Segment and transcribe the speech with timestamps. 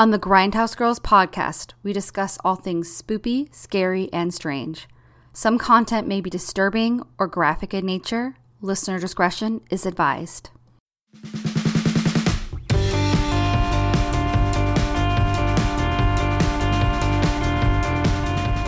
[0.00, 4.88] On the Grindhouse Girls podcast, we discuss all things spoopy, scary, and strange.
[5.34, 8.36] Some content may be disturbing or graphic in nature.
[8.62, 10.48] Listener discretion is advised.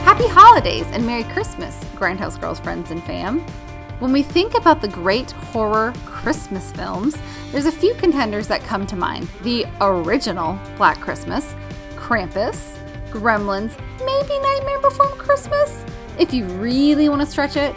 [0.04, 3.42] Happy holidays and Merry Christmas, Grindhouse Girls friends and fam.
[4.02, 7.16] When we think about the great horror Christmas films,
[7.52, 9.28] there's a few contenders that come to mind.
[9.42, 11.54] The original Black Christmas,
[11.94, 12.76] Krampus,
[13.10, 15.84] Gremlins, maybe Nightmare Before Christmas?
[16.18, 17.76] If you really want to stretch it,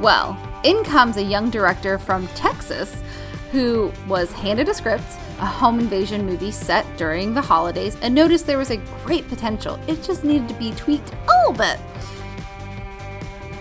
[0.00, 3.02] well, in comes a young director from Texas
[3.50, 5.02] who was handed a script,
[5.40, 9.80] a home invasion movie set during the holidays, and noticed there was a great potential.
[9.88, 11.80] It just needed to be tweaked a little bit.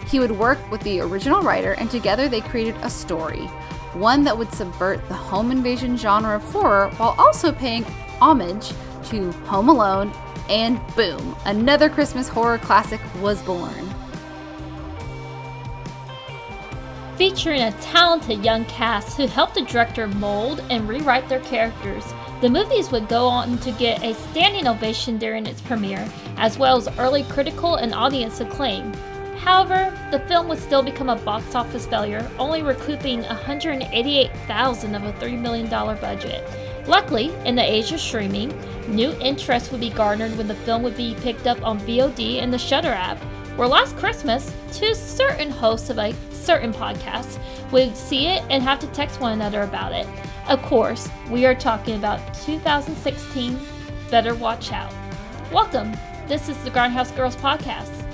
[0.07, 3.45] He would work with the original writer, and together they created a story,
[3.93, 7.83] one that would subvert the home invasion genre of horror while also paying
[8.19, 8.71] homage
[9.05, 10.11] to Home Alone,
[10.49, 13.89] and boom, another Christmas horror classic was born.
[17.17, 22.03] Featuring a talented young cast who helped the director mold and rewrite their characters,
[22.41, 26.75] the movies would go on to get a standing ovation during its premiere, as well
[26.75, 28.91] as early critical and audience acclaim.
[29.45, 35.13] However, the film would still become a box office failure, only recouping 188,000 of a
[35.13, 36.43] $3 million budget.
[36.87, 40.97] Luckily, in the age of streaming, new interest would be garnered when the film would
[40.97, 43.19] be picked up on VOD and the Shudder app,
[43.55, 47.39] where last Christmas, two certain hosts of a certain podcast
[47.71, 50.07] would see it and have to text one another about it.
[50.49, 53.59] Of course, we are talking about 2016
[54.09, 54.91] Better Watch Out.
[55.51, 55.95] Welcome.
[56.27, 58.04] This is the Grindhouse Girls podcast.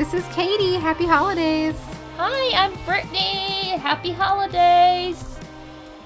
[0.00, 0.76] This is Katie.
[0.76, 1.76] Happy holidays.
[2.16, 3.76] Hi, I'm Brittany.
[3.76, 5.38] Happy holidays.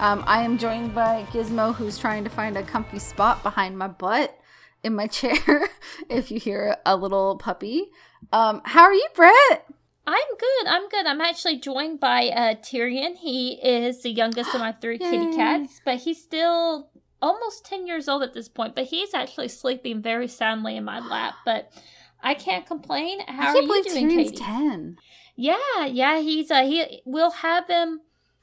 [0.00, 3.86] Um, I am joined by Gizmo, who's trying to find a comfy spot behind my
[3.86, 4.36] butt
[4.82, 5.68] in my chair.
[6.10, 7.92] if you hear a little puppy,
[8.32, 9.64] um, how are you, Brett?
[10.08, 10.66] I'm good.
[10.66, 11.06] I'm good.
[11.06, 13.14] I'm actually joined by uh, Tyrion.
[13.14, 16.90] He is the youngest of my three kitty cats, but he's still
[17.22, 18.74] almost 10 years old at this point.
[18.74, 21.34] But he's actually sleeping very soundly in my lap.
[21.44, 21.70] But
[22.24, 23.20] I can't complain.
[23.28, 24.36] How I are can't you doing, Katie?
[24.36, 24.96] ten.
[25.36, 26.20] Yeah, yeah.
[26.20, 27.02] He's uh, he.
[27.04, 28.00] We'll have him.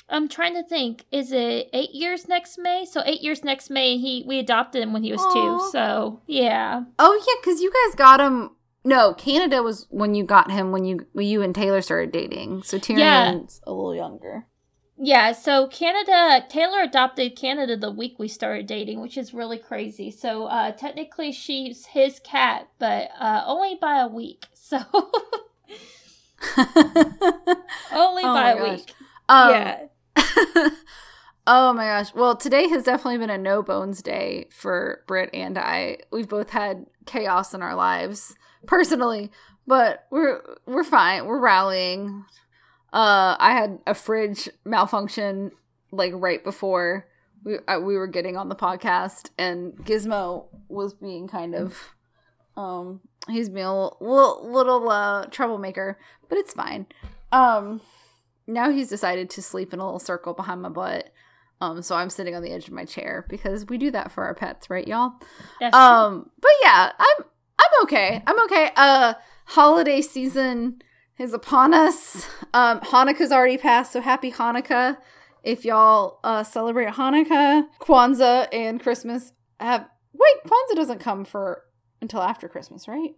[0.08, 1.06] I'm trying to think.
[1.12, 2.86] Is it eight years next May?
[2.86, 3.98] So eight years next May.
[3.98, 5.34] He we adopted him when he was Aw.
[5.34, 5.72] two.
[5.72, 6.84] So yeah.
[7.00, 8.52] Oh yeah, because you guys got him.
[8.84, 12.64] No, Canada was when you got him when you when you and Taylor started dating.
[12.64, 14.48] So Tyrion's a little younger.
[15.04, 20.12] Yeah, so Canada, Taylor adopted Canada the week we started dating, which is really crazy.
[20.12, 24.46] So uh, technically she's his cat, but uh, only by a week.
[24.72, 24.78] So
[27.92, 28.78] only Oh by a gosh.
[28.78, 28.94] week.
[29.28, 29.80] Um, yeah.
[31.48, 32.14] oh my gosh.
[32.14, 35.98] Well, today has definitely been a no bones day for Britt and I.
[36.12, 38.36] We've both had chaos in our lives
[38.66, 39.30] personally,
[39.68, 41.26] but we're we're fine.
[41.26, 42.24] We're rallying.
[42.94, 45.52] Uh, I had a fridge malfunction
[45.92, 47.08] like right before
[47.44, 51.78] we uh, we were getting on the podcast, and Gizmo was being kind of
[52.58, 55.98] um he's being a little little, uh troublemaker,
[56.30, 56.86] but it's fine.
[57.32, 57.82] Um
[58.48, 61.12] now he's decided to sleep in a little circle behind my butt.
[61.62, 64.24] Um, so I'm sitting on the edge of my chair because we do that for
[64.24, 65.14] our pets, right, y'all?
[65.60, 65.80] That's true.
[65.80, 67.26] Um, but yeah, I'm
[67.60, 68.24] I'm okay.
[68.26, 68.72] I'm okay.
[68.76, 69.14] Uh,
[69.46, 70.82] holiday season
[71.22, 72.28] is upon us.
[72.54, 74.98] Um, Hanukkah's already passed, so happy Hanukkah
[75.44, 79.32] if y'all uh celebrate Hanukkah, Kwanzaa, and Christmas.
[79.60, 81.64] Have wait, Kwanzaa doesn't come for
[82.02, 83.12] until after Christmas, right?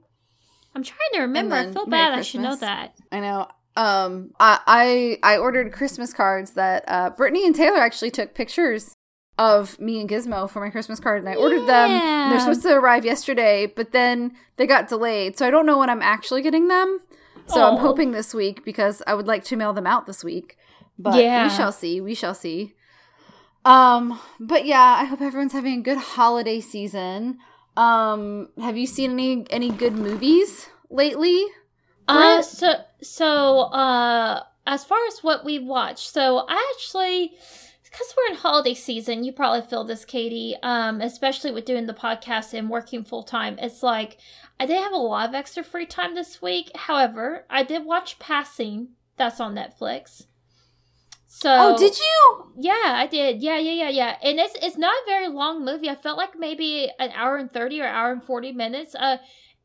[0.76, 1.56] I'm trying to remember.
[1.56, 2.14] I feel bad.
[2.14, 2.96] I should know that.
[3.12, 3.48] I know.
[3.76, 8.94] Um, I I, I ordered Christmas cards that uh, Brittany and Taylor actually took pictures
[9.40, 12.30] of me and Gizmo for my Christmas card, and I ordered them.
[12.30, 15.90] They're supposed to arrive yesterday, but then they got delayed, so I don't know when
[15.90, 17.00] I'm actually getting them.
[17.48, 20.58] So I'm hoping this week because I would like to mail them out this week.
[20.98, 21.44] But Yeah.
[21.44, 22.02] we shall see.
[22.02, 22.74] We shall see.
[23.66, 27.40] Um, but yeah, I hope everyone's having a good holiday season.
[27.78, 31.46] Um, have you seen any any good movies lately?
[32.08, 32.46] Uh, Brett?
[32.46, 37.34] so so uh, as far as what we watched, so I actually,
[37.84, 40.56] because we're in holiday season, you probably feel this, Katie.
[40.62, 44.18] Um, especially with doing the podcast and working full time, it's like
[44.60, 46.72] I did have a lot of extra free time this week.
[46.76, 48.90] However, I did watch Passing.
[49.18, 50.26] That's on Netflix.
[51.28, 52.52] So oh, did you?
[52.58, 53.42] Yeah, I did.
[53.42, 54.18] Yeah, yeah, yeah, yeah.
[54.22, 55.90] And it's it's not a very long movie.
[55.90, 58.94] I felt like maybe an hour and thirty or hour and forty minutes.
[58.94, 59.18] Uh,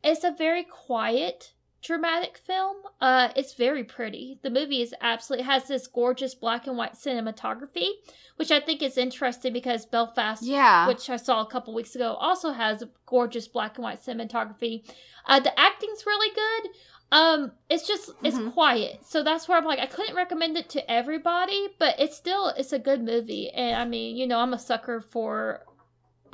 [0.03, 1.53] it's a very quiet
[1.83, 2.77] dramatic film.
[3.01, 4.39] Uh, it's very pretty.
[4.43, 7.89] The movie is absolutely has this gorgeous black and white cinematography,
[8.37, 10.87] which I think is interesting because Belfast, Yeah.
[10.89, 14.83] which I saw a couple weeks ago, also has a gorgeous black and white cinematography.
[15.27, 16.71] Uh, the acting's really good.
[17.11, 18.53] Um, it's just it's Mhm.
[18.53, 22.49] quiet, so that's where I'm like I couldn't recommend it to everybody, but it's still
[22.49, 25.65] it's a good movie, and I mean you know I'm a sucker for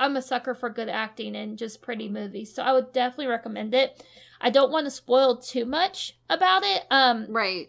[0.01, 3.73] I'm a sucker for good acting and just pretty movies, so I would definitely recommend
[3.73, 4.03] it.
[4.41, 6.83] I don't want to spoil too much about it.
[6.91, 7.67] Um, right.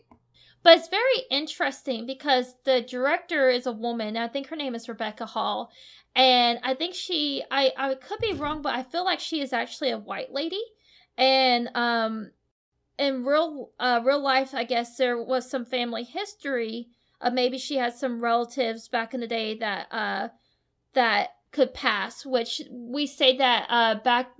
[0.63, 4.17] but it's very interesting because the director is a woman.
[4.17, 5.71] I think her name is Rebecca Hall.
[6.15, 9.53] And I think she I, I could be wrong, but I feel like she is
[9.53, 10.63] actually a white lady.
[11.19, 12.31] And um
[12.99, 16.89] in real uh real life I guess there was some family history.
[17.21, 20.29] Uh, maybe she had some relatives back in the day that uh
[20.95, 24.33] that could pass, which we say that uh back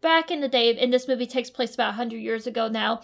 [0.00, 3.00] back in the day and this movie takes place about 100 years ago now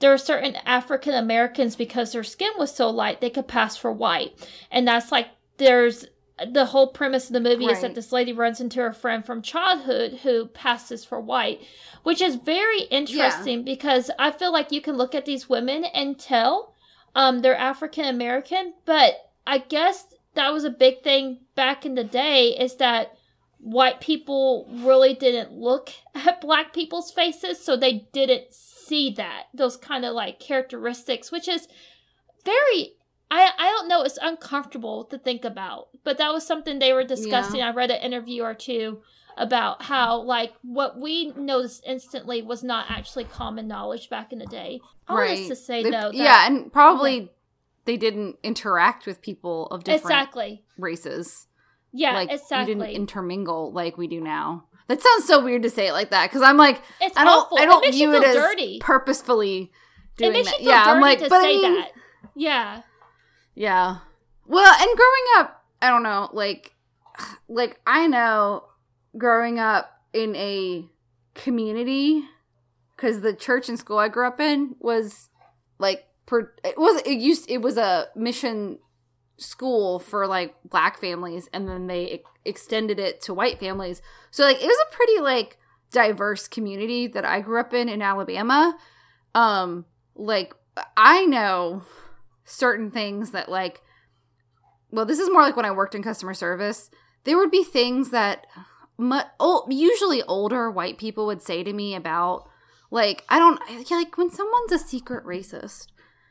[0.00, 3.92] there are certain African Americans because their skin was so light they could pass for
[3.92, 4.32] white.
[4.70, 6.06] And that's like there's
[6.52, 9.40] the whole premise of the movie is that this lady runs into her friend from
[9.40, 11.62] childhood who passes for white,
[12.02, 16.18] which is very interesting because I feel like you can look at these women and
[16.18, 16.74] tell
[17.14, 22.02] um they're African American, but I guess that was a big thing back in the
[22.02, 23.16] day is that
[23.64, 29.76] white people really didn't look at black people's faces, so they didn't see that those
[29.76, 31.66] kind of like characteristics, which is
[32.44, 32.94] very.
[33.30, 37.02] I, I don't know, it's uncomfortable to think about, but that was something they were
[37.02, 37.62] discussing.
[37.62, 39.00] I read an interview or two
[39.36, 44.46] about how, like, what we noticed instantly was not actually common knowledge back in the
[44.46, 44.80] day.
[45.08, 45.36] All right.
[45.38, 47.32] this to say, They- though, that, yeah, and probably
[47.86, 50.64] they didn't interact with people of different exactly.
[50.78, 51.46] races.
[51.96, 54.64] Yeah, like you didn't intermingle like we do now.
[54.88, 57.44] That sounds so weird to say it like that because I'm like it's I don't
[57.44, 57.58] awful.
[57.58, 58.80] I don't it view you it as dirty.
[58.80, 59.70] purposefully
[60.16, 60.58] doing it makes that.
[60.60, 61.92] you feel yeah, dirty I'm like, to but I say mean, that.
[62.34, 62.82] Yeah.
[63.54, 63.98] yeah.
[64.46, 66.74] Well, and growing up, I don't know, like,
[67.48, 68.64] like I know,
[69.16, 70.86] growing up in a
[71.34, 72.24] community,
[72.96, 75.28] because the church and school I grew up in was
[75.78, 78.78] like, per, it was it used it was a mission
[79.36, 84.00] school for like black families, and then they ex- extended it to white families.
[84.30, 85.58] So like, it was a pretty like
[85.90, 88.76] diverse community that I grew up in in Alabama.
[89.34, 89.84] Um,
[90.14, 90.54] like
[90.96, 91.82] I know
[92.44, 93.80] certain things that like
[94.90, 96.90] well this is more like when i worked in customer service
[97.24, 98.46] there would be things that
[98.98, 102.46] mu- ol- usually older white people would say to me about
[102.90, 103.58] like i don't
[103.90, 105.86] like when someone's a secret racist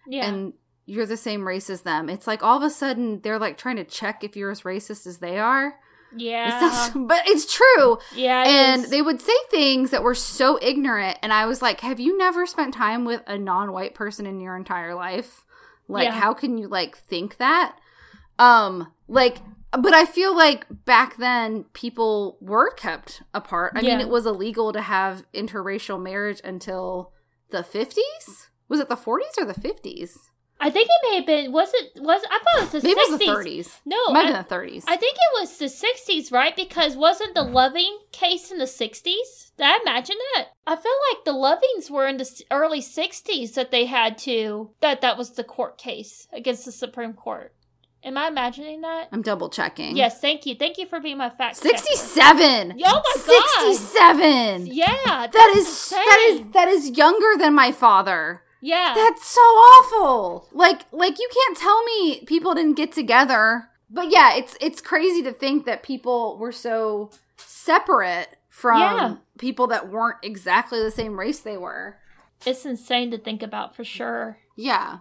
[0.08, 0.28] Yeah.
[0.30, 0.54] and
[0.86, 3.76] you're the same race as them it's like all of a sudden they're like trying
[3.78, 5.76] to check if you're as racist as they are
[6.16, 6.68] yeah.
[6.68, 8.44] It sounds- but it's true yeah.
[8.44, 8.90] it and is.
[8.92, 12.46] they would say things that were so ignorant and i was like have you never
[12.46, 15.44] spent time with a non-white person in your entire life
[15.88, 16.12] like Yeah.
[16.20, 17.76] how can you like think that
[18.40, 19.38] um like
[19.72, 24.72] but i feel like back then people were kept apart i mean it was illegal
[24.74, 27.12] to have interracial marriage until
[27.50, 30.12] the 50s was it the 40s or the 50s
[30.66, 31.52] I think it may have been.
[31.52, 32.02] Was it?
[32.02, 34.48] Was I thought it was the maybe it was the 30s No, it might have
[34.50, 36.56] been the 30s I think it was the sixties, right?
[36.56, 39.52] Because wasn't the Loving case in the sixties?
[39.58, 40.48] Did I imagine that?
[40.66, 45.02] I feel like the Lovings were in the early sixties that they had to that
[45.02, 47.54] that was the court case against the Supreme Court.
[48.06, 49.08] Am I imagining that?
[49.14, 50.56] i'm double checking Yes, thank you.
[50.56, 51.64] Thank you for being my fact.
[51.64, 51.78] checker.
[51.78, 53.76] 67 Oh my god!
[53.78, 56.52] 67 Yeah, that's is that is insane.
[56.52, 58.43] that is younger than my father.
[58.66, 58.94] Yeah.
[58.96, 60.48] That's so awful.
[60.54, 63.70] Like like you can't tell me people didn't get together.
[63.90, 69.16] But yeah, it's it's crazy to think that people were so separate from Yeah.
[69.38, 71.98] people that weren't exactly the same race they were.
[72.46, 74.38] it's insane to think about for sure.
[74.56, 75.00] Yeah.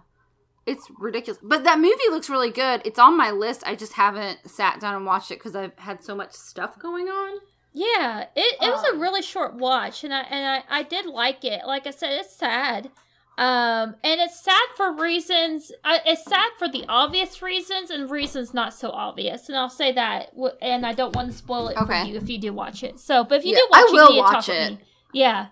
[0.65, 1.39] It's ridiculous.
[1.43, 2.81] But that movie looks really good.
[2.85, 3.63] It's on my list.
[3.65, 7.07] I just haven't sat down and watched it cuz I've had so much stuff going
[7.09, 7.39] on.
[7.75, 11.05] Yeah, it, it was a Um, really short watch, and I and I, I did
[11.07, 11.65] like it.
[11.65, 12.91] Like I said, it's sad,
[13.37, 15.71] um, and it's sad for reasons.
[15.83, 19.49] Uh, it's sad for the obvious reasons and reasons not so obvious.
[19.49, 22.01] And I'll say that, and I don't want to spoil it Okay.
[22.01, 22.99] for you if you do watch it.
[22.99, 24.77] So, but if you Yeah, do watch I it, will you watch it.
[25.13, 25.47] Yeah,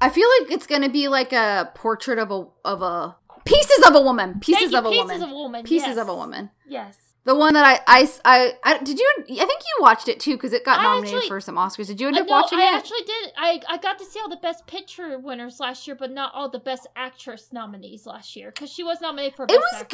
[0.00, 3.84] I feel like it's going to be like a portrait of a of a pieces
[3.86, 5.22] of a woman, pieces of a pieces woman.
[5.22, 5.96] of a woman, pieces yes.
[5.98, 6.50] of a woman.
[6.68, 6.96] Yes.
[7.24, 9.08] The one that I, I, I, I- did you?
[9.18, 11.86] I think you watched it too because it got nominated actually- for some Oscars.
[11.86, 12.72] Did you end up know, watching I it?
[12.72, 13.30] I actually did.
[13.36, 16.48] I, I got to see all the best picture winners last year, but not all
[16.48, 19.44] the best actress nominees last year because she was nominated for.
[19.44, 19.88] it was Actress.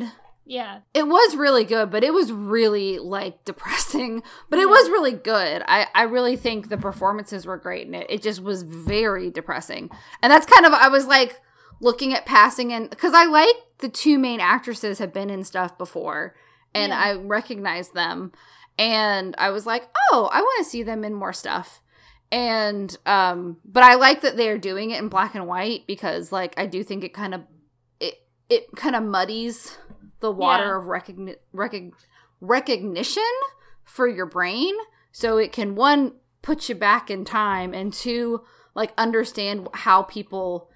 [0.00, 0.12] good.
[0.46, 0.80] Yeah.
[0.92, 4.22] It was really good, but it was really like depressing.
[4.50, 5.62] But it was really good.
[5.66, 8.06] I, I really think the performances were great in it.
[8.10, 9.90] It just was very depressing.
[10.22, 11.40] And that's kind of I was like
[11.80, 15.78] looking at passing and because I like the two main actresses have been in stuff
[15.78, 16.34] before
[16.74, 16.98] and Yeah.
[17.00, 18.32] I recognized them.
[18.78, 21.80] And I was like, oh, I want to see them in more stuff.
[22.32, 26.54] And um, but I like that they're doing it in black and white because like
[26.58, 27.42] I do think it kind of
[28.00, 28.14] it
[28.48, 29.76] it kind of muddies
[30.20, 30.78] the water Yeah.
[30.78, 31.92] of recogni- recog-
[32.40, 33.22] recognition
[33.84, 34.74] for your brain
[35.12, 38.42] so it can one put you back in time and two
[38.74, 40.70] like understand how people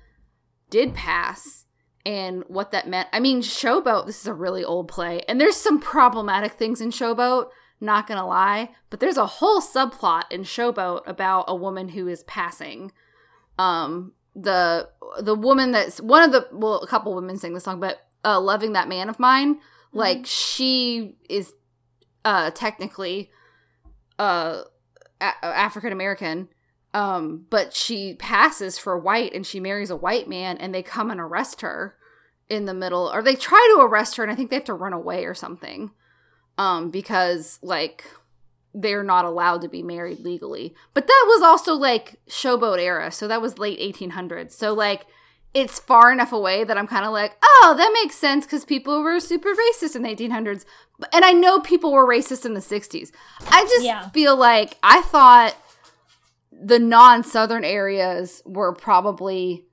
[0.71, 1.65] did pass
[2.07, 3.09] and what that meant.
[3.13, 6.91] I mean, Showboat, this is a really old play, and there's some problematic things in
[6.91, 7.49] Showboat,
[7.81, 12.23] not gonna lie, but there's a whole subplot in Showboat about a woman who is
[12.25, 12.93] passing.
[13.59, 14.89] Um, the
[15.21, 18.41] the woman that's one of the well, a couple women sing the song, but uh,
[18.41, 19.59] loving that man of mine,
[19.93, 21.53] like she is
[22.25, 23.31] uh technically
[24.19, 24.63] uh
[25.21, 26.49] a- African American
[26.95, 31.11] um but she passes for white and she marries a white man and they come
[31.11, 31.97] and arrest her
[32.49, 34.75] in the middle or they try to arrest her and I think they have to
[34.75, 35.91] run away or something
[36.57, 38.05] um because like
[38.75, 43.29] they're not allowed to be married legally but that was also like showboat era so
[43.29, 45.05] that was late 1800s so like
[45.55, 49.03] it's far enough away that I'm kind of like, oh, that makes sense because people
[49.03, 50.67] were super racist in the 1800s.
[50.99, 53.11] But- And I know people were racist in the 60s.
[53.51, 54.11] I just Yeah.
[54.11, 55.57] feel like I thought
[56.61, 59.67] the non southern areas were probably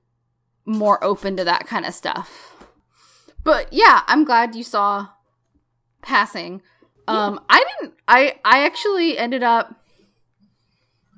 [0.64, 2.64] more open to that kind of stuff.
[3.44, 5.08] But yeah, I'm glad you saw
[6.02, 6.62] passing.
[7.08, 9.76] Um I didn't I I actually ended up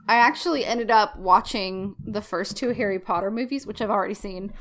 [0.06, 4.52] I actually ended up watching the first two Harry Potter movies, which I've already seen,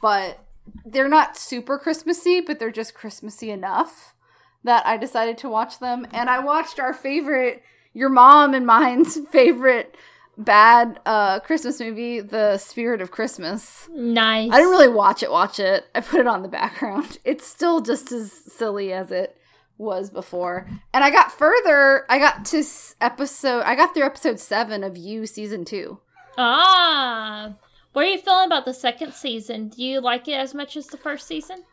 [0.00, 0.38] but
[0.86, 4.14] they're not super Christmassy, but they're just Christmassy enough
[4.62, 6.06] that I decided to watch them.
[6.10, 9.94] And I watched our favorite, your mom and mine's favorite
[10.36, 13.88] bad uh Christmas movie, The Spirit of Christmas.
[13.92, 14.50] Nice.
[14.52, 15.84] I didn't really watch it, watch it.
[15.94, 17.18] I put it on the background.
[17.24, 19.36] It's still just as silly as it
[19.78, 20.68] was before.
[20.92, 22.62] And I got further, I got to
[23.00, 25.98] episode, I got through episode 7 of You season 2.
[26.38, 27.54] Ah.
[27.92, 29.68] What are you feeling about the second season?
[29.68, 31.64] Do you like it as much as the first season?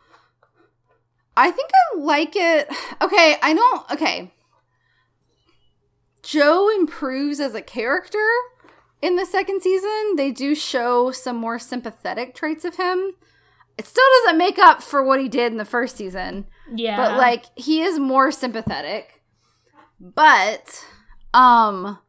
[1.36, 2.70] I think I like it.
[3.02, 3.92] Okay, I don't.
[3.92, 4.32] Okay.
[6.22, 8.28] Joe improves as a character
[9.02, 10.16] in the second season.
[10.16, 13.14] They do show some more sympathetic traits of him.
[13.78, 16.98] It still doesn't make up for what he did in the first season, Yeah.
[16.98, 19.22] but like he is more sympathetic.
[20.00, 20.86] But
[21.34, 22.00] um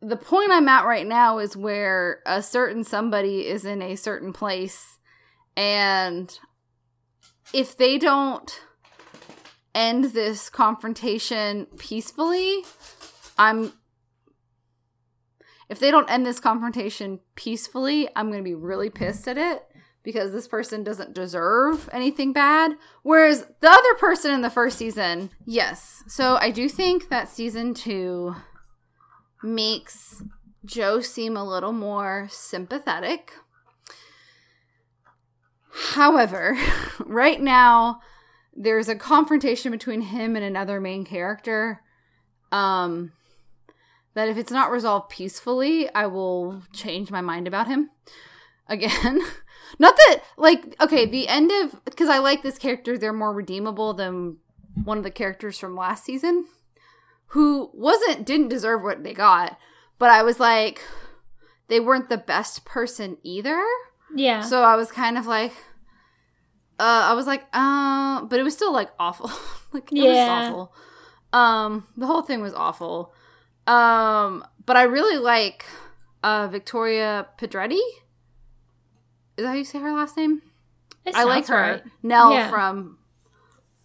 [0.00, 4.32] the point I'm at right now is where a certain somebody is in a certain
[4.32, 4.98] place
[5.56, 6.36] and
[7.52, 8.60] if they don't
[9.74, 12.64] end this confrontation peacefully,
[13.38, 13.72] I'm
[15.72, 19.64] if they don't end this confrontation peacefully, I'm going to be really pissed at it
[20.02, 22.72] because this person doesn't deserve anything bad.
[23.02, 26.04] Whereas the other person in the first season, yes.
[26.06, 28.36] So I do think that season 2
[29.42, 30.22] makes
[30.62, 33.32] Joe seem a little more sympathetic.
[35.94, 36.54] However,
[36.98, 38.02] right now
[38.54, 41.80] there's a confrontation between him and another main character.
[42.50, 43.12] Um
[44.14, 47.90] that if it's not resolved peacefully, I will change my mind about him
[48.68, 49.20] again.
[49.78, 53.94] not that like okay, the end of because I like this character, they're more redeemable
[53.94, 54.38] than
[54.84, 56.46] one of the characters from last season
[57.26, 59.58] who wasn't didn't deserve what they got,
[59.98, 60.82] but I was like
[61.68, 63.62] they weren't the best person either.
[64.14, 64.42] yeah.
[64.42, 65.52] So I was kind of like,
[66.78, 69.30] uh, I was like, uh, but it was still like awful.
[69.72, 70.10] like it Yeah.
[70.10, 70.74] was awful.
[71.32, 73.14] Um, the whole thing was awful.
[73.66, 75.64] Um, but I really like
[76.22, 77.80] uh Victoria Pedretti.
[79.36, 80.42] Is that how you say her last name?
[81.04, 81.54] It I like her.
[81.56, 81.82] right.
[82.02, 82.48] Nell Yeah.
[82.50, 82.98] from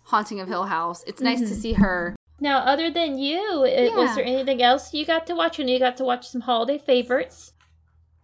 [0.06, 1.04] Haunting of Hill House.
[1.08, 1.62] It's nice to Mhm.
[1.62, 2.16] see her.
[2.40, 5.58] Now, other than you, it, was there anything else you got to watch?
[5.58, 7.54] And you got to watch some holiday favorites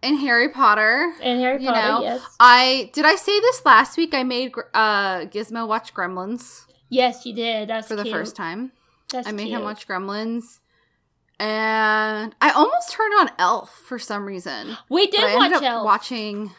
[0.04, 1.12] And Harry Potter.
[1.20, 1.80] and Harry You Potter.
[1.80, 4.14] know, yes, I did I say this last week?
[4.14, 7.68] I made uh Gizmo watch Gremlins yes, you did.
[7.68, 8.70] That's for the first time.
[9.10, 9.58] That's I made cute.
[9.58, 10.60] him watch Gremlins.
[11.38, 14.76] And I almost turned on Elf for some reason.
[14.88, 15.84] We did I watch Elf.
[15.84, 16.52] watching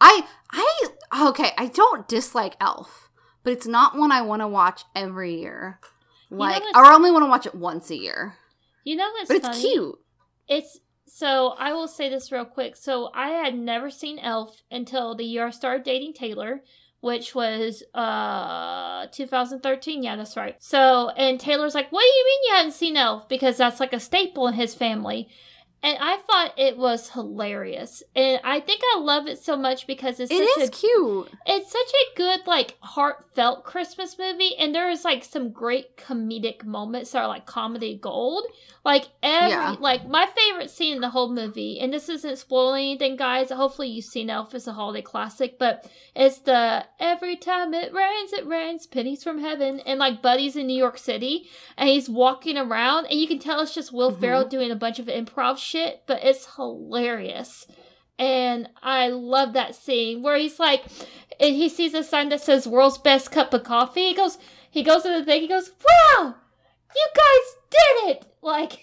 [0.00, 3.10] I I okay, I don't dislike Elf,
[3.44, 5.78] but it's not one I want to watch every year.
[6.30, 8.34] Like what's- or I only want to watch it once a year.
[8.84, 9.60] You know what's But it's funny?
[9.60, 9.98] cute.
[10.48, 12.76] It's so I will say this real quick.
[12.76, 16.62] So I had never seen Elf until the year I started dating Taylor.
[17.02, 20.02] Which was uh 2013.
[20.02, 20.56] Yeah, that's right.
[20.58, 23.92] So, and Taylor's like, "What do you mean you hadn't seen Elf?" Because that's like
[23.92, 25.28] a staple in his family.
[25.84, 30.20] And I thought it was hilarious, and I think I love it so much because
[30.20, 31.28] it's It such is a cute.
[31.44, 37.10] it's such a good like heartfelt christmas movie and there's like some great comedic moments
[37.10, 38.44] that are like comedy gold
[38.84, 39.76] like every Yeah.
[39.78, 43.88] like my favorite scene in the whole movie and this isn't spoiling anything guys hopefully
[43.88, 48.44] you've seen elf it's a holiday classic but it's the every time it rains it
[48.46, 53.06] rains pennies from heaven and like buddy's in new york city and he's walking around
[53.06, 54.20] and you can tell it's just will Mhm.
[54.20, 57.66] ferrell doing a bunch of improv shit but it's hilarious
[58.18, 60.84] and I love that scene where he's like,
[61.40, 64.38] and he sees a sign that says "World's Best Cup of Coffee." He goes,
[64.70, 65.40] he goes to the thing.
[65.40, 66.34] He goes, "Wow,
[66.94, 68.78] you guys did it!" Like,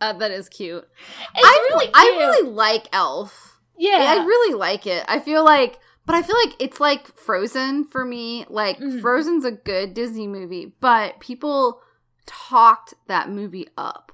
[0.00, 0.88] Uh, that is cute.
[1.34, 1.96] it's I really cute.
[1.96, 3.60] I really like Elf.
[3.76, 3.98] yeah.
[4.18, 5.04] I really like it.
[5.08, 8.46] I feel like, but I feel like it's like Frozen for me.
[8.48, 9.00] Like Mhm.
[9.02, 11.82] Frozen's a good Disney movie, but people
[12.26, 14.12] talked that movie up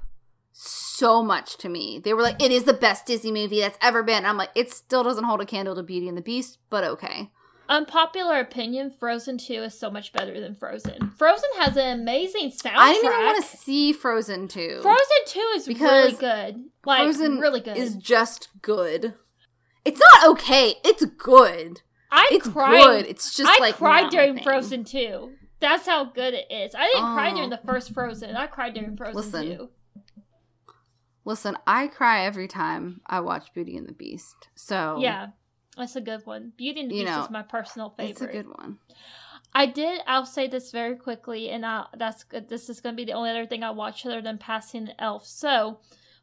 [0.53, 1.99] so much to me.
[2.03, 4.73] They were like, "It is the best Disney movie that's ever been." I'm like, it
[4.73, 7.31] still doesn't hold a candle to Beauty and the Beast, but okay.
[7.69, 11.13] Unpopular opinion: Frozen Two is so much better than Frozen.
[11.17, 12.75] Frozen has an amazing soundtrack.
[12.77, 14.79] I didn't even want to see Frozen two.
[14.83, 16.17] Frozen Two is Because really
[16.53, 16.65] good.
[16.85, 17.77] Like Frozen really good.
[17.77, 19.15] is just good.
[19.85, 20.75] It's not okay.
[20.85, 21.81] It's good.
[22.11, 22.83] I It's cried.
[22.83, 23.07] good.
[23.07, 24.41] It's just I like cried during.
[24.43, 25.33] Frozen 2.
[25.61, 26.75] That's how good it is.
[26.75, 27.35] I didn't cry Oh.
[27.35, 27.65] during the oh.
[27.67, 28.37] first Frozen.
[28.37, 29.69] I cried during Frozen Listen, 2.
[31.25, 34.49] Listen, I cry every time I watch Beauty and the Beast.
[34.55, 35.29] So Yeah,
[35.77, 36.53] that's a good one.
[36.57, 38.11] Beauty and the You Beast know, is my personal favorite.
[38.11, 38.79] it's a good one.
[39.55, 40.01] I did.
[40.07, 42.49] I'll say this very quickly, and I, that's good.
[42.49, 45.01] This is going to be the only other thing I watch other than Passing the
[45.03, 45.27] Elf.
[45.27, 45.79] So,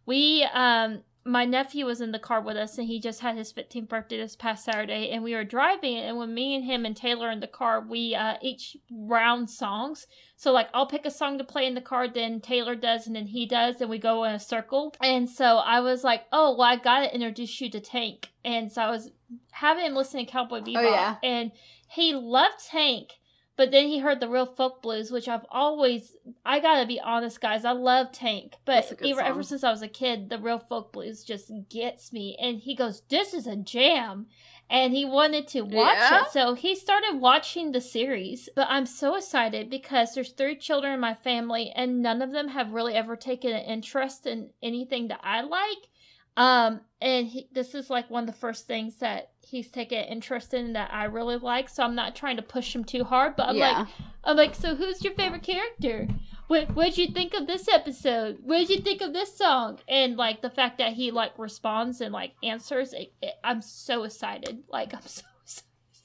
[0.05, 3.51] we, um, my nephew was in the car with us, and he just had his
[3.51, 6.95] 15th birthday this past Saturday, and we were driving, and when me and him and
[6.95, 10.05] Taylor in the car, we uh, each round songs.
[10.35, 13.15] So, like, I'll pick a song to play in the car, then Taylor does, and
[13.15, 14.93] then he does, and we go in a circle.
[15.01, 18.81] And so I was like, oh, well, I gotta introduce you to Tank, and so
[18.83, 19.09] I was
[19.51, 21.15] having him listen to Cowboy Bebop, yeah.
[21.23, 21.51] and
[21.87, 23.13] he loved Tank.
[23.55, 27.39] But then he heard the real folk blues, which I've always I gotta be honest,
[27.39, 28.55] guys, I love Tank.
[28.65, 32.35] But ever, ever since I was a kid, the real folk blues just gets me.
[32.41, 34.25] And he goes, This is a jam
[34.69, 36.23] and he wanted to watch Yeah?
[36.23, 36.31] it.
[36.31, 38.49] So he started watching the series.
[38.55, 42.47] But I'm so excited because there's three children in my family and none of them
[42.49, 45.89] have really ever taken an interest in anything that I like.
[46.35, 50.53] Um, and he, this is like one of the first things that he's taken interest
[50.53, 51.69] in that I really like.
[51.69, 53.79] So I'm not trying to push him too hard, but I'm yeah.
[53.79, 53.87] like,
[54.23, 56.07] I'm like, so who's your favorite character?
[56.47, 58.39] What what'd you think of this episode?
[58.43, 59.79] What'd you think of this song?
[59.87, 64.03] And like the fact that he like responds and like answers, it, it, I'm so
[64.03, 64.63] excited.
[64.69, 65.23] Like I'm so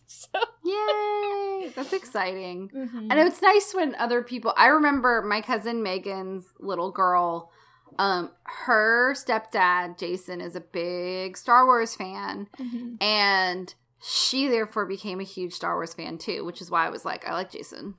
[0.07, 0.41] so.
[0.65, 1.73] Yay!
[1.75, 2.71] That's exciting.
[2.79, 3.09] Mhm.
[3.11, 4.53] And it's nice when other people.
[4.57, 7.51] I remember my cousin Megan's little girl.
[7.99, 8.31] Um,
[8.67, 13.03] her stepdad Jason is a big Star Wars fan, Mhm.
[13.03, 17.05] and she therefore became a huge Star Wars fan too, which is why I was
[17.05, 17.95] like, I like Jason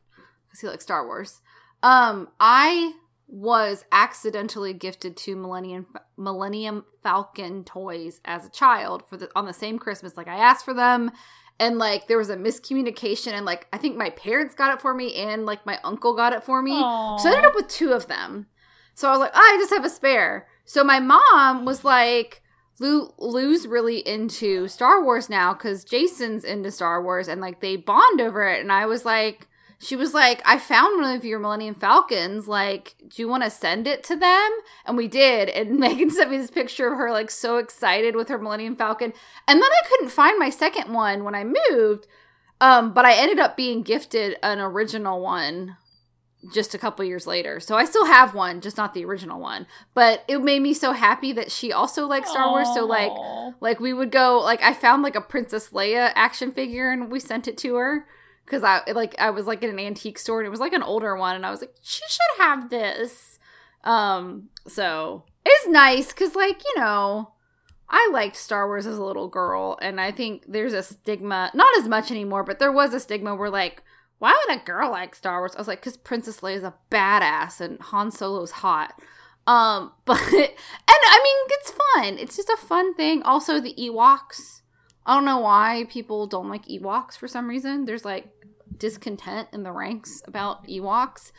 [0.48, 1.42] because he likes Star Wars.
[1.84, 2.94] Um, I
[3.28, 5.86] was accidentally gifted two Millennium
[6.18, 10.18] Millennium Falcon toys as a child for the on the same Christmas.
[10.18, 11.12] Like I asked for them,
[11.60, 14.94] and like there was a miscommunication, and like I think my parents got it for
[14.94, 16.72] me, and like my uncle got it for me.
[16.72, 18.48] So I ended up with two of them.
[19.00, 20.46] So I was like, oh, I just have a spare.
[20.66, 22.42] So my mom was like,
[22.82, 27.78] Lou, Lou's really into Star Wars now because Jason's into Star Wars and like they
[27.78, 28.60] bond over it.
[28.60, 29.48] And I was like,
[29.80, 32.50] she was like, I found one of your Millennium Falcons.
[32.50, 34.50] Like, do you want to send it to them?
[34.86, 35.48] And we did.
[35.48, 39.14] And Megan sent me this picture of her like so excited with her Millennium Falcon.
[39.48, 42.06] And then I couldn't find my second one when I moved.
[42.60, 45.78] Um, but I ended up being gifted an original one
[46.54, 47.60] just a couple years later.
[47.60, 49.68] So I still have one, just not the original one.
[49.94, 52.70] But it made me so happy that she also likes Star Wars.
[52.74, 53.12] So like
[53.60, 57.20] like we would go like I found like a Princess Leia action figure and we
[57.20, 58.06] sent it to her
[58.46, 60.84] cuz I like I was like in an antique store and it was like an
[60.84, 63.38] older one and I was like she should have this.
[63.84, 67.34] Um so it's nice cuz like, you know,
[67.90, 71.78] I liked Star Wars as a little girl and I think there's a stigma, not
[71.78, 73.84] as much anymore, but there was a stigma where like
[74.20, 75.56] why would a girl like Star Wars?
[75.56, 79.00] I was like, because Princess Leia is a badass and Han Solo's hot.
[79.48, 80.50] Um, but and
[80.88, 82.18] I mean, it's fun.
[82.20, 83.24] It's just a fun thing.
[83.24, 84.62] Also, the Ewoks.
[85.06, 87.86] I don't know why people don't like Ewoks for some reason.
[87.86, 88.28] There's like
[88.78, 91.32] discontent in the ranks about Ewoks.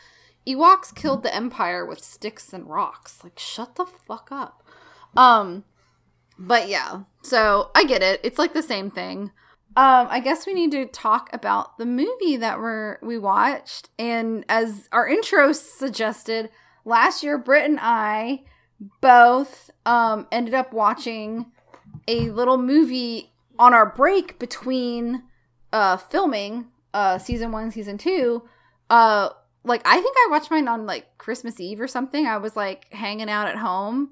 [0.47, 3.23] Ewoks killed the Empire with sticks and rocks.
[3.23, 4.63] Like, shut the fuck up.
[5.15, 5.65] Um,
[6.37, 8.19] but yeah, so I get it.
[8.23, 9.31] It's like the same thing.
[9.77, 14.43] Um, I guess we need to talk about the movie that we're we watched, and
[14.49, 16.49] as our intro suggested,
[16.83, 18.43] last year Britt and I
[18.99, 21.51] both um ended up watching
[22.07, 25.23] a little movie on our break between
[25.71, 28.43] uh filming uh season one, season two.
[28.89, 29.29] Uh,
[29.63, 32.25] like I think I watched mine on like Christmas Eve or something.
[32.25, 34.09] I was like hanging out at home,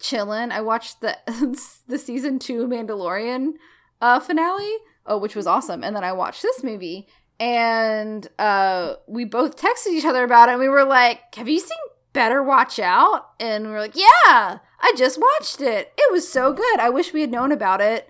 [0.00, 0.50] chilling.
[0.50, 1.16] I watched the
[1.86, 3.52] the season two Mandalorian
[4.00, 5.82] uh finale oh, which was awesome.
[5.82, 7.06] And then I watched this movie
[7.38, 10.52] and uh, we both texted each other about it.
[10.52, 11.78] And we were like, Have you seen
[12.12, 13.30] Better Watch Out?
[13.38, 15.92] And we are like, Yeah, I just watched it.
[15.96, 16.80] It was so good.
[16.80, 18.08] I wish we had known about it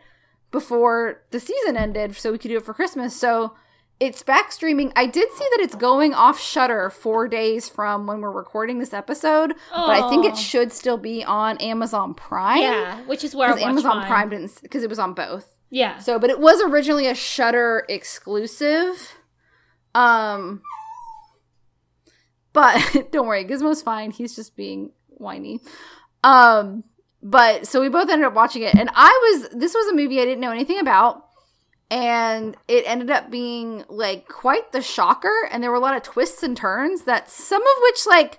[0.51, 3.15] before the season ended so we could do it for Christmas.
[3.19, 3.55] So
[3.99, 4.93] it's back streaming.
[4.95, 8.93] I did see that it's going off Shudder four days from when we're recording this
[8.93, 9.87] episode, Aww.
[9.87, 12.61] but I think it should still be on Amazon Prime.
[12.61, 14.07] Yeah, which is where Amazon mine.
[14.07, 15.56] Prime didn't because it was on both.
[15.71, 15.99] Yeah.
[15.99, 19.17] So, but it was originally a Shudder exclusive.
[19.95, 20.63] Um,
[22.53, 22.81] but
[23.13, 24.11] don't worry, Gizmo's fine.
[24.11, 25.61] He's just being whiny.
[26.23, 26.85] Um,
[27.23, 30.21] but so we both ended up watching it, and I was this was a movie
[30.21, 31.27] I didn't know anything about,
[31.91, 36.03] and it ended up being like quite the shocker, and there were a lot of
[36.03, 38.39] twists and turns that some of which like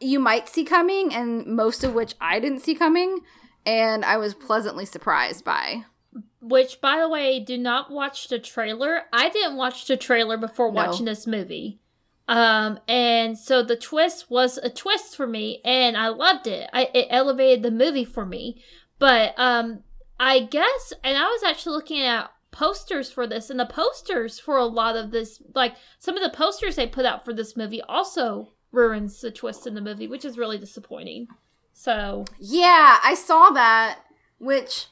[0.00, 3.20] you might see coming, and most of which I didn't see coming,
[3.66, 5.84] and I was pleasantly surprised by.
[6.40, 9.02] Which, by the way, do not watch the trailer.
[9.12, 10.74] I didn't watch the trailer before no.
[10.74, 11.78] watching this movie.
[12.28, 16.68] Um, and so the twist was a twist for me, and I loved it.
[16.72, 18.62] I, it elevated the movie for me.
[18.98, 19.84] But um,
[20.18, 24.56] I guess, and I was actually looking at posters for this, and the posters for
[24.56, 27.82] a lot of this, like some of the posters they put out for this movie,
[27.82, 31.28] also ruins the twist in the movie, which is really disappointing.
[31.72, 34.00] So yeah, I saw that,
[34.38, 34.86] which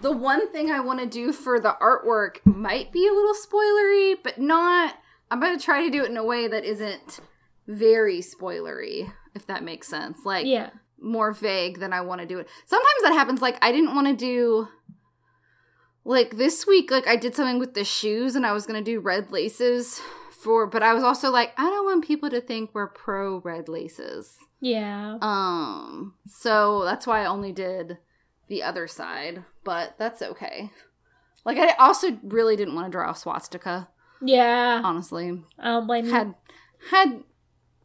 [0.00, 4.16] the one thing I want to do for the artwork might be a little spoilery,
[4.22, 4.94] but not.
[5.30, 7.20] I'm going to try to do it in a way that isn't
[7.66, 10.24] very spoilery, if that makes sense.
[10.24, 12.48] Like, yeah, more vague than I want to do it.
[12.66, 13.40] Sometimes that happens.
[13.40, 14.68] Like, I didn't want to do.
[16.04, 18.98] Like this week, like I did something with the shoes, and I was gonna do
[18.98, 20.00] red laces
[20.42, 23.68] for, but I was also like, I don't want people to think we're pro red
[23.68, 24.36] laces.
[24.60, 25.18] Yeah.
[25.22, 26.14] Um.
[26.26, 27.98] So that's why I only did
[28.48, 30.70] the other side, but that's okay.
[31.44, 33.88] Like I also really didn't want to draw a swastika.
[34.20, 34.80] Yeah.
[34.84, 35.42] Honestly.
[35.58, 36.34] I don't blame had, you.
[36.90, 37.24] Had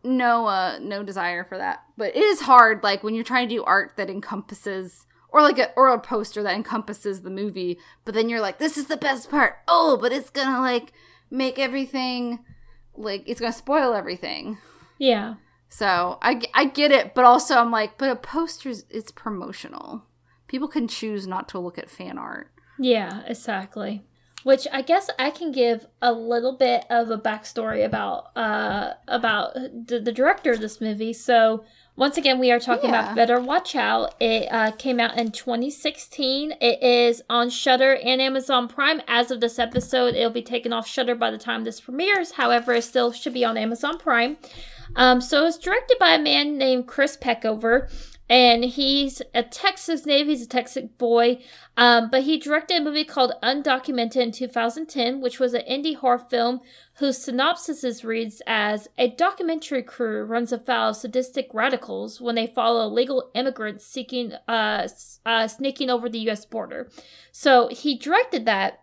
[0.04, 1.84] no uh no desire for that.
[1.98, 5.60] But it is hard like when you're trying to do art that encompasses or like
[5.60, 8.98] a or a poster that encompasses the movie, but then you're like this is the
[8.98, 9.58] best part.
[9.68, 10.94] Oh, but it's going to like
[11.30, 12.40] make everything
[12.96, 14.58] like it's going to spoil everything.
[14.98, 15.36] Yeah.
[15.70, 20.07] So I, I get it, but also I'm like, but a poster's it's promotional
[20.48, 22.52] people can choose not to look at fan art.
[22.80, 24.04] Yeah, exactly.
[24.44, 29.56] Which I guess I can give a little bit of a backstory about uh about
[29.56, 31.14] the, the director of this movie.
[31.14, 31.64] So
[31.98, 33.02] once again, we are talking yeah.
[33.02, 34.14] about Better Watch Out.
[34.22, 36.54] It uh, came out in 2016.
[36.62, 39.02] It is on Shudder and Amazon Prime.
[39.08, 42.34] As of this episode, it'll be taken off Shudder by the time this premieres.
[42.34, 44.38] However, it still should be on Amazon Prime.
[44.96, 47.90] Um, so it's directed by a man named Chris Peckover
[48.30, 50.28] and he's a Texas native.
[50.28, 51.40] He's a Texas boy,
[51.78, 56.18] um, but he directed a movie called Undocumented in 2010, which was an indie horror
[56.18, 56.60] film
[56.96, 62.86] whose synopsis reads as a documentary crew runs afoul of sadistic radicals when they follow
[62.88, 64.88] illegal immigrants seeking uh,
[65.26, 66.46] uh, sneaking over the U.S.
[66.46, 66.90] border.
[67.32, 68.82] So he directed that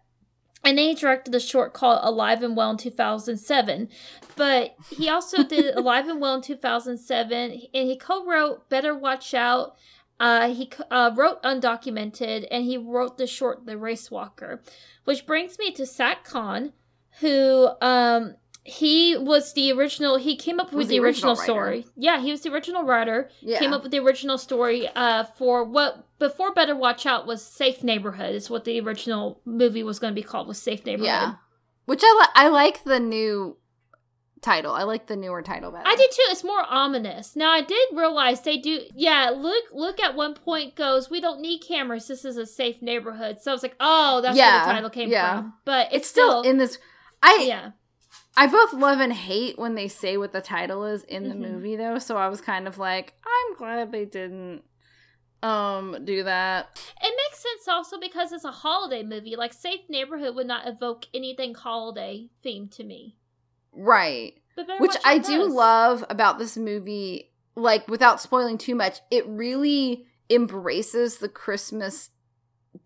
[0.65, 3.89] and then he directed the short called Alive and Well in 2007.
[4.37, 9.35] But he also did Alive and Well in 2007, and he co wrote Better Watch
[9.35, 9.77] Out.
[10.19, 14.63] Uh, he uh, wrote Undocumented, and he wrote the short The Race Walker.
[15.05, 16.73] Which brings me to Zack Kahn,
[17.21, 21.87] who um, he was the original he came up with the, the, original, original story.
[21.97, 23.29] Yeah he was the original writer.
[23.41, 23.59] Yeah.
[23.59, 27.85] came up with the original story uh for what before better watch out was safe
[27.85, 31.07] neighborhood is what the original movie was going to be called was safe neighborhood.
[31.07, 31.35] Yeah.
[31.85, 33.59] Which i li- i like the new
[34.41, 34.75] title.
[34.75, 35.87] I like the newer title better.
[35.87, 36.23] I did too.
[36.29, 37.37] It's more ominous.
[37.37, 41.43] Now i did realize they do yeah look look at one point goes we don't
[41.43, 42.09] need cameras.
[42.09, 43.43] This is a safe neighborhood.
[43.43, 45.35] So i was like oh that's yeah, where the title came yeah.
[45.35, 45.53] from.
[45.67, 46.79] But it's, it's still, still in this
[47.23, 47.71] i yeah
[48.37, 51.55] I both love and hate when they say what the title is in the mm-hmm.
[51.55, 54.63] movie though, so I was kind of like, I'm glad they didn't
[55.43, 56.81] um do that.
[57.03, 59.37] It makes sense also because it's a holiday movie.
[59.37, 63.17] Like Safe Neighborhood would not evoke anything holiday themed to me.
[63.73, 64.35] Right.
[64.79, 71.19] Which I do love about this movie, like without spoiling too much, it really embraces
[71.19, 72.11] the Christmas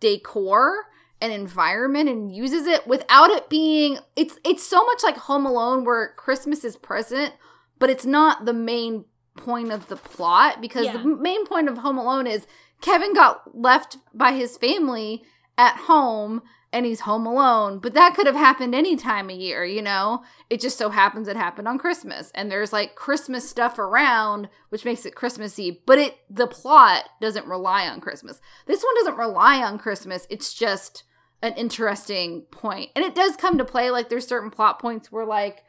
[0.00, 0.86] decor
[1.20, 5.84] an environment and uses it without it being it's it's so much like Home Alone
[5.84, 7.32] where Christmas is present,
[7.78, 9.04] but it's not the main
[9.36, 10.98] point of the plot because Yeah.
[10.98, 12.46] the main point of Home Alone is
[12.80, 15.22] Kevin got left by his family
[15.56, 19.64] at home and he's home alone, but that could have happened any time of year,
[19.64, 20.22] you know?
[20.50, 24.84] It just so happens it happened on Christmas and there's like Christmas stuff around which
[24.84, 28.40] makes it Christmassy, but it the plot doesn't rely on Christmas.
[28.66, 30.26] This one doesn't rely on Christmas.
[30.28, 31.04] It's just
[31.40, 32.90] an interesting point.
[32.94, 35.64] And it does come to play like there's certain plot points where like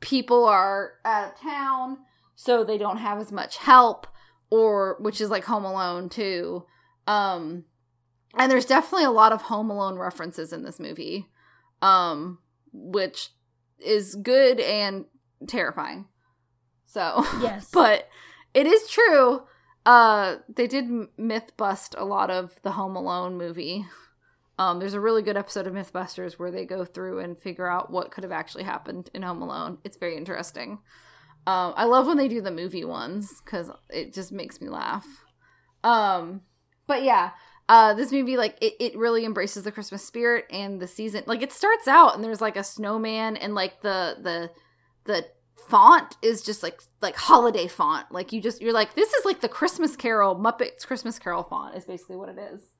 [0.00, 1.98] people are out of town
[2.34, 4.06] so they don't have as much help
[4.50, 6.64] or which is like home alone too
[7.06, 7.64] um
[8.38, 11.28] and there's definitely a lot of home alone references in this movie
[11.82, 12.38] um
[12.72, 13.30] which
[13.78, 15.04] is good and
[15.46, 16.06] terrifying.
[16.86, 17.70] So Yes.
[17.72, 18.08] but
[18.52, 19.42] it is true
[19.86, 20.86] uh they did
[21.18, 23.86] myth bust a lot of the home alone movie.
[24.58, 27.90] Um there's a really good episode of mythbusters where they go through and figure out
[27.90, 29.78] what could have actually happened in home alone.
[29.84, 30.78] It's very interesting.
[31.46, 35.06] Um i love when they do the movie ones because it just makes me laugh.
[35.82, 36.40] Um
[36.86, 37.30] but yeah
[37.68, 41.24] uh this movie like it, it really embraces the christmas spirit and the season.
[41.26, 44.50] Like it starts out and there's like a snowman and like the the
[45.04, 45.26] the
[45.68, 48.10] font is just like like holiday font.
[48.12, 51.76] Like you just you're like this is like the christmas carol muppets christmas carol font
[51.76, 52.72] is basically what it is.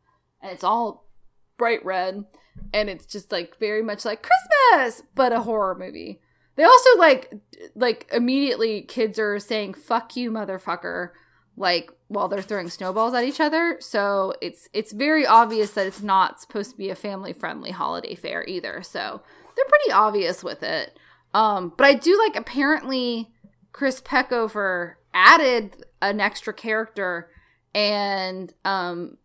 [0.43, 1.09] And it's all
[1.57, 2.25] bright red
[2.73, 6.21] and it's just like very much like christmas but a horror movie.
[6.57, 7.33] They also like
[7.75, 11.11] like immediately kids are saying fuck you motherfucker
[11.57, 13.77] like while they're throwing snowballs at each other.
[13.81, 18.15] So it's it's very obvious that it's not supposed to be a family friendly holiday
[18.15, 18.83] fair either.
[18.83, 19.23] So
[19.57, 20.99] they're pretty obvious with it.
[21.33, 23.31] Um but i do like apparently
[23.73, 27.29] chris peckover added an extra character
[27.75, 29.19] and um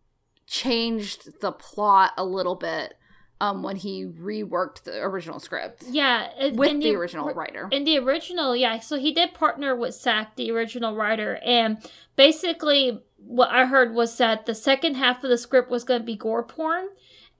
[0.46, 2.94] changed the plot a little bit
[3.40, 6.30] um when he reworked the original script yeah.
[6.38, 8.78] it- with in the original writer In the original, yeah.
[8.80, 11.78] So he did partner with Zach, the original writer, and
[12.16, 16.06] basically what I heard was that the second half of the script was going to
[16.06, 16.88] be gore porn.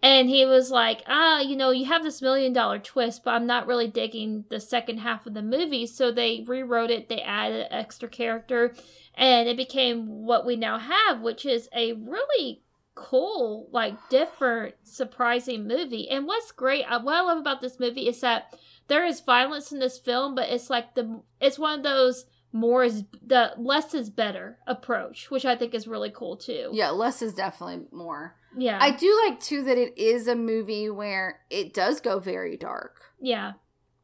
[0.03, 3.47] And he was like, ah, you know, you have this million dollar twist, but I'm
[3.47, 5.87] not really digging the second half of the movie.
[5.87, 8.75] So they rewrote it, they added an extra character,
[9.15, 12.63] and it became what we now have, which is a really
[13.01, 16.09] cool, like different, surprising movie.
[16.09, 18.55] And what's great, uh, what I love about this movie is that
[18.89, 22.85] there is violence in this film, but it's like the it's one of those more
[22.85, 26.71] is the less is better approach, which I think is really cool too.
[26.73, 28.79] yeah less is definitely more Yeah.
[28.81, 33.01] I do like too that it is a movie where it does go very dark,
[33.21, 33.53] yeah.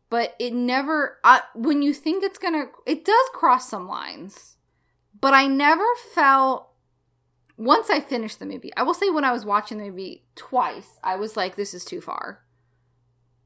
[0.09, 1.19] but it never.
[1.25, 4.57] I, when you think it's gonna, it does cross some lines,
[5.21, 6.69] but I never felt.
[7.57, 10.99] Once I finished the movie, I will say when I was watching the movie twice,
[11.03, 12.43] I was like, "This is too far."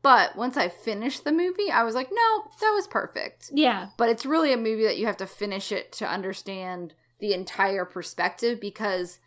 [0.02, 3.88] But once I finished the movie, I was like, "No, that was perfect." Yeah.
[3.96, 7.84] but it's really a movie that you have to finish it to understand the entire
[7.84, 9.18] perspective because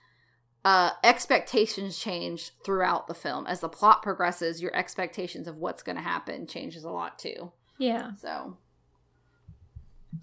[0.66, 5.96] uh expectations change throughout the film as the plot progresses your expectations of what's going
[5.98, 8.16] to happen changes a lot too Yeah.
[8.16, 8.58] so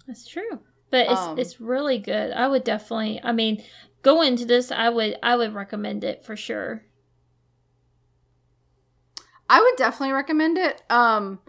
[0.07, 0.59] That's true.
[0.89, 2.31] But it's Um, it's really good.
[2.31, 3.63] I would definitely I mean,
[4.01, 6.83] go into this I would I would recommend it for sure.
[9.49, 10.81] i would definitely recommend it.
[10.89, 11.39] Um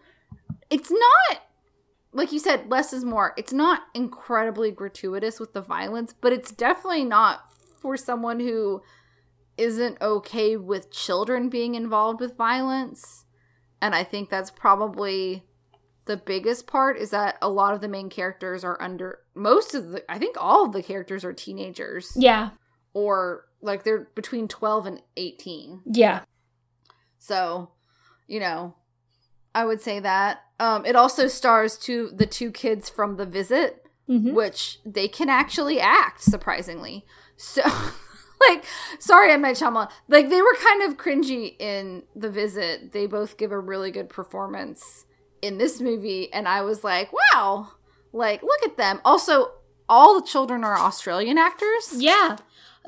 [0.71, 1.43] it's not
[2.12, 3.33] like you said less is more.
[3.37, 7.45] It's not incredibly gratuitous with the violence but it's definitely not
[7.81, 8.83] for someone who
[9.59, 13.25] isn't okay with children being involved with violence.
[13.81, 15.45] And i think that's probably
[16.07, 19.91] the biggest part is that a lot of the main characters are under most of
[19.91, 22.51] the i think all of the characters are teenagers Yeah.
[22.93, 26.21] or like they're between 12 and 18 Yeah.
[27.19, 27.71] so,
[28.27, 28.75] you know,
[29.55, 30.41] I would say that.
[30.59, 34.33] Um, it also stars two the two kids from The Visit, Mhm.
[34.33, 37.05] which they can actually act surprisingly.
[37.37, 37.62] So,
[38.41, 38.65] like,
[38.99, 39.91] sorry, I met Shyamalan.
[40.09, 42.93] Like, they were kind of cringy in The Visit.
[42.93, 45.05] They both give a really good performance
[45.42, 47.68] in this movie, and I was like, wow,
[48.12, 49.00] like, look at them.
[49.05, 49.50] Also,
[49.88, 51.92] all the children are Australian actors.
[51.96, 52.37] Yeah.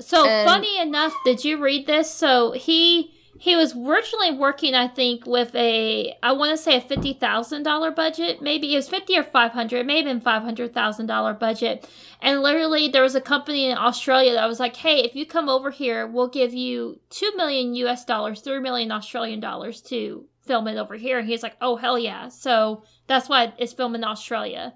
[0.01, 2.11] So And- funny enough, did you read this?
[2.11, 6.81] So he he was originally working, I think, with a I want to say a
[6.81, 8.41] fifty thousand dollar budget.
[8.41, 9.79] Maybe it was fifty or five hundred.
[9.81, 11.89] It may have been five hundred thousand dollar budget.
[12.23, 15.49] And literally, there was a company in Australia that was like, "Hey, if you come
[15.49, 18.05] over here, we'll give you two million U.S.
[18.05, 21.99] dollars, three million Australian dollars to film it over here." And he's like, "Oh hell
[21.99, 24.75] yeah!" So that's why it's filmed in Australia.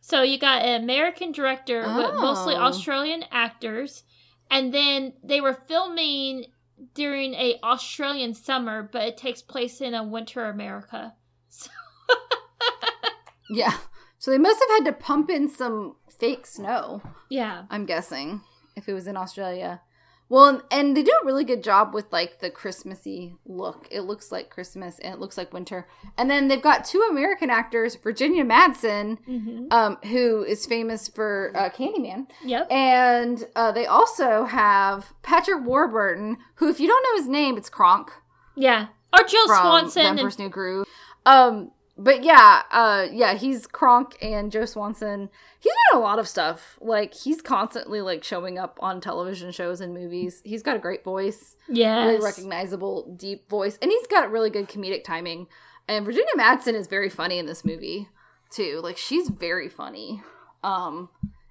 [0.00, 2.60] So you got an American director with mostly Oh.
[2.60, 4.04] Australian actors,
[4.50, 6.46] and then they were filming
[6.94, 11.14] during a Australian summer, but it takes place in a winter America.
[11.48, 11.70] So
[13.50, 13.76] Yeah.
[14.18, 17.64] So they must have had to pump in some fake snow, yeah.
[17.70, 18.40] I'm guessing,
[18.76, 19.80] if it was in Australia.
[20.30, 23.88] Well, and they do a really good job with like the Christmassy look.
[23.90, 25.88] It looks like Christmas and it looks like winter.
[26.18, 31.52] And then they've got two American actors, Virginia Madsen, hmm um, who is famous for
[31.54, 32.70] uh, Candyman, Yep.
[32.70, 37.68] and uh, they also have Patrick Warburton, who, if you don't know his name, it's
[37.70, 38.10] Kronk
[38.54, 38.88] Yeah.
[39.12, 40.16] Or Jill Swanson.
[40.16, 40.86] The And, New Groove.
[41.24, 45.28] Um, but yeah, uh, yeah, he's Kronk and Joe Swanson.
[45.58, 46.78] He's done a lot of stuff.
[46.80, 50.40] Like he's constantly like showing up on television shows and movies.
[50.44, 54.68] He's got a great voice, yeah, really recognizable, deep voice, and he's got really good
[54.68, 55.48] comedic timing.
[55.88, 58.08] And Virginia Madsen is very funny in this movie
[58.50, 58.80] too.
[58.82, 60.22] Like she's very funny.
[60.62, 61.08] Um,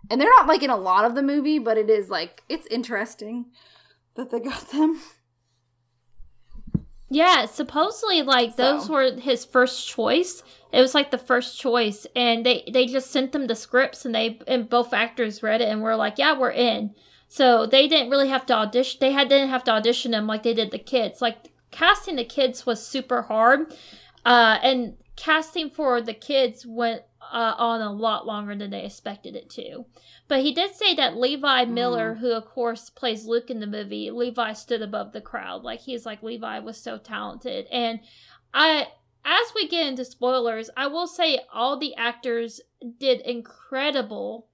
[0.10, 2.68] and they're not like in a lot of the movie, but it is like it's
[2.68, 3.48] interesting
[4.16, 5.02] that they got them.
[7.10, 10.44] Yeah, supposedly like those were his first choice.
[10.74, 14.14] It was like the first choice, and they they just sent them the scripts, and
[14.14, 16.94] they and both actors read it and were like, "Yeah, we're in."
[17.30, 18.98] So they didn't really have to audition.
[19.00, 21.22] They had didn't have to audition them like they did the kids.
[21.22, 23.74] Like casting the kids was super hard,
[24.26, 29.36] uh, and casting for the kids went uh, on a lot longer than they expected
[29.36, 29.86] it to.
[30.30, 34.12] But he did say that Levi Miller, who of course plays Luke in the movie,
[34.12, 35.64] Levi stood above the crowd.
[35.64, 37.66] Like he's like Levi was so talented.
[37.72, 38.00] And
[38.54, 38.88] I
[39.26, 42.62] as we get into spoilers, I will say all the actors
[42.98, 44.48] did incredible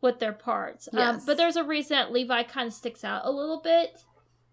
[0.00, 0.88] with their parts.
[0.92, 1.24] Um, Yes.
[1.24, 3.98] but there's a reason that Levi kind of sticks out a little bit,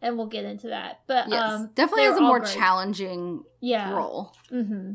[0.02, 1.02] and we'll get into that.
[1.06, 2.54] But Yes, um, definitely has a more great.
[2.54, 3.92] challenging yeah.
[3.94, 4.34] role.
[4.52, 4.94] Mm-hmm.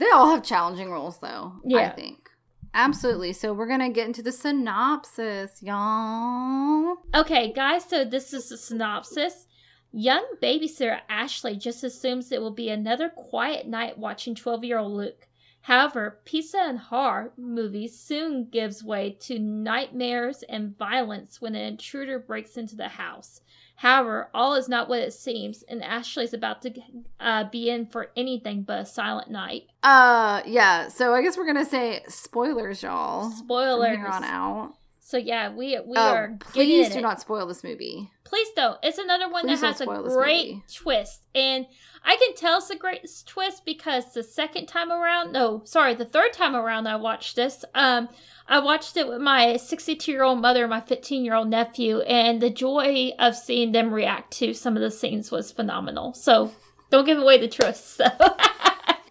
[0.00, 1.52] They all have challenging roles, though.
[1.64, 1.78] Yeah.
[1.78, 2.30] I think
[2.74, 3.32] absolutely.
[3.32, 6.96] So we're gonna get into the synopsis, y'all.
[7.14, 9.46] Okay, guys, so this is the synopsis.
[9.92, 14.92] Young babysitter Ashley just assumes it will be another quiet night watching 12 year old
[14.92, 15.28] Luke.
[15.62, 22.18] However, pizza and horror movies soon gives way to nightmares and violence when an intruder
[22.18, 23.42] breaks into the house.
[23.80, 26.82] However, all is not what it seems, and Ashley's about to
[27.18, 29.68] uh, be in for anything but a silent night.
[29.82, 30.88] Uh, yeah.
[30.88, 33.30] So I guess we're gonna say spoilers, y'all.
[33.30, 33.94] Spoilers.
[33.94, 34.74] From here on out.
[35.10, 38.12] So yeah, we we Uh, are please do not spoil this movie.
[38.22, 38.78] Please don't.
[38.80, 41.22] It's another one Please that has a great twist.
[41.34, 41.66] And
[42.04, 46.04] I can tell it's a great twist because the second time around, no, sorry, the
[46.04, 48.08] third time around I watched this, um,
[48.46, 52.02] I watched it with my 62 year old mother and my 15 year old nephew,
[52.02, 56.14] and the joy of seeing them react to some of the scenes was phenomenal.
[56.14, 56.52] So
[56.90, 57.96] don't give away the twist.
[57.96, 58.04] So.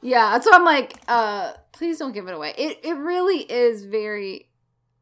[0.02, 2.54] Yeah, so I'm like, uh, please don't give it away.
[2.58, 4.48] It it really is very,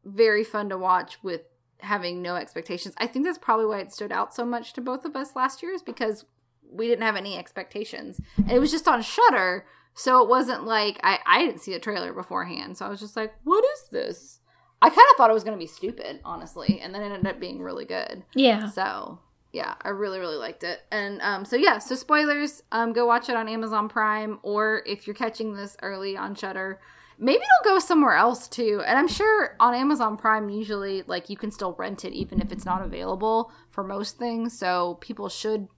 [0.04, 1.42] very fun to watch with
[1.80, 2.94] having no expectations.
[2.98, 5.62] I think that's probably why it stood out so much to both of us last
[5.62, 6.24] year is because
[6.70, 8.20] we didn't have any expectations.
[8.36, 11.80] And it was just on Shudder, so it wasn't like I, I didn't see a
[11.80, 12.76] trailer beforehand.
[12.76, 14.40] So I was just like, what is this?
[14.80, 17.40] I kind of thought it was gonna be stupid, honestly, and then it ended up
[17.40, 18.22] being really good.
[18.34, 18.68] yeah.
[18.68, 19.20] So
[19.52, 20.80] yeah, I really really liked it.
[20.90, 22.62] And um, so yeah, so spoilers.
[22.70, 26.80] Um, go watch it on Amazon Prime, or if you're catching this early on Shudder,
[27.18, 28.82] maybe it'll go somewhere else too.
[28.86, 32.52] And I'm sure on Amazon Prime usually like you can still rent it even if
[32.52, 34.58] it's not available for most things.
[34.58, 35.68] So people should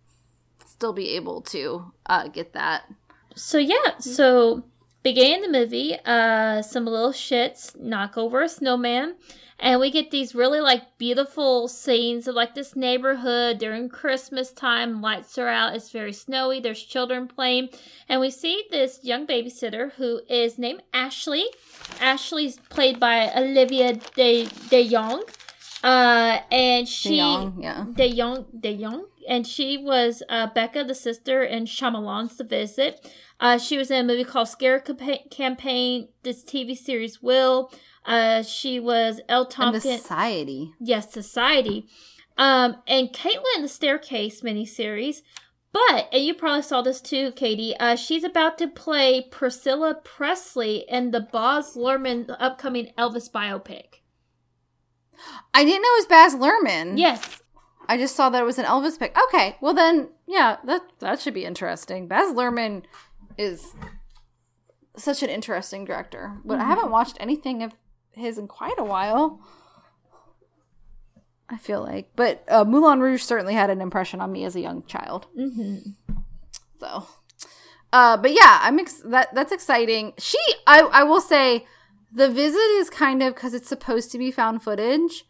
[0.66, 2.84] still be able to uh, get that.
[3.34, 4.64] So yeah, so
[5.02, 9.16] beginning the movie, uh, some little shits knock over a snowman,
[9.60, 15.02] and we get these really like beautiful scenes of like this neighborhood during Christmas time.
[15.02, 15.74] Lights are out.
[15.74, 16.60] It's very snowy.
[16.60, 17.68] There's children playing,
[18.08, 21.44] and we see this young babysitter who is named Ashley.
[22.00, 25.28] Ashley's played by Olivia De DeJonge,
[25.84, 27.16] uh, and she.
[27.16, 27.84] Young, yeah.
[27.92, 33.06] DeJonge, De Jong, and she was uh, Becca, the sister in Shyamalan's The Visit.
[33.38, 36.08] Uh, she was in a movie called Scare Campa- Campaign.
[36.22, 37.70] This TV series Will.
[38.04, 40.72] Uh, she was Elle And the society.
[40.80, 41.86] Yes, Society.
[42.38, 45.22] Um, and Caitlin in the Staircase miniseries.
[45.72, 50.84] But, and you probably saw this too, Katie, uh, she's about to play Priscilla Presley
[50.88, 54.00] in the Baz Luhrmann upcoming Elvis biopic.
[55.54, 56.98] I didn't know it was Baz Luhrmann.
[56.98, 57.42] Yes.
[57.88, 59.16] I just saw that it was an Elvis pick.
[59.28, 62.08] Okay, well then, yeah, that that should be interesting.
[62.08, 62.82] Baz Luhrmann
[63.36, 63.74] is
[64.96, 67.74] such an interesting director, but I haven't watched anything of
[68.12, 69.40] his in quite a while.
[71.48, 74.60] I feel like, but uh, Moulin Rouge certainly had an impression on me as a
[74.60, 75.26] young child.
[75.36, 75.78] hmm
[76.78, 77.06] So,
[77.92, 80.12] uh, but yeah, I'm ex- that that's exciting.
[80.18, 81.66] She, I, I will say,
[82.12, 85.24] the visit is kind of because it's supposed to be found footage.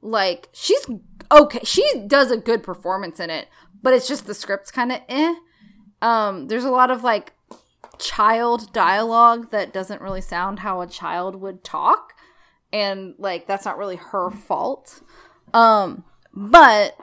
[0.00, 0.86] Like she's
[1.32, 3.48] okay, she does a good performance in it,
[3.82, 5.34] but it's just the script's kind of eh.
[6.02, 7.32] Um, there's a lot of like
[7.98, 12.12] child dialogue that doesn't really sound how a child would talk,
[12.74, 15.00] and like that's not really her fault.
[15.54, 16.04] Um,
[16.34, 16.98] but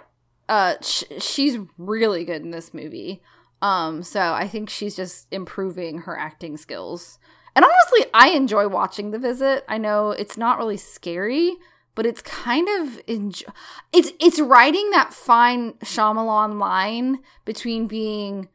[0.50, 3.24] uh, sh- she's really good in this movie.
[3.62, 7.18] Um, so I think she's just improving her acting skills.
[7.56, 9.64] And honestly, I enjoy watching The Visit.
[9.70, 11.56] I know it's not really scary,
[11.96, 13.54] but it's kind of enjo-
[13.94, 18.50] it's it's writing that fine Shyamalan line between being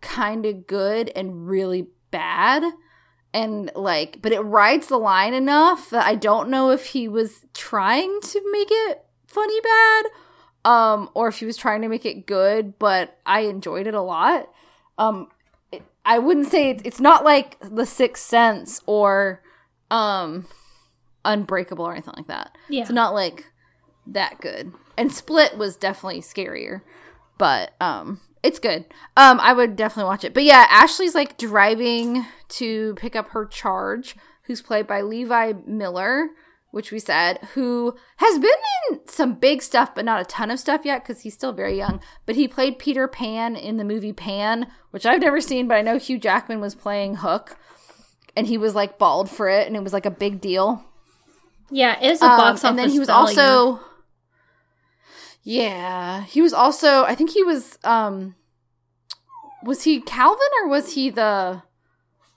[0.00, 2.62] kind of good and really bad.
[3.34, 7.46] And like, but it rides the line enough that I don't know if he was
[7.54, 10.04] trying to make it funny bad
[10.64, 14.02] um or if he was trying to make it good, but I enjoyed it a
[14.02, 14.50] lot.
[14.98, 15.28] Um
[15.72, 19.42] it, I wouldn't say it's, it's not like The Sixth Sense or
[19.90, 20.46] um
[21.24, 22.56] Unbreakable or anything like that.
[22.68, 22.82] Yeah.
[22.82, 23.46] It's not like
[24.06, 24.72] that good.
[24.98, 26.82] And Split was definitely scarier,
[27.38, 28.84] but um it's good.
[29.16, 30.34] Um I would definitely watch it.
[30.34, 36.28] But yeah, Ashley's like driving to pick up her charge, who's played by Levi Miller,
[36.70, 38.50] which we said, who has been
[38.90, 41.76] in some big stuff but not a ton of stuff yet cuz he's still very
[41.76, 45.76] young, but he played Peter Pan in the movie Pan, which I've never seen, but
[45.76, 47.56] I know Hugh Jackman was playing Hook
[48.36, 50.84] and he was like bald for it and it was like a big deal.
[51.70, 52.64] Yeah, it was a Um, box office.
[52.64, 53.80] and then he was also
[55.42, 58.34] yeah he was also i think he was um
[59.64, 61.60] was he calvin or was he the uh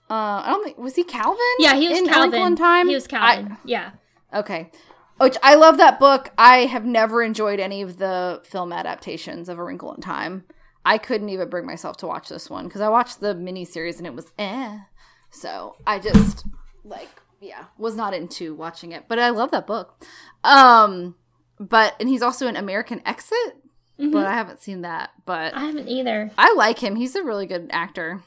[0.09, 2.41] i don't think was he calvin yeah he was in Calvin.
[2.41, 2.87] In time?
[2.87, 3.57] He was Calvin.
[3.65, 3.91] yeah,
[4.33, 4.71] okay.
[5.17, 6.31] Which i love that book.
[6.37, 10.43] I have never enjoyed any of the film adaptations of a wrinkle in time.
[10.83, 14.05] I couldn't even bring myself to watch this one because i watched the miniseries and
[14.05, 14.79] it was eh.
[15.31, 16.45] So i just
[16.83, 17.09] like
[17.41, 19.05] yeah was not into watching it.
[19.07, 20.03] But i love that book.
[20.43, 21.15] Um
[21.59, 23.37] but and he's also in american exit
[23.99, 24.11] Mhm.
[24.11, 26.31] but i haven't seen that but I haven't either.
[26.37, 28.21] i like him he's a really good actor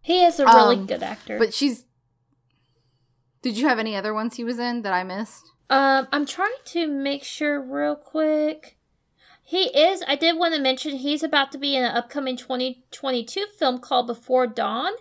[0.00, 1.38] He is a really Um, good actor.
[1.38, 1.84] but she's
[3.42, 6.60] did you have any other ones he was in that i missed Um, I'm trying
[6.66, 8.76] to make sure real quick.
[9.44, 10.02] He is.
[10.08, 14.06] I did want to mention he's about to be in an upcoming 2022 film called
[14.08, 14.92] Before Dawn.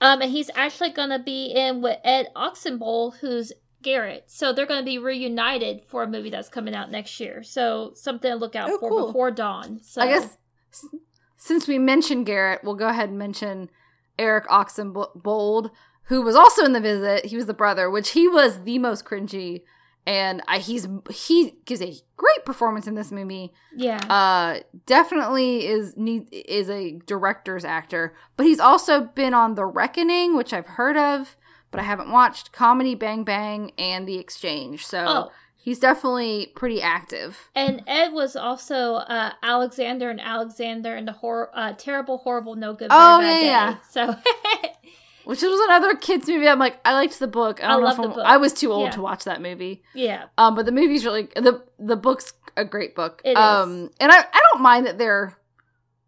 [0.00, 3.52] Um, and he's actually going to be in with Ed Oxenbould, who's
[3.82, 4.24] Garrett.
[4.26, 7.42] So they're going to be reunited for a movie that's coming out next year.
[7.42, 9.06] So something to look out Oh, for cool.
[9.06, 9.80] Before Dawn.
[9.82, 10.36] So I guess
[11.36, 13.70] since we mentioned Garrett, we'll go ahead and mention
[14.18, 15.70] Eric Oxenbould,
[16.04, 17.26] who was also in the visit.
[17.26, 19.62] He was the brother, which he was the most cringy,
[20.06, 23.52] and I, he's he gives a great performance in this movie.
[23.76, 23.98] yeah.
[24.08, 30.36] Uh, definitely is need is a director's actor, but he's also been on The Reckoning,
[30.36, 31.36] which I've heard of,
[31.70, 32.52] but I haven't watched.
[32.52, 35.32] Comedy Bang Bang and The Exchange, so Oh.
[35.56, 37.50] he's definitely pretty active.
[37.54, 42.72] And Ed was also uh, Alexander and Alexander and the hor- uh, terrible, horrible, no
[42.72, 42.88] good.
[42.90, 43.78] Oh, yeah, Day.
[43.90, 44.14] So
[45.24, 46.48] Which was another kids movie.
[46.48, 47.62] I'm like, I liked the book.
[47.62, 48.24] I I love if the book.
[48.24, 48.90] I was too old Yeah.
[48.92, 49.82] to watch that movie.
[49.94, 53.20] yeah, Um, but the movie's really the the book's a great book.
[53.26, 53.36] It is.
[53.36, 55.36] um, and I I don't mind that they're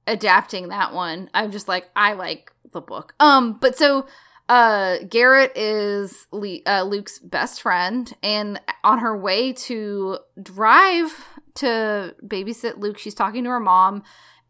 [0.07, 1.29] adapting that one.
[1.35, 3.15] I'm just like I like the book.
[3.21, 4.07] Um, but so
[4.51, 11.25] uh Garrett is Le- uh, Luke's best friend, and on her way to drive
[11.55, 14.03] to babysit Luke, she's talking to her mom,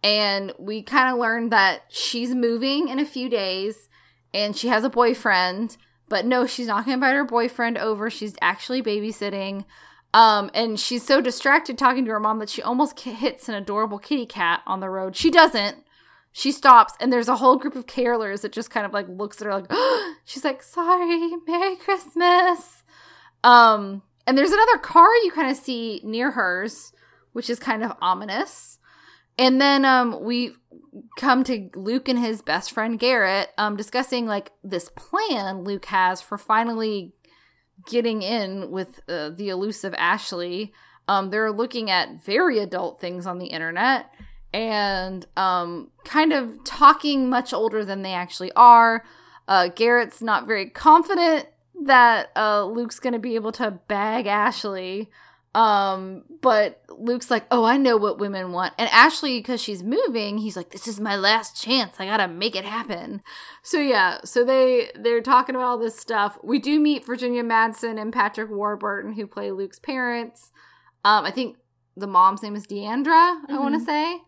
[0.03, 3.91] and we kind of learned that she's moving in a few days,
[4.33, 5.77] and she has a boyfriend.
[6.09, 8.11] But no, she's not going to invite her boyfriend over.
[8.11, 9.65] She's actually babysitting.
[10.13, 13.99] Um, and she's so distracted talking to her mom that she almost hits an adorable
[13.99, 15.15] kitty cat on the road.
[15.15, 15.85] She doesn't.
[16.33, 19.41] She stops, and there's a whole group of carolers that just kind of like looks
[19.41, 19.71] at her like,
[20.25, 22.85] she's like, sorry, Merry Christmas.
[23.43, 26.93] Um, and there's another car you kind of see near hers,
[27.33, 28.79] which is kind of ominous.
[29.39, 30.55] And then um, we
[31.19, 36.21] come to Luke and his best friend Garrett um, discussing like this plan Luke has
[36.21, 37.15] for finally
[37.89, 40.73] getting in with uh, the elusive Ashley.
[41.09, 44.11] Um, they're looking at very adult things on the internet
[44.53, 49.05] and um, kind of talking much older than they actually are.
[49.49, 51.47] Uh, Garrett's not very confident
[51.85, 55.11] that uh, Luke's going to be able to bag Ashley.
[55.53, 60.39] Um, but Luke's like, "Oh, I know what women want." And Ashley because she's moving,
[60.39, 61.97] he's like, "This is my last chance.
[61.99, 63.21] I got to make it happen."
[63.65, 66.39] So yeah, so they they're talking about all this stuff.
[66.45, 70.53] We do meet Virginia Madsen and Patrick Warburton who play Luke's parents.
[71.05, 71.57] Um, I think
[71.97, 73.87] the mom's name is Deandra, I want to Mhm.
[73.87, 74.23] say.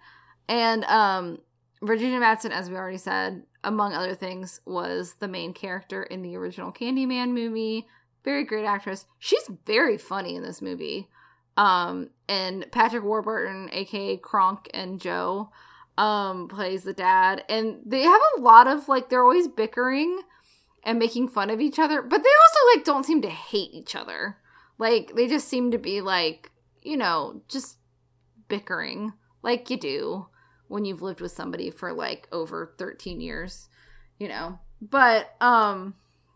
[0.53, 1.38] And um
[1.80, 6.36] Virginia Madsen as we already said, among other things, was the main character in the
[6.36, 7.88] original Candyman movie.
[8.22, 9.07] Very great actress.
[9.18, 11.09] She's very funny in this movie.
[11.57, 15.50] Um, and Patrick Warburton, aka Kronk and Joe,
[15.98, 20.22] um plays the dad and they have a lot of like they're always bickering
[20.84, 23.94] and making fun of each other but they also like don't seem to hate each
[23.94, 24.38] other
[24.78, 26.50] like they just seem to be like
[26.80, 27.76] you know just
[28.48, 30.26] bickering like you do
[30.72, 33.68] when you've lived with somebody for like over 13 years
[34.22, 34.58] you know?
[34.80, 35.94] But um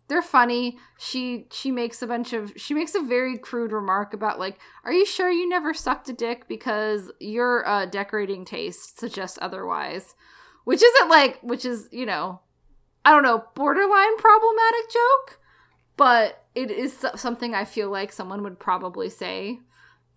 [0.09, 0.79] they're funny.
[0.99, 4.93] She she makes a bunch of she makes a very crude remark about like are
[4.93, 6.49] you sure you never sucked a dick?
[6.49, 10.15] Because your uh decorating taste suggests otherwise.
[10.65, 12.41] Which isn't like which is you know
[13.05, 15.39] i don't know borderline problematic joke
[15.97, 19.61] but it is something i feel like someone would probably say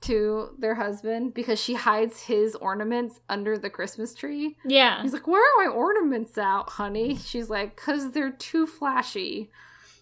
[0.02, 4.58] to their husband because she hides his ornaments under the Christmas tree.
[4.66, 5.02] Yeah.
[5.02, 7.18] He's like, Where are my ornaments out, honey?
[7.18, 9.50] She's like, Because they're too flashy.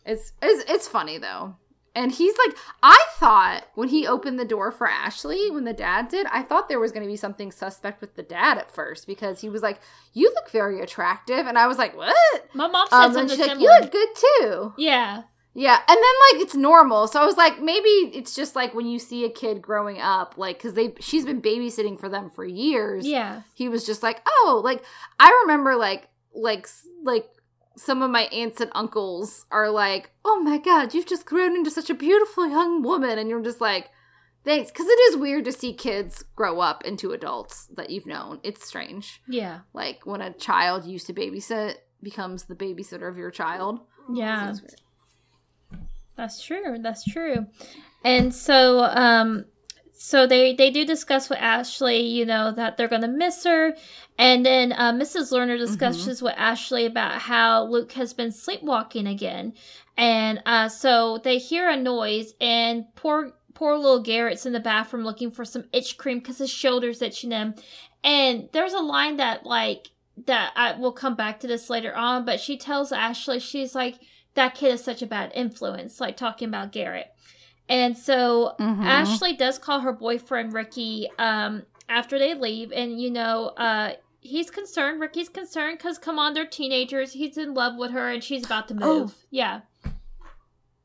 [0.06, 1.56] It's, it's it's funny though.
[1.98, 6.10] And he's like, I thought when he opened the door for Ashley, when the dad
[6.10, 9.08] did, I thought there was going to be something suspect with the dad at first
[9.08, 9.80] because he was like,
[10.14, 12.16] "You look very attractive," and I was like, "What?"
[12.54, 15.24] My mom said um, something she's like, "You look good too." Yeah,
[15.58, 17.08] yeah, and then like it's normal.
[17.08, 20.36] So I was like, maybe it's just like when you see a kid growing up,
[20.38, 23.08] like because they she's been babysitting for them for years.
[23.08, 24.84] Yeah, he was just like, oh, like
[25.20, 26.68] I remember like like
[27.02, 27.28] like
[27.76, 31.72] some of my aunts and uncles are like, oh my god, you've just grown into
[31.72, 33.90] such a beautiful young woman, and you're just like,
[34.46, 38.40] thanks, because it is weird to see kids grow up into adults that you've known.
[38.44, 39.24] It's strange.
[39.28, 43.80] Yeah, like when a child used to babysit becomes the babysitter of your child.
[44.14, 44.54] Yeah.
[46.18, 46.78] That's true.
[46.80, 47.46] That's true.
[48.04, 49.46] And so, um,
[49.94, 53.76] so they they do discuss with Ashley, you know, that they're gonna miss her,
[54.18, 55.32] and then uh, Mrs.
[55.32, 56.26] Lerner discusses mm-hmm.
[56.26, 59.54] with Ashley about how Luke has been sleepwalking again,
[59.98, 65.04] and uh, so they hear a noise, and poor poor little Garrett's in the bathroom
[65.04, 67.56] looking for some itch cream because his shoulders itching him,
[68.04, 69.90] and there's a line that like
[70.26, 73.96] that I will come back to this later on, but she tells Ashley she's like
[74.38, 77.12] that kid is such a bad influence, like talking about Garrett.
[77.68, 78.84] And so mm-hmm.
[78.84, 84.50] Ashley does call her boyfriend Ricky um, after they leave, and you know, uh, he's
[84.50, 85.02] concerned.
[85.02, 87.14] Ricky's concerned because come on, they're teenagers.
[87.14, 89.00] He's in love with her, and she's about to oh.
[89.00, 89.16] move.
[89.18, 89.26] Oh.
[89.32, 89.62] Yeah.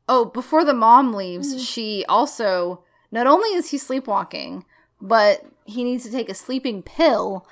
[0.09, 1.63] Oh, before the mom leaves, mm-hmm.
[1.63, 2.83] she also
[3.13, 4.65] not only is he sleepwalking,
[5.01, 7.47] but he needs to take a sleeping pill,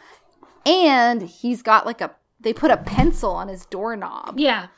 [0.67, 4.41] and he's got like a they put a pencil on his doorknob.
[4.41, 4.69] Yeah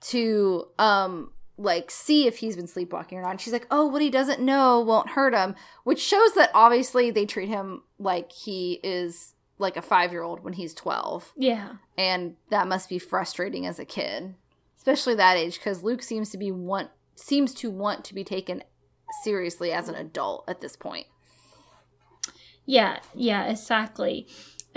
[0.00, 3.32] to um like see if he's been sleepwalking or not.
[3.32, 7.10] And she's like, "Oh, what he doesn't know won't hurt him," which shows that obviously
[7.10, 11.32] they treat him like he is like a 5-year-old when he's 12.
[11.36, 11.70] Yeah.
[11.96, 14.36] And that must be frustrating as a kid,
[14.76, 18.62] especially that age cuz Luke seems to be want seems to want to be taken
[19.24, 21.08] seriously as an adult at this point.
[22.64, 24.28] Yeah, yeah, exactly.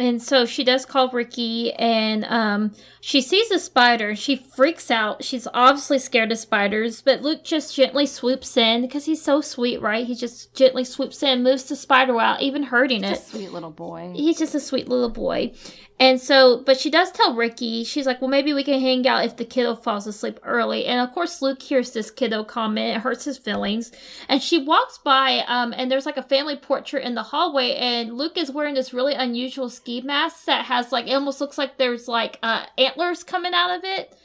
[0.01, 4.15] And so she does call Ricky and um, she sees a spider.
[4.15, 5.23] She freaks out.
[5.23, 9.79] She's obviously scared of spiders, but Luke just gently swoops in because he's so sweet,
[9.79, 10.07] right?
[10.07, 13.27] He just gently swoops in, moves the spider out, even hurting he's it.
[13.27, 14.11] sweet little boy.
[14.15, 15.53] He's just a sweet little boy.
[16.01, 19.23] And so, but she does tell Ricky, she's like, well, maybe we can hang out
[19.23, 20.87] if the kiddo falls asleep early.
[20.87, 22.97] And of course, Luke hears this kiddo comment.
[22.97, 23.91] It hurts his feelings.
[24.27, 27.75] And she walks by, um, and there's like a family portrait in the hallway.
[27.75, 31.57] And Luke is wearing this really unusual ski mask that has like, it almost looks
[31.57, 34.15] like there's like uh, antlers coming out of it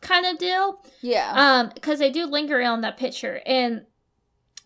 [0.00, 0.84] kind of deal.
[1.00, 1.32] Yeah.
[1.34, 3.40] Um, because they do linger on that picture.
[3.46, 3.86] And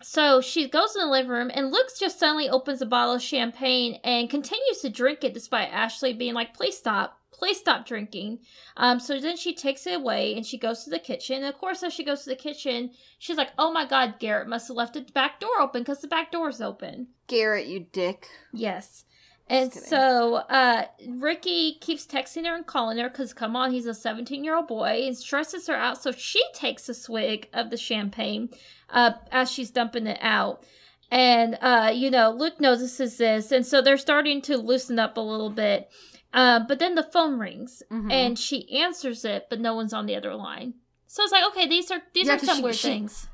[0.02, 3.22] so she goes in the living room, and Luke just suddenly opens a bottle of
[3.22, 7.18] champagne and continues to drink it despite Ashley being like, please stop.
[7.32, 8.40] Please stop drinking.
[8.76, 11.36] Um, so then she takes it away and she goes to the kitchen.
[11.36, 14.48] And of course, as she goes to the kitchen, she's like, oh my God, Garrett
[14.48, 17.08] must have left the back door open because the back door's open.
[17.28, 18.26] Garrett, you dick.
[18.52, 19.04] Yes.
[19.50, 23.94] And so uh, Ricky keeps texting her and calling her because, come on, he's a
[23.94, 26.00] 17 year old boy and stresses her out.
[26.00, 28.50] So she takes a swig of the champagne
[28.90, 30.62] uh, as she's dumping it out.
[31.10, 33.50] And, uh, you know, Luke notices this.
[33.50, 35.90] And so they're starting to loosen up a little bit.
[36.32, 38.08] Uh, but then the phone rings mm-hmm.
[38.08, 40.74] and she answers it, but no one's on the other line.
[41.08, 43.28] So it's like, okay, these are these yeah, are some she, weird she, things.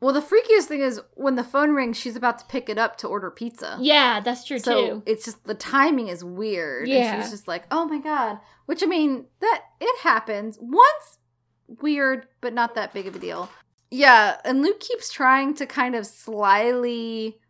[0.00, 2.96] Well, the freakiest thing is when the phone rings, she's about to pick it up
[2.98, 3.76] to order pizza.
[3.80, 5.02] Yeah, that's true so too.
[5.06, 6.88] It's just the timing is weird.
[6.88, 7.14] Yeah.
[7.14, 8.38] And she's just like, oh my God.
[8.66, 10.56] Which I mean, that it happens.
[10.60, 11.18] Once
[11.66, 13.50] weird, but not that big of a deal.
[13.90, 17.40] Yeah, and Luke keeps trying to kind of slyly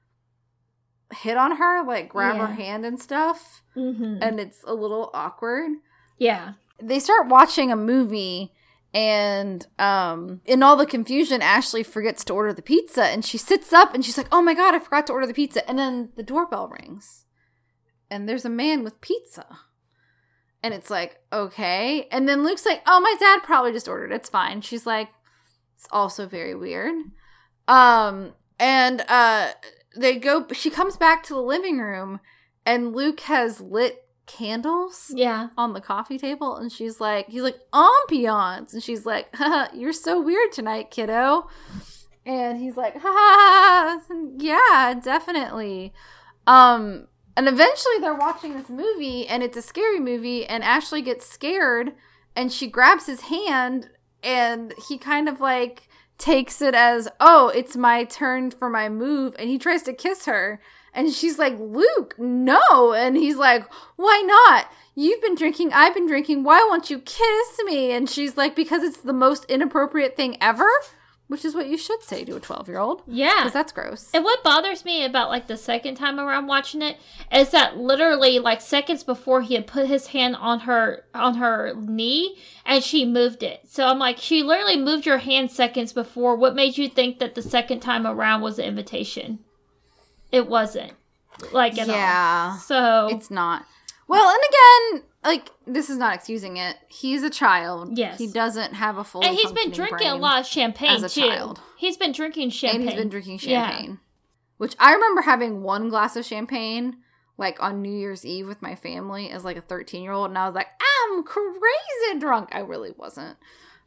[1.12, 2.46] hit on her, like grab yeah.
[2.46, 3.62] her hand and stuff.
[3.76, 4.18] Mm-hmm.
[4.22, 5.70] And it's a little awkward.
[6.16, 6.54] Yeah.
[6.80, 8.52] They start watching a movie
[8.94, 13.72] and um in all the confusion ashley forgets to order the pizza and she sits
[13.72, 16.08] up and she's like oh my god i forgot to order the pizza and then
[16.16, 17.26] the doorbell rings
[18.10, 19.46] and there's a man with pizza.
[20.62, 22.08] And it's like, okay.
[22.10, 24.12] And then Luke's like, oh, my dad probably just ordered.
[24.12, 24.60] It's fine.
[24.60, 25.08] She's like,
[25.76, 26.94] it's also very weird.
[27.68, 29.50] Um, and uh
[29.96, 32.18] they go she comes back to the living room
[32.66, 35.48] and Luke has lit candles Yeah.
[35.56, 38.72] on the coffee table and she's like he's like ambiance.
[38.72, 41.48] And she's like Haha, you're so weird tonight kiddo.
[42.24, 44.00] And he's like ha ha
[44.38, 45.92] yeah definitely.
[46.46, 51.26] Um and eventually they're watching this movie and it's a scary movie and ashley gets
[51.26, 51.92] scared
[52.36, 53.90] and she grabs his hand
[54.22, 59.36] and he kind of like takes it as oh it's my turn for my move
[59.38, 60.60] and he tries to kiss her
[60.94, 62.92] and she's like, Luke, no.
[62.92, 64.70] And he's like, why not?
[64.94, 66.42] You've been drinking, I've been drinking.
[66.42, 67.92] Why won't you kiss me?
[67.92, 70.68] And she's like, because it's the most inappropriate thing ever,
[71.28, 73.02] which is what you should say to a 12 year old.
[73.06, 73.36] Yeah.
[73.36, 74.10] Because that's gross.
[74.12, 76.96] And what bothers me about like the second time around watching it
[77.30, 81.74] is that literally like seconds before he had put his hand on her on her
[81.76, 82.36] knee
[82.66, 83.60] and she moved it.
[83.68, 86.34] So I'm like, she literally moved your hand seconds before.
[86.34, 89.40] What made you think that the second time around was an invitation?
[90.32, 90.92] It wasn't.
[91.52, 92.50] Like at Yeah.
[92.52, 92.58] all.
[92.58, 93.64] So It's not.
[94.06, 96.76] Well, and again, like, this is not excusing it.
[96.88, 97.96] He's a child.
[97.98, 98.18] Yes.
[98.18, 101.08] He doesn't have a full and he's been drinking a lot of champagne as a
[101.08, 101.28] too.
[101.28, 101.60] child.
[101.76, 102.80] He's been drinking champagne.
[102.80, 103.68] And he's been drinking Yeah.
[103.68, 104.00] champagne.
[104.56, 106.96] Which I remember having one glass of champagne
[107.36, 110.38] like on New Year's Eve with my family as like a 13 year old, and
[110.38, 110.66] I was like,
[111.08, 112.48] I'm crazy drunk.
[112.52, 113.36] I really wasn't.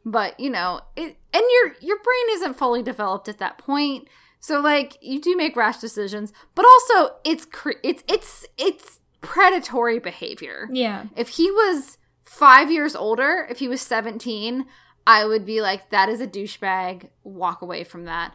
[0.06, 4.08] But you know, it and your your brain isn't fully developed at that point.
[4.42, 10.00] So like you do make rash decisions, but also it's cre- it's it's it's predatory
[10.00, 10.68] behavior.
[10.72, 11.06] Yeah.
[11.16, 14.66] If he was five years older, if he was 17,
[15.06, 17.08] I would be like, that is a douchebag.
[17.22, 18.34] Walk away from that.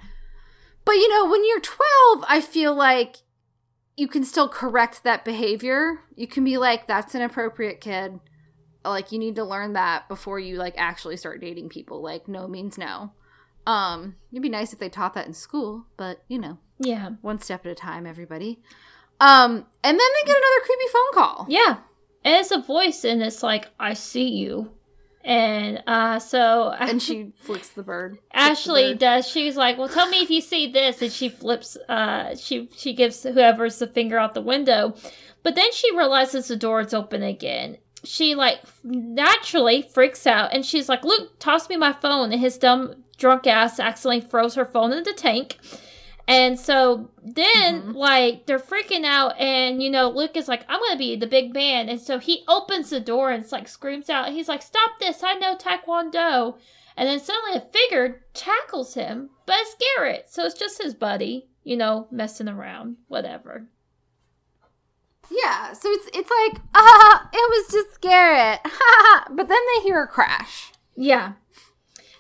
[0.86, 3.18] But you know, when you're 12, I feel like
[3.98, 6.00] you can still correct that behavior.
[6.16, 8.22] You can be like, that's an appropriate kid.
[8.86, 12.02] Like, you need to learn that before you like actually start dating people.
[12.02, 13.12] Like, no means no.
[13.68, 17.10] Um, it'd be nice if they taught that in school, but you know, Yeah.
[17.22, 18.60] one step at a time, everybody.
[19.20, 21.46] Um, and then they get another creepy phone call.
[21.50, 21.78] Yeah.
[22.24, 24.72] And it's a voice and it's like, I see you.
[25.24, 28.14] And uh so and she flicks the bird.
[28.14, 29.00] Flicks the Ashley bird.
[29.00, 29.28] does.
[29.28, 31.76] She's like, "Well, tell me if you see this," and she flips.
[31.90, 34.96] Uh, she she gives whoever's the finger out the window,
[35.44, 37.78] but then she realizes the door is open again.
[38.06, 42.58] She like naturally freaks out, and she's like, "Luke, toss me my phone!" And his
[42.58, 45.58] dumb drunk ass accidentally throws her phone in the tank.
[46.30, 47.96] And so then, Mhm.
[47.96, 51.54] like, they're freaking out, and you know, Luke is like, I'm gonna be the big
[51.54, 51.88] man.
[51.90, 54.30] And so he opens the door and like screams out.
[54.30, 55.24] He's like, Stop this!
[55.24, 56.58] I know Taekwondo.
[56.98, 60.30] And then suddenly a figure tackles him, but it's Garrett.
[60.30, 63.68] So it's just his buddy, you know, messing around, whatever.
[65.30, 68.60] Yeah, so it's it's like, ah, it was just Garrett.
[69.32, 70.72] but then they hear a crash.
[70.96, 71.34] Yeah.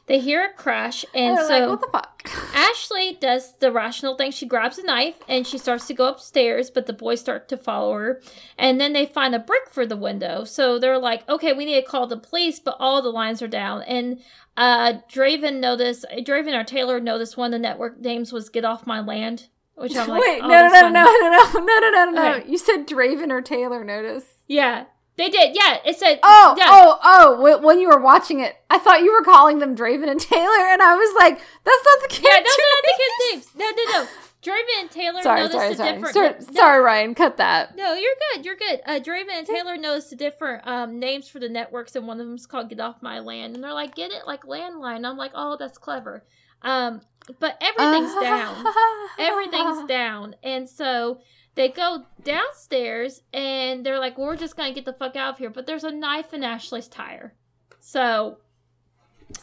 [0.07, 2.31] They hear a crash, and so like, what the fuck?
[2.55, 4.31] Ashley does the rational thing.
[4.31, 7.57] She grabs a knife and she starts to go upstairs, but the boys start to
[7.57, 8.21] follow her.
[8.57, 10.43] And then they find a brick for the window.
[10.43, 13.47] So they're like, okay, we need to call the police, but all the lines are
[13.47, 13.83] down.
[13.83, 14.21] And
[14.55, 18.87] uh Draven noticed, Draven or Taylor noticed one of the network names was Get Off
[18.87, 21.89] My Land, which I'm like, Wait, oh, no, no, no, no, no, no, no, no,
[21.89, 22.33] no, no.
[22.35, 22.49] Okay.
[22.49, 24.25] You said Draven or Taylor notice.
[24.47, 24.85] Yeah,
[25.17, 25.55] they did.
[25.55, 26.65] Yeah, it said, Oh, yeah.
[26.69, 27.35] oh, oh!
[27.59, 30.65] wh- When you were watching it, I thought you were calling them Draven and Taylor,
[30.69, 33.55] and I was like, "That's not the kid." Yeah, those are not the kids' names.
[33.55, 34.07] No, no, no.
[34.43, 35.93] Draven and Taylor Sorry, noticed sorry, the sorry.
[35.93, 36.13] different.
[36.13, 37.15] Sorry, no, sorry, Ryan.
[37.15, 37.75] Cut that.
[37.75, 38.45] No, you're good.
[38.45, 38.79] You're good.
[38.85, 42.27] Uh, Draven and Taylor noticed the different um, names for the networks, and one of
[42.27, 45.31] them's called "Get Off My Land," and they're like, "Get it like landline." I'm like,
[45.33, 46.23] "Oh, that's clever."
[46.61, 47.01] Um,
[47.39, 48.65] but everything's down.
[49.19, 51.19] Everything's down, and so
[51.57, 55.49] they go downstairs, and they're like, "We're just gonna get the fuck out of here."
[55.49, 57.35] But there's a knife in Ashley's tire,
[57.81, 58.37] so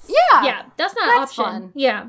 [0.09, 1.45] Yeah, yeah, that's not an option.
[1.45, 1.73] fun.
[1.75, 2.09] Yeah.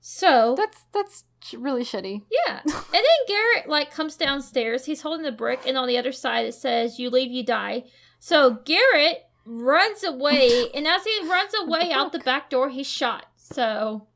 [0.00, 1.24] So That's that's
[1.56, 2.22] really shitty.
[2.30, 2.60] Yeah.
[2.66, 4.84] And then Garrett like comes downstairs.
[4.86, 7.84] He's holding the brick, and on the other side it says, "You leave, you die."
[8.18, 13.26] So Garrett runs away, and as he runs away out the back door, he's shot.
[13.36, 14.06] So,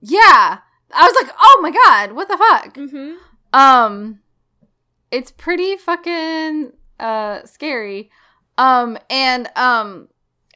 [0.00, 0.58] Yeah,
[0.94, 3.12] I was like, "Oh my god, what the fuck?" hmm
[3.52, 4.20] Um,
[5.10, 8.10] it's pretty fucking uh scary.
[8.58, 10.08] Um, and um,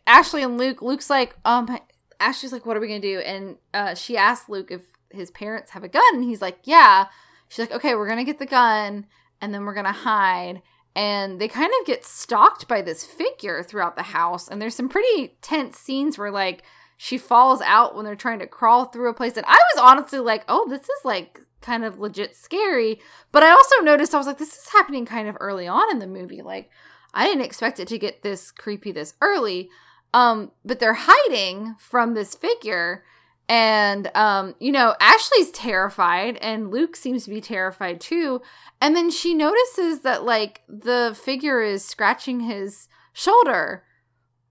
[0.07, 0.83] Ashley and Luke.
[0.83, 1.79] Luke's like, um,
[2.21, 5.73] Ashley's like, "What are we gonna do?" And uh, she asked Luke if his parents
[5.73, 7.07] have a gun, and he's like, "Yeah."
[7.49, 9.07] She's like, "Okay, we're gonna get the gun,
[9.41, 10.63] and then we're gonna hide."
[10.95, 14.89] And they kind of get stalked by this figure throughout the house, and there's some
[14.89, 16.63] pretty tense scenes where like
[16.97, 19.37] she falls out when they're trying to crawl through a place.
[19.37, 23.01] And I was honestly like, "Oh, this is like kind of legit scary.
[23.33, 25.99] But I also noticed I was like, this is happening kind of early on in
[25.99, 26.43] the movie.
[26.43, 26.71] Like,
[27.15, 29.71] I didn't expect it to get this creepy this early.
[30.15, 33.05] Um, but they're hiding from this figure.
[33.49, 38.43] And um, you know, Ashley's terrified, and Luke seems to be terrified too.
[38.81, 43.85] And then she notices that like the figure is scratching his shoulder.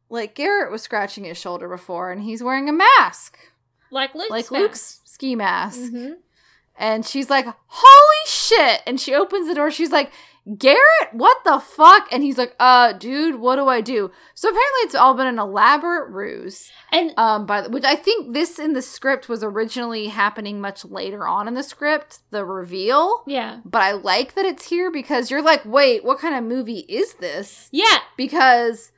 [0.10, 3.38] Like Garrett was scratching his shoulder before, and he's wearing a mask.
[3.92, 4.52] Like Luke's like mask.
[4.52, 5.80] Luke's ski mask.
[5.92, 6.14] Mhm.
[6.78, 8.82] And she's like, holy shit.
[8.86, 9.72] And she opens the door.
[9.72, 10.12] She's like,
[10.60, 10.80] Garrett,
[11.14, 12.08] what the fuck?
[12.12, 14.12] And he's like, uh, dude, what do I do?
[14.36, 16.70] So apparently it's all been an elaborate ruse.
[16.92, 20.86] And Um, by the, which I think this in the script was originally happening much
[20.86, 23.24] later on in the script, the reveal.
[23.26, 23.62] yeah.
[23.66, 27.16] But I like that it's here because you're like, wait, what kind of movie is
[27.16, 27.68] this?
[27.72, 28.00] Yeah.
[28.16, 28.92] Because,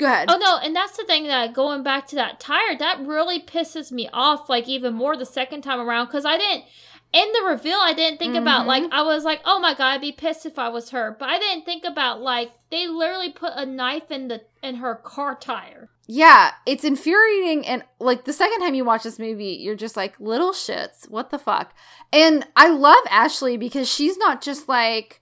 [0.00, 0.30] go ahead.
[0.30, 3.92] Oh no, and that's the thing that going back to that tire, that really pisses
[3.92, 6.64] me off like even more the second time around because I didn't
[7.12, 8.92] in the reveal I didn't think about like mm-hmm.
[8.92, 11.16] I was like, oh my god, I'd be pissed if I was her.
[11.18, 14.94] But I didn't think about like they literally put a knife in the in her
[14.94, 15.88] car tire.
[16.06, 17.66] Yeah, it's infuriating.
[17.66, 21.30] And like the second time you watch this movie, you're just like, little shits, what
[21.30, 21.72] the fuck?
[22.12, 25.20] And I love Ashley because she's not just like,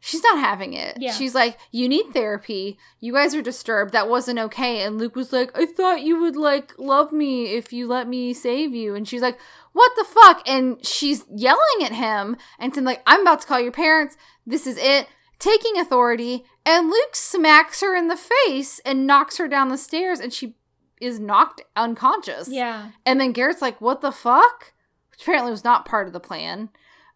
[0.00, 0.96] she's not having it.
[1.00, 1.12] Yeah.
[1.12, 2.78] She's like, you need therapy.
[3.00, 3.92] You guys are disturbed.
[3.92, 4.82] That wasn't okay.
[4.82, 8.32] And Luke was like, I thought you would like love me if you let me
[8.32, 8.94] save you.
[8.94, 9.38] And she's like,
[9.72, 10.42] what the fuck?
[10.48, 14.16] And she's yelling at him and saying, like, I'm about to call your parents.
[14.46, 15.08] This is it.
[15.38, 16.44] Taking authority.
[16.64, 20.54] And Luke smacks her in the face and knocks her down the stairs and she
[21.00, 22.48] is knocked unconscious.
[22.48, 22.90] Yeah.
[23.04, 24.72] And then Garrett's like, what the fuck?
[25.10, 26.70] Which apparently was not part of the plan.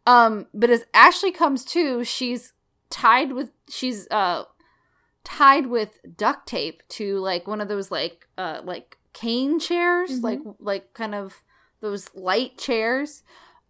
[0.07, 2.53] Um, but as Ashley comes to, she's
[2.91, 4.45] tied with she's uh
[5.25, 10.23] tied with duct tape to like one of those like uh like cane chairs, Mhm.
[10.23, 11.43] like like kind of
[11.81, 13.23] those light chairs.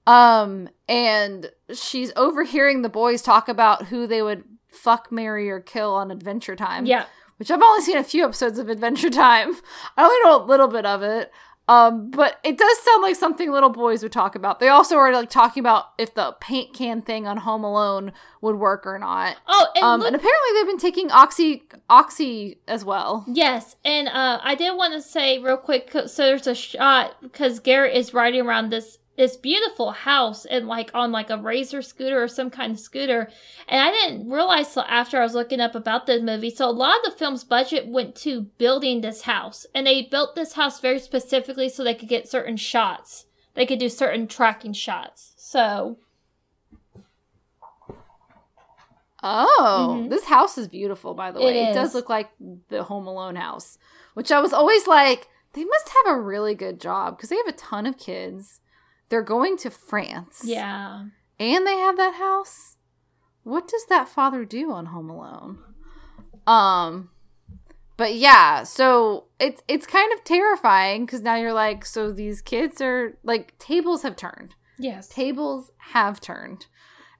[0.06, 5.94] Um, and she's overhearing the boys talk about who they would fuck, marry, or kill
[5.94, 7.04] on Adventure Time Yeah.
[7.36, 9.54] which I've only seen a few episodes of Adventure Time.
[9.96, 11.30] I only know a little bit of it.
[11.68, 14.58] Um, but it does sound like something little boys would talk about.
[14.58, 18.56] They also are like talking about if the paint can thing on Home Alone would
[18.56, 19.36] work or not.
[19.46, 23.24] Oh, and Um, Luke- and apparently they've been taking oxy oxy as well.
[23.28, 25.90] Yes, and uh, I did want to say real quick.
[25.92, 30.90] So there's a shot because Garrett is riding around this this beautiful house and like
[30.94, 33.28] on like a razor scooter or some kind of scooter,
[33.68, 36.48] and I didn't realize till after I was looking up about the movie.
[36.48, 40.34] So a lot of the film's budget went to building this house, and they built
[40.34, 43.26] this house very specifically so they could get certain shots.
[43.52, 45.34] They could do certain tracking shots.
[45.36, 45.98] So
[49.22, 50.08] Oh, Mhm.
[50.08, 51.64] this house is beautiful, by the way.
[51.64, 52.30] It, does look like
[52.70, 53.76] the Home Alone house,
[54.14, 57.46] which I was always like, they must have a really good job because they have
[57.46, 58.62] a ton of kids.
[59.10, 60.40] They're going to France.
[60.44, 61.04] yeah,
[61.38, 62.76] and they have that house.
[63.42, 65.58] What does that father do on Home Alone?
[66.46, 67.10] Um,
[67.96, 72.80] but yeah, so it's it's kind of terrifying because now you're like, so these kids
[72.80, 74.54] are like tables have turned.
[74.78, 76.66] yes, Tables have turned.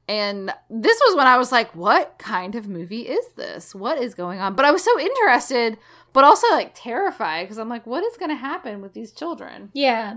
[0.08, 3.74] And this was when I was like, what kind of movie is this?
[3.76, 4.56] What is going on?
[4.56, 5.78] But I was so interested,
[6.12, 9.70] but also like terrified because I'm like, what is going to happen with these children?
[9.72, 10.16] Yeah.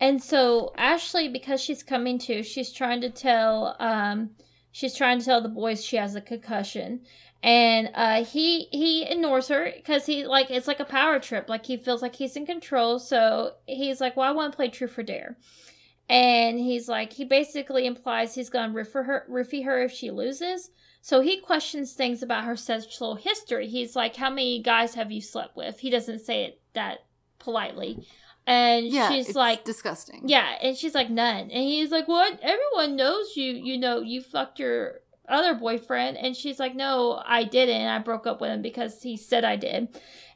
[0.00, 4.30] And so Ashley, because she's coming to, she's trying to tell um
[4.70, 7.00] she's trying to tell the boys she has a concussion.
[7.42, 11.48] And uh he he ignores her because he like it's like a power trip.
[11.48, 12.98] Like he feels like he's in control.
[12.98, 15.36] So he's like, Well, I want to play true for dare.
[16.08, 19.26] And he's like he basically implies he's gonna roofie her
[19.64, 20.70] her if she loses.
[21.00, 23.68] So he questions things about her sexual history.
[23.68, 25.80] He's like, How many guys have you slept with?
[25.80, 27.06] He doesn't say it that
[27.38, 28.06] politely.
[28.48, 30.22] And Yeah, she's it's like, disgusting.
[30.26, 31.50] yeah, and she's like, none.
[31.50, 32.38] And he's like, what?
[32.42, 36.16] Everyone knows you, you know, you fucked your other boyfriend.
[36.16, 37.86] And she's like, no, I didn't.
[37.86, 39.88] I broke up with him because he said I did.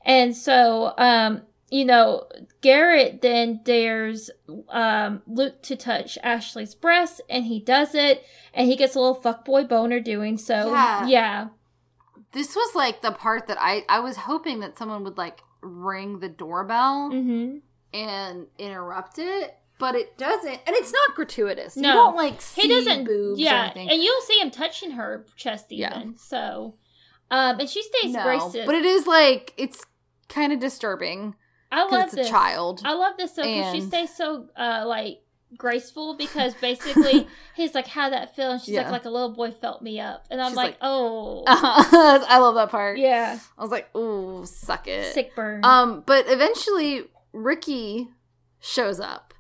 [0.05, 2.27] And so, um, you know,
[2.61, 4.31] Garrett then dares
[4.69, 9.19] um, Luke to touch Ashley's breast, and he does it, and he gets a little
[9.19, 10.71] fuckboy boner doing so.
[10.75, 11.07] Yeah.
[11.07, 11.47] yeah.
[12.33, 16.19] This was like the part that I I was hoping that someone would like ring
[16.21, 17.59] the doorbell Mm-hmm.
[17.93, 21.77] And interrupt it, but it doesn't, and it's not gratuitous.
[21.77, 21.89] No.
[21.89, 23.91] you don't like see he doesn't boobs or yeah anything.
[23.91, 26.03] and you'll see him touching her chest even Yeah.
[26.17, 26.75] so
[27.31, 29.85] um and she stays no, gracious but it is like it's
[30.29, 31.35] kind of disturbing
[31.71, 32.81] i love it's this a child.
[32.85, 35.19] i love this though because she stays so uh like
[35.59, 37.27] graceful because basically
[37.57, 38.83] he's like how that feel and she's Yeah.
[38.85, 42.39] like like a little boy felt me up and i'm She's like, like- oh I
[42.39, 42.99] love that part.
[42.99, 45.13] yeah I was like, ooh, suck it.
[45.13, 47.03] sick burn Um, but eventually
[47.33, 48.09] Ricky
[48.61, 49.35] shows up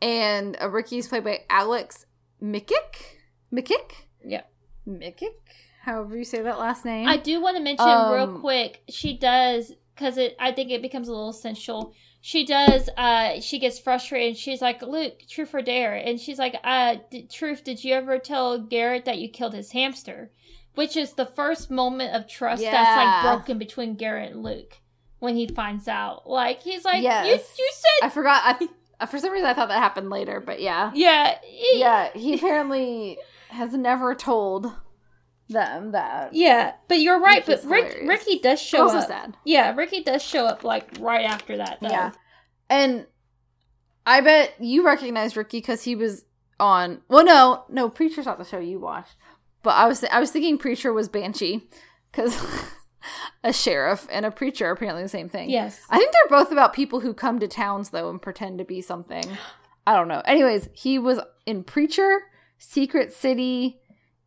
[0.00, 2.04] and uh, Ricky's played by Aleks
[2.42, 3.16] Mikic.
[3.52, 3.92] Mikic?
[4.24, 4.42] Yeah.
[4.86, 5.34] Mikic?
[5.82, 7.08] However you say that last name.
[7.08, 8.82] I do want to mention real Um, quick.
[8.88, 10.36] She does because it.
[10.38, 11.94] I think it becomes a little essential.
[12.20, 12.90] She does.
[12.96, 14.30] Uh, she gets frustrated.
[14.30, 17.64] and She's like, "Luke, truth or dare?" And she's like, "Uh, d- truth.
[17.64, 20.30] Did you ever tell Garrett that you killed his hamster?"
[20.74, 24.78] Which is the first moment of trust that's like broken between Garrett and Luke
[25.20, 26.28] when he finds out.
[26.28, 27.54] Like he's like, Yes.
[27.58, 28.42] you said, I forgot.
[29.00, 30.90] I for some reason I thought that happened later, but yeah.
[30.94, 33.18] yeah, he- Yeah, he apparently
[33.50, 34.72] has never told
[35.48, 36.34] them that.
[36.34, 37.44] yeah." But you're right.
[37.46, 38.08] But Rick, hilarious.
[38.26, 39.06] Ricky does show also up.
[39.08, 39.36] sad.
[39.44, 41.78] Yeah, Ricky does show up like right after that.
[41.80, 41.88] Though.
[41.88, 42.10] Yeah.
[42.68, 43.06] And
[44.06, 46.24] I bet you recognize Ricky because he was
[46.60, 47.00] on.
[47.08, 49.14] Well, no, no, Preacher's not the show you watched.
[49.62, 51.68] But I was I was thinking Preacher was Banshee
[52.10, 52.36] because
[53.44, 55.50] a sheriff and a preacher are apparently the same thing.
[55.50, 55.80] Yes.
[55.90, 58.80] I think they're both about people who come to towns though and pretend to be
[58.80, 59.24] something.
[59.86, 60.22] I don't know.
[60.24, 62.20] Anyways, he was in Preacher,
[62.58, 63.80] Secret City,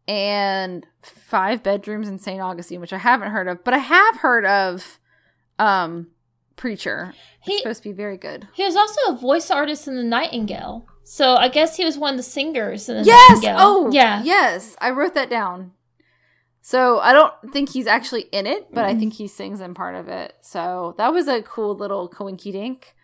[0.07, 2.41] and Five Bedrooms in St.
[2.41, 4.99] Augustine, which I haven't heard of, but I have heard of
[5.59, 6.07] um
[6.55, 7.13] Preacher.
[7.41, 8.47] He- it's supposed to be very good.
[8.53, 10.85] He was also a voice artist in The Nightingale.
[11.03, 13.29] So I guess he was one of the singers in The Yes.
[13.41, 13.55] Nightingale.
[13.59, 14.21] Oh, yeah.
[14.23, 15.71] Yes, I wrote that down.
[16.61, 18.99] So I don't think he's actually in it, but I Mhm.
[18.99, 20.35] think he sings in part of it.
[20.41, 22.95] So that was a cool little coinky dink.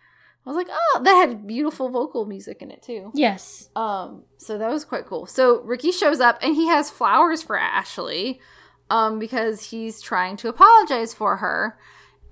[0.46, 3.10] I was like, oh, that had beautiful vocal music in it too.
[3.14, 3.68] Yes.
[3.76, 5.26] Um, so that was quite cool.
[5.26, 8.40] So Ricky shows up and he has flowers for Ashley,
[8.88, 11.78] um, because he's trying to apologize for her,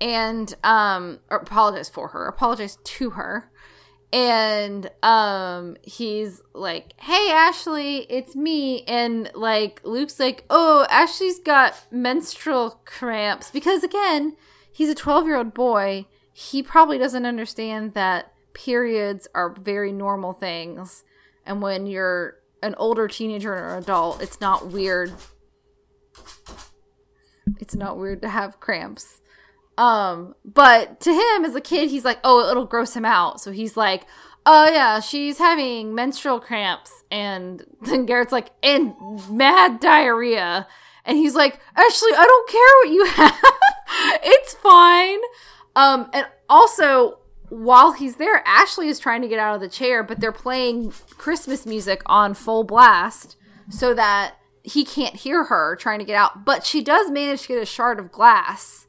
[0.01, 3.51] and um, or apologize for her, apologize to her,
[4.13, 11.75] and um, he's like, "Hey, Ashley, it's me," and like Luke's like, "Oh, Ashley's got
[11.91, 14.35] menstrual cramps," because again,
[14.71, 16.05] he's a twelve-year-old boy.
[16.33, 21.03] He probably doesn't understand that periods are very normal things
[21.47, 25.13] and when you're an older teenager or adult, it's not weird.
[27.59, 29.21] It's not weird to have cramps.
[29.77, 33.39] Um, but to him as a kid, he's like, oh, it'll gross him out.
[33.39, 34.05] So he's like,
[34.45, 36.91] oh yeah, she's having menstrual cramps.
[37.11, 38.93] And then Garrett's like, and
[39.29, 40.67] mad diarrhea.
[41.05, 44.21] And he's like, Ashley, I don't care what you have.
[44.23, 45.19] it's fine.
[45.75, 47.19] Um, and also,
[47.49, 50.91] while he's there, Ashley is trying to get out of the chair, but they're playing
[51.17, 53.37] Christmas music on full blast
[53.69, 56.43] so that he can't hear her trying to get out.
[56.43, 58.86] But she does manage to get a shard of glass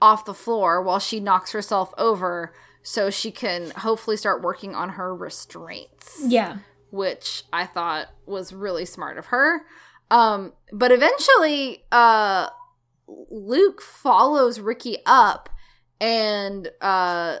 [0.00, 4.90] off the floor while she knocks herself over so she can hopefully start working on
[4.90, 6.58] her restraints Yeah.
[6.90, 9.62] which I thought was really smart of her.
[10.10, 12.48] Um, but eventually, uh,
[13.30, 15.48] Luke follows Ricky up
[16.00, 17.38] and uh,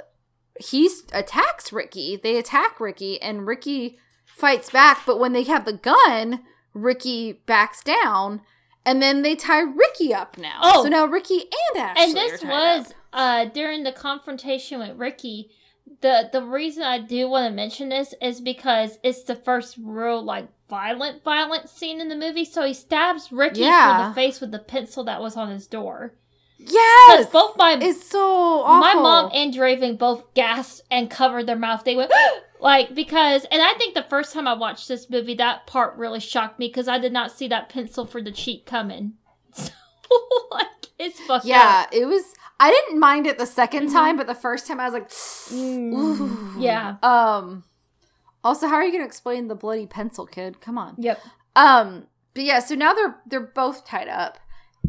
[0.58, 2.18] he attacks Ricky.
[2.20, 5.02] They attack Ricky, and Ricky fights back.
[5.06, 6.40] But when they have the gun,
[6.72, 8.40] Ricky backs down.
[8.86, 10.60] And then they tie Ricky up now.
[10.62, 10.84] Oh.
[10.84, 11.40] so now Ricky
[11.74, 15.50] and Ashley and this are tied was uh during the confrontation with Ricky.
[16.00, 20.22] The the reason I do want to mention this is because it's the first real
[20.22, 22.44] like violent violent scene in the movie.
[22.44, 23.98] So he stabs Ricky Yeah.
[23.98, 26.14] through the face with the pencil that was on his door.
[26.58, 28.80] Yes, both my it's so awful.
[28.80, 31.84] my mom and Draven both gasped and covered their mouth.
[31.84, 32.12] They went
[32.60, 36.20] like because, and I think the first time I watched this movie, that part really
[36.20, 39.14] shocked me because I did not see that pencil for the cheek coming.
[40.08, 40.18] So
[40.52, 40.66] like
[41.00, 41.88] it's fucked Yeah, up.
[41.92, 42.22] it was.
[42.60, 43.92] I didn't mind it the 2nd Mhm.
[43.92, 45.10] time, but the first time I was like,
[45.52, 46.54] ooh.
[46.60, 46.96] Yeah.
[47.02, 47.64] Um.
[48.44, 50.60] Also, how are you going to explain the bloody pencil, kid?
[50.60, 50.94] Come on.
[50.98, 51.20] Yep.
[51.56, 52.06] Um.
[52.34, 54.38] But yeah, so now they're they're both tied up,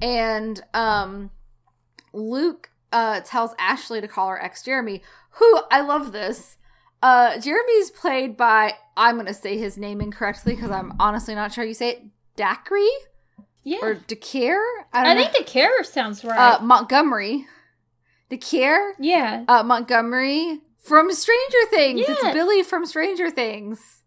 [0.02, 1.32] and um,
[2.14, 5.02] Luke uh tells Ashley to call her ex Jeremy,
[5.32, 6.58] who I love this.
[7.02, 11.54] Uh, Jeremy's played by I'm going to say his name incorrectly because I'm honestly not
[11.54, 12.04] sure you say it.
[12.36, 12.88] Dacry
[13.64, 13.80] Yeah.
[13.84, 14.60] or Dakir?
[14.94, 15.28] I don't know.
[15.32, 16.56] think care sounds right.
[16.56, 17.46] uh, Montgomery.
[18.32, 18.94] Dakir?
[19.00, 19.44] yeah.
[19.48, 22.00] uh, Montgomery from Stranger Things.
[22.02, 22.12] Yeah.
[22.14, 24.04] It's Billy from Stranger Things.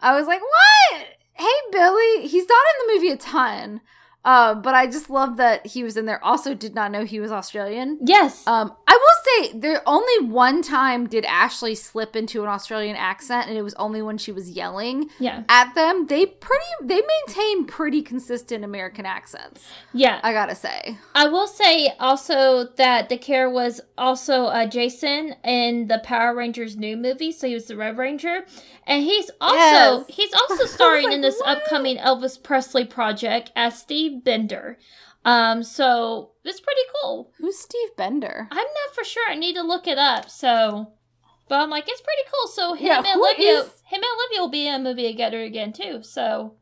[0.00, 1.06] I was like, what?
[1.32, 2.28] Hey, Billy.
[2.28, 3.80] He's not in the movie a ton,
[4.28, 6.22] uh, but I just love that he was in there.
[6.22, 7.98] Also, did not know he was Australian.
[8.02, 8.46] Yes.
[8.46, 13.48] Um, I will say there only one time did Ashley slip into an Australian accent,
[13.48, 15.44] and it was only when she was yelling yeah.
[15.48, 16.08] at them.
[16.08, 19.66] They pretty they maintain pretty consistent American accents.
[19.94, 20.20] Yeah.
[20.22, 20.98] I gotta say.
[21.14, 26.76] I will say also that the care was also uh, Jason in the Power Rangers
[26.76, 28.44] new movie, so he was the Red Ranger,
[28.86, 30.04] and he's also Yes.
[30.10, 31.62] he's also starring like, in this what?
[31.62, 34.78] upcoming Elvis Presley project as Steve Binder.
[35.24, 37.32] Um, so it's pretty cool.
[37.38, 38.48] Who's Steve Binder?
[38.50, 39.28] I'm not for sure.
[39.28, 40.30] I need to look it up.
[40.30, 40.92] So
[41.48, 42.48] But I'm like, it's pretty cool.
[42.48, 45.42] So him Yeah, and Olivia, is- him and Olivia will be in a movie together
[45.42, 46.02] again too.
[46.02, 46.54] So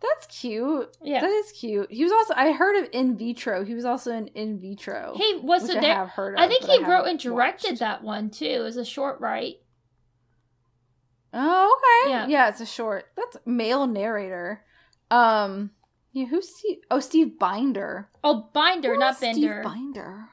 [0.00, 0.96] That's cute.
[1.02, 1.90] yeah, That is cute.
[1.90, 3.64] He was also I heard of In Vitro.
[3.64, 5.14] He was also in In Vitro.
[5.16, 6.40] he was which the I have heard of.
[6.40, 7.80] I think he wrote and directed watched.
[7.80, 8.44] that one too.
[8.46, 9.54] It was a short, right?
[11.32, 12.10] Oh, okay.
[12.10, 12.26] Yeah.
[12.26, 12.48] Yeah.
[12.48, 13.06] it's a short.
[13.16, 14.64] That's male narrator.
[15.10, 15.70] Um,
[16.12, 16.78] yeah, who's Steve?
[16.90, 18.08] Oh, Steve Binder.
[18.24, 19.62] Oh, Binder, Who not Bender.
[19.62, 20.28] Steve Binder.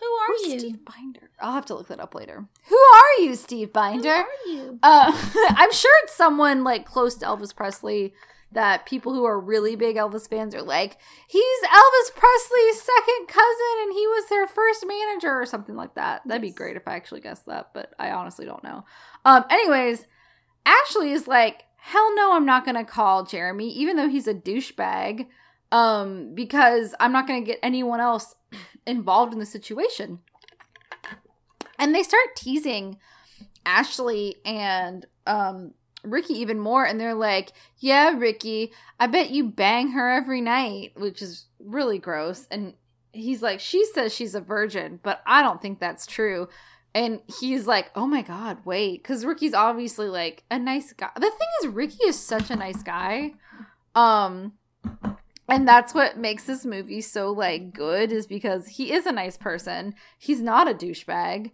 [0.00, 0.58] Who are Who's you?
[0.60, 1.30] Steve Binder?
[1.40, 2.46] I'll have to look that up later.
[2.68, 4.08] Who are you, Steve Who Binder?
[4.10, 4.78] are you?
[4.82, 5.10] Uh,
[5.56, 8.14] I'm sure it's someone like close to Elvis Presley
[8.52, 10.96] that people who are really big Elvis fans are like,
[11.28, 16.22] he's Elvis Presley's second cousin and he was their first manager or something like that.
[16.26, 18.84] That'd be great if I actually guessed that, but I honestly don't know.
[19.24, 20.06] Um, anyways,
[20.64, 25.26] Ashley is like, hell no, I'm not gonna call Jeremy, even though he's a douchebag,
[25.72, 28.34] um, because I'm not gonna get anyone else
[28.86, 30.18] involved in the situation.
[31.78, 32.98] And they start teasing
[33.64, 35.72] Ashley and um
[36.04, 38.70] Ricky even more and they're like, "Yeah, Ricky,
[39.00, 42.46] I bet you bang her every night," which is really gross.
[42.50, 42.74] And
[43.12, 46.48] he's like, "She says she's a virgin, but I don't think that's true."
[46.98, 51.30] And he's like, "Oh my god, wait, cuz Ricky's obviously like a nice guy." The
[51.30, 53.34] thing is Ricky is such a nice guy.
[53.94, 54.54] Um
[55.48, 59.36] and that's what makes this movie so like good is because he is a nice
[59.36, 59.94] person.
[60.18, 61.52] He's not a douchebag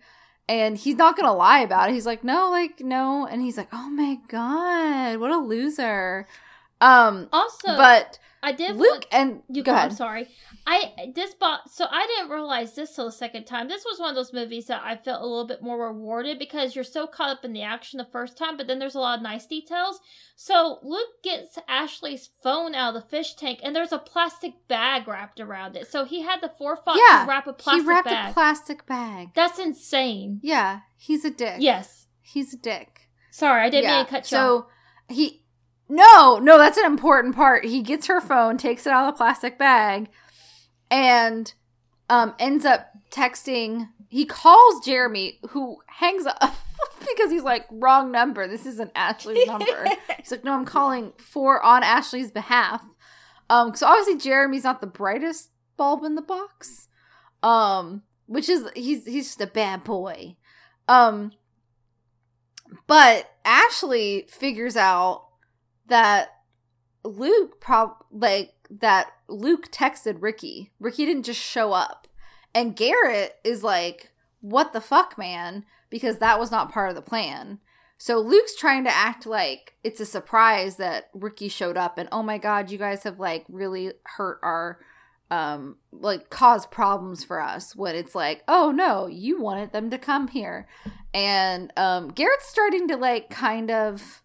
[0.49, 3.68] and he's not gonna lie about it he's like no like no and he's like
[3.72, 6.26] oh my god what a loser
[6.85, 9.78] um Also, but I did luke and You go go.
[9.78, 10.28] I'm sorry.
[10.66, 13.68] I this bought so I didn't realize this till the second time.
[13.68, 16.74] This was one of those movies that I felt a little bit more rewarded because
[16.74, 19.18] you're so caught up in the action the first time, but then there's a lot
[19.18, 20.01] of nice details.
[20.37, 25.07] So Luke gets Ashley's phone out of the fish tank, and there's a plastic bag
[25.09, 25.87] wrapped around it.
[25.87, 27.82] So he had the forethought Yeah, to wrap a plastic bag.
[27.85, 28.30] he wrapped bag.
[28.30, 30.41] a plastic bag That's insane.
[30.43, 32.07] yeah he's a dick Yes.
[32.20, 34.43] he's a dick Sorry, I didn't yeah mean to cut you off.
[34.45, 34.66] so
[35.09, 35.43] he
[35.95, 37.64] no no that's an important part.
[37.64, 40.09] He gets her phone takes it out of the plastic bag
[40.90, 41.55] and
[42.11, 46.57] um ends up texting he calls jeremy who hangs up
[47.01, 48.49] because he's like wrong number.
[48.49, 49.86] This isn't ashley's number.
[50.18, 52.82] He's like no i'm calling for on ashley's behalf.
[53.49, 56.88] Um so obviously jeremy's not the brightest bulb in the box
[57.42, 60.36] um which is he's he's just a bad boy.
[60.88, 61.32] Um
[62.88, 65.26] but ashley figures out
[65.87, 66.28] that
[67.05, 70.72] luke prob like that luke texted ricky.
[70.80, 72.09] Ricky didn't just show up.
[72.55, 75.64] And garrett is like what the fuck man?
[75.95, 77.61] because that was not part of the plan.
[77.99, 82.24] So luke's trying to act like it's a surprise that ricky showed up and oh
[82.24, 84.80] my god you guys have like really hurt our
[85.30, 87.76] um like caused problems for us.
[87.76, 90.66] When it's like oh no you wanted them to come here.
[91.14, 94.20] And um garrett's starting to like kind of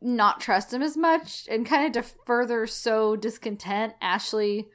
[0.00, 4.66] not trust him as much and kind of to further sow discontent ashley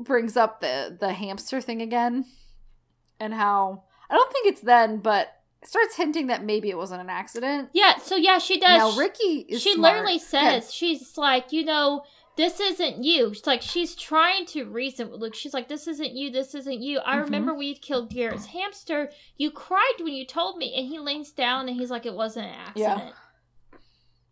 [0.00, 2.24] brings up the the hamster thing again
[3.20, 5.28] and how i don't think it's then but
[5.64, 8.76] starts hinting that maybe it wasn't an accident Yeah, so yeah, she does.
[8.78, 9.94] now ricky is she smart.
[9.94, 10.18] literally Yeah.
[10.60, 12.02] says she's like you know
[12.36, 16.12] this isn't you she's like she's trying to reason with luke she's like this isn't
[16.12, 17.22] you this isn't you i Mhm.
[17.24, 21.68] remember we killed garrett's hamster you cried when you told me and he leans down
[21.68, 23.10] and he's like it wasn't an Yeah.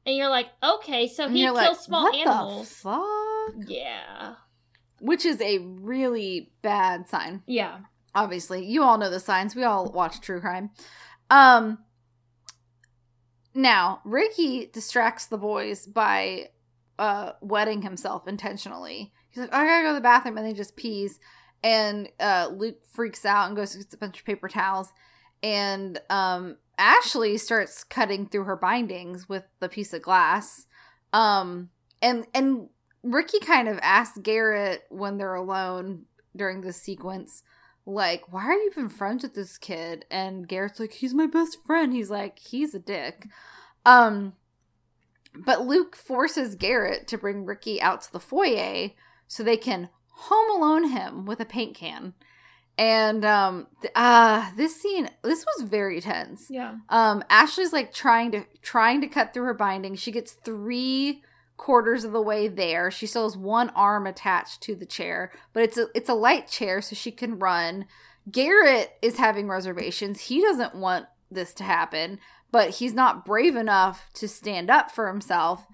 [0.07, 2.68] And you're like okay so he kills like, small what animals.
[2.68, 3.68] the fuck?
[3.68, 4.34] Yeah.
[5.00, 7.42] Which is a really bad sign.
[7.46, 7.78] Yeah.
[8.14, 9.55] Obviously you all know the signs.
[9.55, 10.70] We all watch true crime.
[11.30, 11.78] Um
[13.55, 16.48] now ricky distracts the boys by
[16.98, 19.12] uh wetting himself intentionally.
[19.30, 21.18] He's like i gotta go to the bathroom and then he just pees.
[21.62, 24.92] And uh luke freaks out and goes to get a bunch of paper towels.
[25.42, 30.66] And um ashley starts cutting through her bindings with the piece of glass
[31.12, 31.70] um
[32.01, 32.68] and and
[33.03, 36.05] ricky kind of asks garrett when they're alone
[36.35, 37.43] during this sequence
[37.85, 40.05] like, why are you even friends with this kid?
[40.11, 41.93] And Garrett's like, he's my best friend.
[41.93, 43.27] He's like, he's a dick.
[43.85, 44.35] Um,
[45.35, 48.91] but Luke forces Garrett to bring Ricky out to the foyer
[49.27, 52.14] so they can home alone him with a paint can.
[52.79, 56.47] And um, th- uh, this scene, this was very tense.
[56.49, 59.95] yeah Um, Ashley's like trying to trying to cut through her binding.
[59.95, 61.23] She gets three
[61.59, 62.91] quarters of the way there.
[62.91, 66.49] She still has one arm attached to the chair, but it's a it's a light
[66.49, 67.87] chair, so she can run.
[68.31, 70.23] Garrett is having reservations.
[70.23, 72.18] He doesn't want this to happen,
[72.51, 75.66] but he's not brave enough to stand up for himself.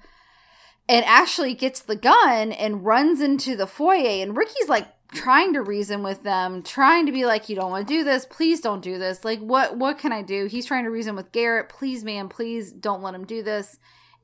[0.89, 5.63] And Ashley gets the gun and runs into the foyer, and Ricky's like trying to
[5.63, 8.83] reason with them, trying to be like, you don't want to do this, please don't
[8.83, 9.25] do this.
[9.25, 10.47] Like, what what can I do?
[10.47, 13.79] He's trying to reason with Garrett, please, man, please don't let him do this.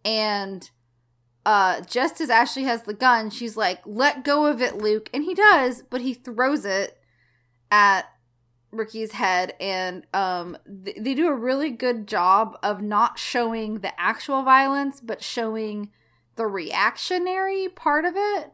[0.05, 0.69] And
[1.47, 5.09] uh just as Ashley has the gun, she's like, let go of it, Luke.
[5.15, 6.99] And he does, but he throws it
[7.71, 8.07] at
[8.71, 13.99] Ricky's head and um th- they do a really good job of not showing the
[14.01, 15.91] actual violence but showing
[16.37, 18.53] the reactionary part of it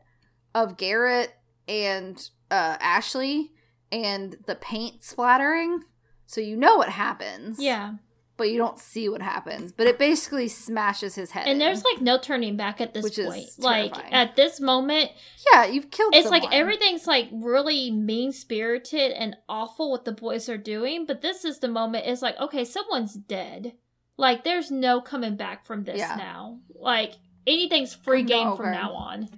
[0.55, 1.40] of Garrett
[1.71, 3.53] and uh Ashley
[3.93, 5.85] and the paint splattering
[6.27, 7.95] so you know what happens Yeah.
[8.37, 11.59] but you don't see what happens but it basically smashes his head And in.
[11.59, 13.47] there's like no turning back at this Which is point.
[13.59, 14.13] Like terrifying.
[14.15, 15.11] at this moment,
[15.53, 20.49] yeah you've killed it's like everything's like really mean spirited and awful what the boys
[20.49, 21.07] are doing.
[21.07, 22.07] But this is the moment.
[22.07, 23.75] It's like okay, someone's dead.
[24.17, 26.15] Like there's no coming back from this Yeah.
[26.17, 26.59] now.
[26.75, 27.15] Like
[27.47, 29.29] anything's free game from now on.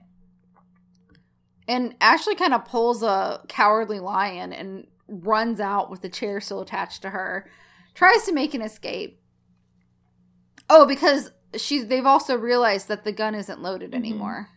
[1.73, 6.61] And Ashley kind of pulls a cowardly lion and runs out with the chair still
[6.61, 7.49] attached to her.
[7.95, 9.19] Tries to make an escape.
[10.69, 13.97] Oh, because she's they've also realized that the gun isn't loaded Mhm.
[13.97, 14.49] anymore.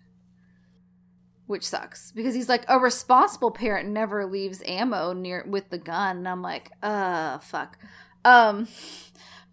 [1.48, 2.12] Which sucks.
[2.12, 6.18] Because he's like, a responsible parent never leaves ammo near with the gun.
[6.18, 7.78] And I'm like, uh fuck.
[8.26, 8.68] Um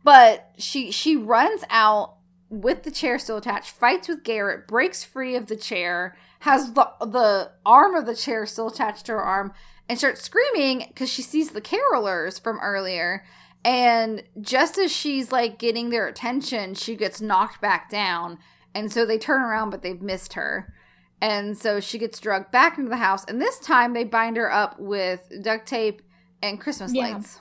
[0.02, 2.16] but she she runs out
[2.48, 6.88] with the chair still attached, fights with Garrett, breaks free of the chair, has the
[7.01, 9.53] the arm of the chair still attached to her arm,
[9.88, 13.24] and starts screaming because she sees the carolers from earlier.
[13.64, 18.38] And just as she's like getting their attention, she gets knocked back down.
[18.74, 20.74] And so they turn around, but they've missed her.
[21.20, 23.24] And so she gets drugged back into the house.
[23.24, 26.03] And this time they bind her up with duct tape
[26.43, 27.14] and Christmas Yeah.
[27.14, 27.38] lights.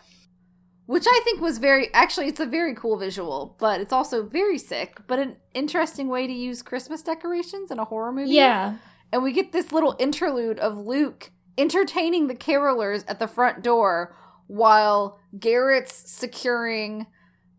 [0.85, 4.57] Which I think was very, actually, it's a very cool visual, but it's also very
[4.57, 8.33] sick, but an interesting way to use Christmas decorations in a horror movie.
[8.33, 8.75] Yeah.
[9.11, 14.15] And we get this little interlude of Luke entertaining the carolers at the front door
[14.47, 17.07] while Garrett's securing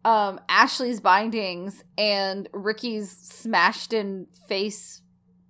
[0.04, 5.02] um, Ashley's bindings and Ricky's smashed in face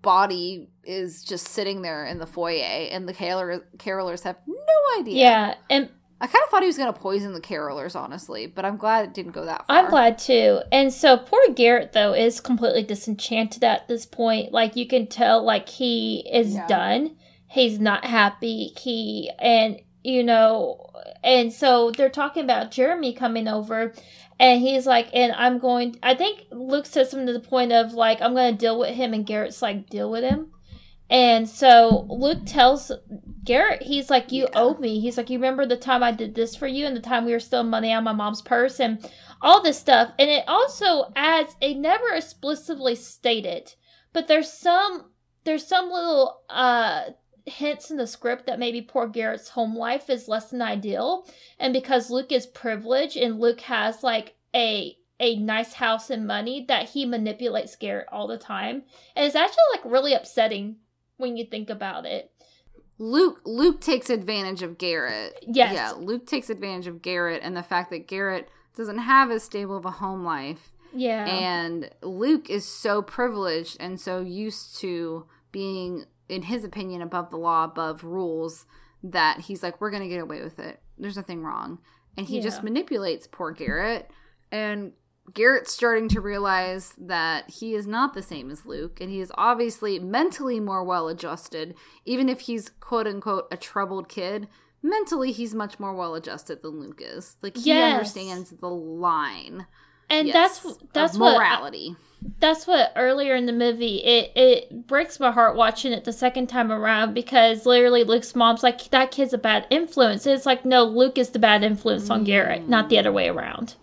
[0.03, 5.17] body is just sitting there in the foyer and the carolers, carolers have no idea.
[5.17, 5.55] Yeah.
[5.71, 5.89] And
[6.23, 9.05] I kind of thought he was going to poison the carolers, honestly, but I'm glad
[9.07, 9.77] it didn't go that far.
[9.77, 10.61] I'm glad too.
[10.71, 14.53] And so poor Garrett though is completely disenchanted at this point.
[14.53, 16.67] Like you can tell like he is Yeah.
[16.69, 17.17] done.
[17.49, 18.73] He's not happy.
[18.79, 20.91] He and you know
[21.25, 23.93] and so they're talking about Jeremy coming over
[24.39, 27.95] and he's like and I'm going I think Luke says something to the point of
[27.95, 30.53] like I'm going to deal with him and Garrett's like deal with him.
[31.13, 32.91] And so Luke tells
[33.45, 34.61] Garrett, he's like, You Yeah.
[34.61, 34.99] owe me.
[34.99, 37.33] He's like, You remember the time I did this for you and the time we
[37.33, 39.07] were stealing money out of my mom's purse and
[39.43, 40.13] all this stuff.
[40.19, 43.75] And it also adds, it never explicitly stated,
[44.15, 45.11] but there's some,
[45.45, 47.11] there's some little, uh,
[47.45, 51.27] hints in the script that maybe poor Garrett's home life is less than ideal.
[51.59, 56.65] And because Luke is privileged and Luke has like a, a nice house and money
[56.69, 58.85] that he manipulates Garrett all the time.
[59.17, 60.77] And it's actually like really upsetting
[61.23, 62.31] when you think about it.
[62.99, 65.43] Luke Luke takes advantage of Garrett.
[65.49, 65.73] Yes.
[65.75, 69.77] Yeah, Luke takes advantage of Garrett and the fact that Garrett doesn't have as stable
[69.77, 70.73] of a home life.
[70.95, 71.25] Yeah.
[71.25, 77.39] And Luke is so privileged and so used to being, in his opinion, above the
[77.39, 78.67] law, above rules,
[79.03, 80.81] that he's like, we're going to get away with it.
[80.99, 81.79] There's nothing wrong.
[82.17, 84.11] And he just manipulates poor Garrett.
[84.51, 84.93] And
[85.35, 89.01] Garrett's starting to realize that he is not the same as Luke.
[89.01, 91.75] And he is obviously mentally more well adjusted.
[92.05, 94.49] Even if he's quote unquote a troubled kid,
[94.83, 97.37] mentally he's much more well adjusted than Luke is.
[97.43, 97.93] Like he Yes.
[97.95, 99.67] understands the line.
[100.11, 101.97] and Yes, that's that's of what morality.
[102.39, 106.49] that's what earlier in the movie it it breaks my heart watching it the second
[106.49, 110.27] time around because literally Luke's mom's like that kid's a bad influence.
[110.27, 112.99] It's like no, Luke is the bad influence on Garrett, not the mm.
[112.99, 113.77] other way around.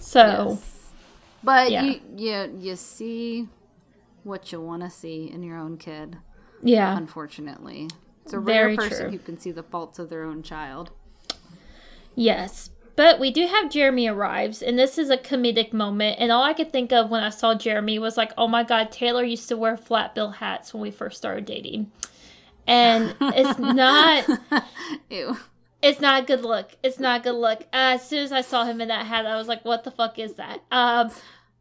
[0.00, 0.71] So Yes.
[1.44, 1.82] But Yeah.
[1.82, 3.48] you you you see
[4.24, 6.16] what you want to see in your own kid.
[6.62, 7.88] yeah, Unfortunately,
[8.24, 9.10] it's a rare Very person true.
[9.10, 10.90] who can see the faults of their own child.
[12.14, 12.70] yes.
[12.94, 16.18] But we do have Jeremy arrives, and this is a comedic moment.
[16.20, 18.92] And all I could think of when I saw Jeremy was like, oh my god,
[18.92, 21.90] Taylor used to wear flat bill hats when we first started dating.
[22.66, 24.28] And it's not
[25.10, 25.38] Ew.
[25.82, 26.76] It's not a good look.
[26.82, 27.62] It's not a good look.
[27.72, 29.90] Uh, as soon as I saw him in that hat, I was like, "What the
[29.90, 31.10] fuck is that?" Um,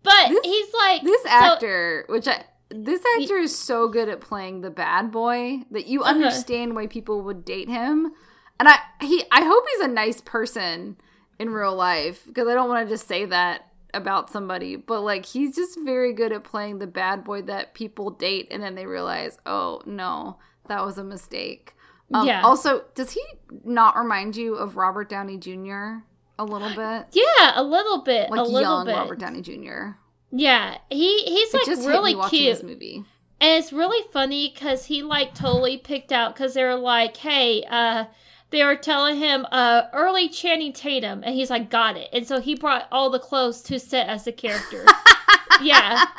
[0.04, 4.22] but This- he's like This so- actor, which I this actor is so good at
[4.22, 6.12] playing the bad boy that you Uh-huh.
[6.12, 8.14] understand why people would date him.
[8.60, 10.98] And I he I hope he's a nice person
[11.40, 15.26] in real life because I don't want to just say that about somebody, but like
[15.26, 18.86] he's just very good at playing the bad boy that people date and then they
[18.86, 20.38] realize, "Oh, no,
[20.68, 21.76] that was a mistake."
[22.14, 22.42] Um, Yeah.
[22.44, 23.22] Also, does he
[23.64, 26.00] not remind you of Robert Downey Jr.
[26.40, 27.08] a little bit?
[27.12, 28.96] Yeah, a little bit, Like a little young bit.
[28.96, 29.92] Robert Downey Jr.
[30.32, 32.56] Yeah, he he's It like just really hit me watching cute.
[32.56, 33.04] this movie.
[33.42, 38.06] And it's really funny because he like totally picked out because they're like, hey, uh,
[38.52, 42.10] they were telling him uh early Channing Tatum, and he's like, got it.
[42.14, 44.86] And so he brought all the clothes to set as the character.
[45.62, 46.06] yeah.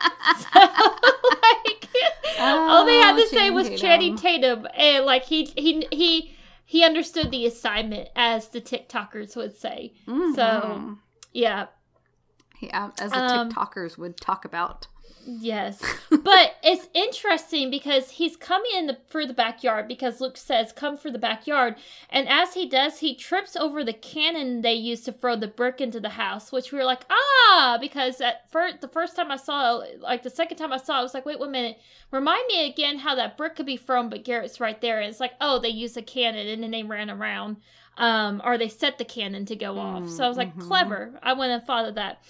[0.54, 1.81] So, like,
[2.38, 3.80] all they had Oh, to say was Tatum.
[3.80, 6.34] Channing Tatum, and like he he he
[6.64, 9.94] he understood the assignment, as the TikTokers would say.
[10.06, 10.98] So Mhm.
[11.32, 11.66] yeah,
[12.60, 14.86] yeah, as the Um, TikTokers would talk about.
[15.24, 15.80] Yes.
[16.10, 20.96] but it's interesting because he's coming in the, for the backyard because Luke says, come
[20.96, 21.76] for the backyard.
[22.10, 25.80] And as he does, he trips over the cannon they used to throw the brick
[25.80, 29.36] into the house, which we were like, ah, because at first, the first time I
[29.36, 31.78] saw it, like the second time I saw it, I was like, wait one minute.
[32.10, 35.00] Remind me again how that brick could be thrown, but Garrett's right there.
[35.00, 37.56] And it's like, oh, they used a cannon and then they ran around.
[37.98, 40.08] Um, or they set the cannon to go off.
[40.08, 40.62] So I was like, Mhm.
[40.62, 41.20] clever.
[41.22, 42.22] I went and thought of that.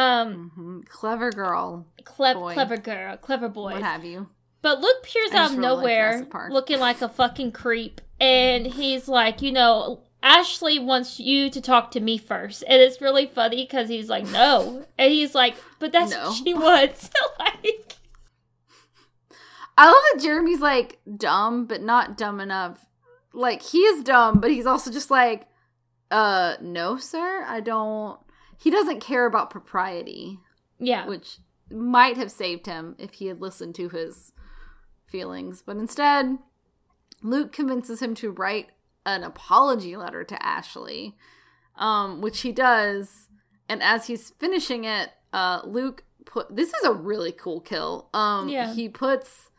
[0.00, 3.72] Um, hmm Clever girl, clever, clever girl, clever boy.
[3.72, 4.28] what have you?
[4.62, 9.08] But Luke appears out of really like nowhere, looking like a fucking creep, and he's
[9.08, 13.64] like, you know, Ashley wants you to talk to me first, and it's really funny
[13.64, 16.28] because he's like, no, and he's like, but that's No.
[16.28, 17.10] what she wants.
[17.38, 17.94] like,
[19.76, 22.84] I love that Jeremy's like dumb, but not dumb enough.
[23.32, 25.46] Like he is dumb, but he's also just like,
[26.10, 28.18] uh, no, sir, I don't.
[28.58, 30.40] He doesn't care about propriety,
[30.78, 31.38] yeah, which
[31.70, 34.32] might have saved him if he had listened to his
[35.06, 35.62] feelings.
[35.64, 36.38] But instead,
[37.22, 38.68] Luke convinces him to write
[39.06, 41.16] an apology letter to Ashley,
[41.76, 43.28] um, which he does.
[43.68, 48.08] And as he's finishing it, uh, Luke put this is a really cool kill.
[48.12, 48.74] Um, Yeah.
[48.74, 49.50] he puts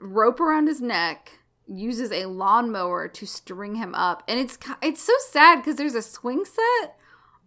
[0.00, 5.12] rope around his neck, uses a lawnmower to string him up, and it's it's so
[5.28, 6.96] sad because there's a swing set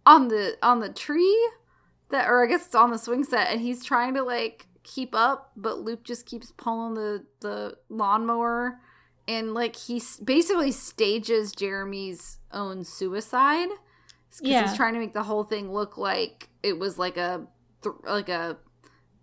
[0.06, 1.50] on the on the tree
[2.10, 5.14] that, or I guess it's on the swing set, and he's trying to like keep
[5.14, 8.80] up, but Luke just keeps pulling the the lawnmower,
[9.26, 13.68] and like he basically stages Jeremy's own suicide.
[14.40, 14.66] Yeah.
[14.66, 17.46] he's trying to make the whole thing look like it was like a
[17.82, 18.56] th- like a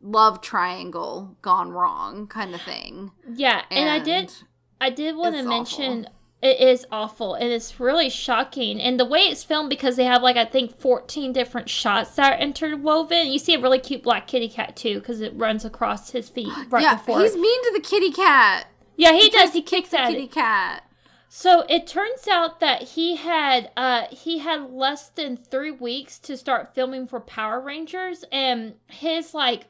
[0.01, 3.11] love triangle gone wrong kind of thing.
[3.33, 3.63] yeah.
[3.71, 4.31] And, I did,
[4.79, 6.07] I did want to mention.
[6.41, 8.79] It is awful and it's really shocking.
[8.79, 12.33] And the way it's filmed, because they have like, I think, 14 different shots that
[12.33, 13.27] are interwoven.
[13.27, 16.47] You see a really cute black kitty cat too, because it runs across his feet
[16.69, 17.21] right yeah, before.
[17.21, 18.67] he's mean to the kitty cat.
[18.95, 19.53] Yeah, he, tries does.
[19.53, 20.31] He kicks at Kitty it.
[20.31, 20.83] cat.
[21.29, 26.35] So it turns out that he had uh he had less than three weeks to
[26.35, 29.67] start filming for Power Rangers, and his like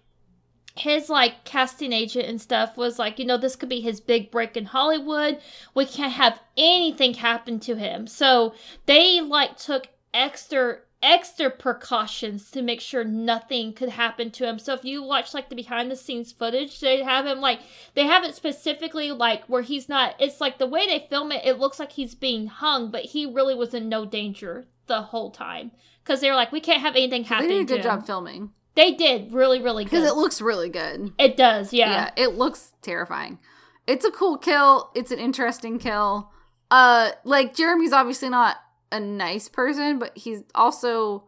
[0.79, 4.31] his like casting agent and stuff was like, you know, this could be his big
[4.31, 5.39] break in Hollywood.
[5.73, 8.07] We can't have anything happen to him.
[8.07, 8.53] So
[8.85, 14.59] they like took extra extra precautions to make sure nothing could happen to him.
[14.59, 17.59] So if you watch like the behind the scenes footage, they have him like
[17.93, 21.45] they have it specifically like where he's not it's like the way they film it,
[21.45, 25.31] it looks like he's being hung, but he really was in no danger the whole
[25.31, 25.71] time.
[26.03, 27.47] Cause they're like, we can't have anything They happen.
[27.49, 29.91] did a good job filming They did really, really good.
[29.91, 31.13] because it looks really good.
[31.17, 31.91] It does, Yeah.
[31.91, 32.11] yeah.
[32.23, 33.39] it looks terrifying.
[33.87, 34.91] It's a cool kill.
[34.95, 36.29] It's an interesting kill.
[36.71, 38.57] Uh, like Jeremy's obviously not
[38.91, 41.23] a nice person, but he's also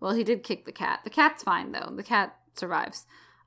[0.00, 1.00] well, he did kick the cat.
[1.04, 1.92] The cat's fine though.
[1.94, 3.06] The cat survives.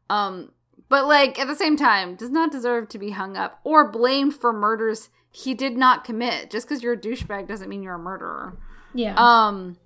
[0.10, 0.52] Um,
[0.88, 4.36] but like at the same time, does not deserve to be hung up or blamed
[4.36, 6.50] for murders he did not commit.
[6.50, 8.58] Just because you're a douchebag doesn't mean you're a murderer.
[8.94, 9.14] Yeah.
[9.18, 9.78] Um,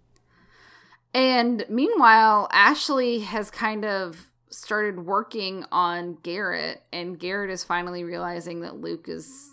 [1.14, 8.61] and meanwhile, Ashley has kind of started working on Garrett, and Garrett is finally realizing
[8.61, 9.52] that Luke is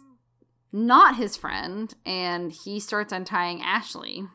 [0.72, 4.26] not his friend, and he starts untying Ashley.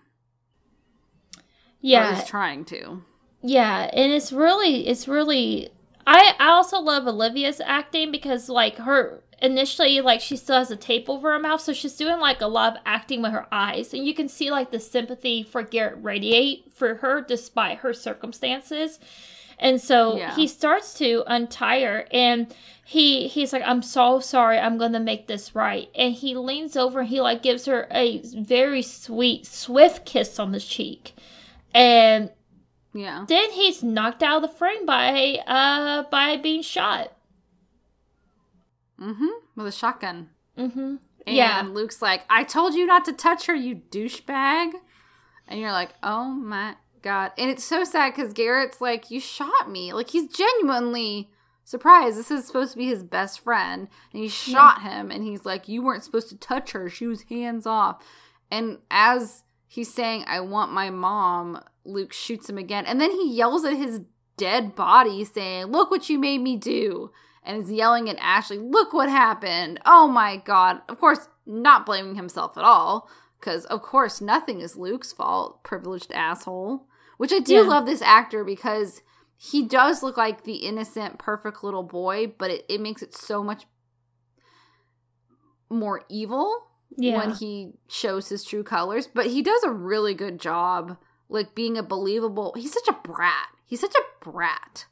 [1.82, 2.20] Yeah.
[2.20, 3.04] is trying to.
[3.42, 5.70] Yeah, and it's really it's really
[6.08, 10.76] I I also love Olivia's acting because like her initially like she still has a
[10.76, 13.94] tape over her mouth so she's doing like a lot of acting with her eyes
[13.94, 18.99] and you can see like the sympathy for Garrett radiate for her despite her circumstances.
[19.57, 20.36] And so Yeah.
[20.36, 22.53] he starts to untie her and
[22.84, 26.99] he he's like I'm so sorry I'm to make this right and he leans over
[27.02, 31.14] and he like gives her a very sweet swift kiss on the cheek.
[31.74, 32.32] And
[32.94, 33.26] Yeah.
[33.28, 37.12] then he's knocked out of the frame by uh by being shot.
[39.00, 39.28] Mm-hmm.
[39.56, 40.30] With a shotgun.
[40.58, 40.96] Mm-hmm.
[41.28, 41.64] And Yeah.
[41.68, 44.74] Luke's like, I told you not to touch her, you douchebag.
[45.48, 47.32] And you're like, oh my god.
[47.38, 49.94] And it's so sad because Garrett's like, you shot me.
[49.94, 51.30] Like, he's genuinely
[51.64, 52.18] surprised.
[52.18, 53.88] this is supposed to be his best friend.
[54.14, 55.00] And he shot yeah.
[55.00, 56.90] him and he's like, You weren't supposed to touch her.
[56.90, 58.04] She was hands off.
[58.50, 62.86] And as he's saying, I want my mom, Luke shoots him again.
[62.86, 64.02] And then he yells at his
[64.38, 67.12] dead body, saying, Look what you made me do.
[67.46, 69.80] And is yelling at Ashley, Look what happened.
[69.86, 70.82] Oh my God.
[70.90, 73.10] Of course, not blaming himself at all.
[73.40, 76.88] Because, of course, nothing is Luke's fault, privileged asshole.
[77.18, 77.62] Which I do yeah.
[77.62, 79.02] love this actor because
[79.38, 83.44] he does look like the innocent, perfect little boy, but it, it makes it so
[83.44, 83.66] much
[85.70, 86.68] more evil
[86.98, 87.18] yeah.
[87.18, 89.08] when he shows his true colors.
[89.08, 90.98] But he does a really good job,
[91.30, 92.54] like being a believable.
[92.56, 93.48] He's such a brat.
[93.66, 94.86] He's such a brat,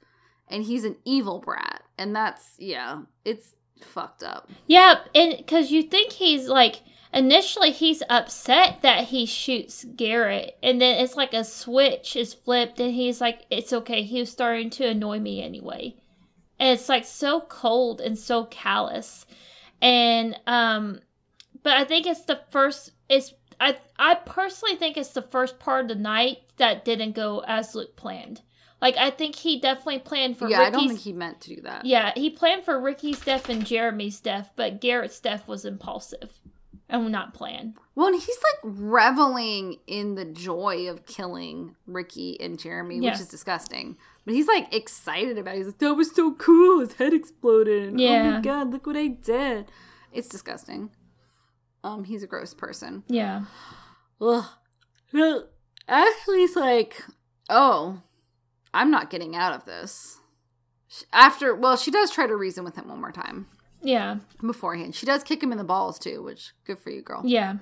[0.54, 4.50] and he's an evil brat, and that's yeah, it's fucked up.
[4.68, 6.82] Yeah, and because you think he's like
[7.12, 12.80] initially he's upset that he shoots Garrett, and then it's like a switch is flipped,
[12.80, 15.96] and he's like, "It's okay." He was starting to annoy me anyway,
[16.60, 19.26] and it's like so cold and so callous,
[19.82, 21.02] and um,
[21.64, 22.92] but I think it's the first.
[23.10, 27.44] It's I I personally think it's the first part of the night that didn't go
[27.48, 28.42] as Luke planned.
[28.84, 30.50] Like I think he definitely planned for.
[30.50, 31.86] Yeah, Ricky's, I don't think he meant to do that.
[31.86, 36.42] Yeah, he planned for Ricky's death and Jeremy's death, but Garrett's death was impulsive
[36.90, 37.78] and not planned.
[37.96, 43.30] Well, and he's like reveling in the joy of killing Ricky and Jeremy, which is
[43.30, 43.96] disgusting.
[44.26, 45.60] But he's like excited about it.
[45.60, 46.82] He's like, that was so cool.
[46.82, 47.98] His head exploded.
[47.98, 48.10] Yeah.
[48.10, 49.72] Oh my god, look what I did.
[50.12, 50.90] It's disgusting.
[51.86, 53.04] Um, he's a gross person.
[53.08, 53.46] Yeah.
[54.20, 54.44] Ugh.
[55.14, 55.48] Well,
[55.88, 57.02] Ashley's like,
[57.50, 58.02] oh,
[58.74, 60.20] I'm not getting out of this.
[61.12, 63.48] After, well, she does try to reason with him one more time.
[63.82, 64.18] Yeah.
[64.46, 64.96] Beforehand.
[64.96, 67.22] She does kick him in the balls too, which good for you, girl.
[67.26, 67.58] Yeah.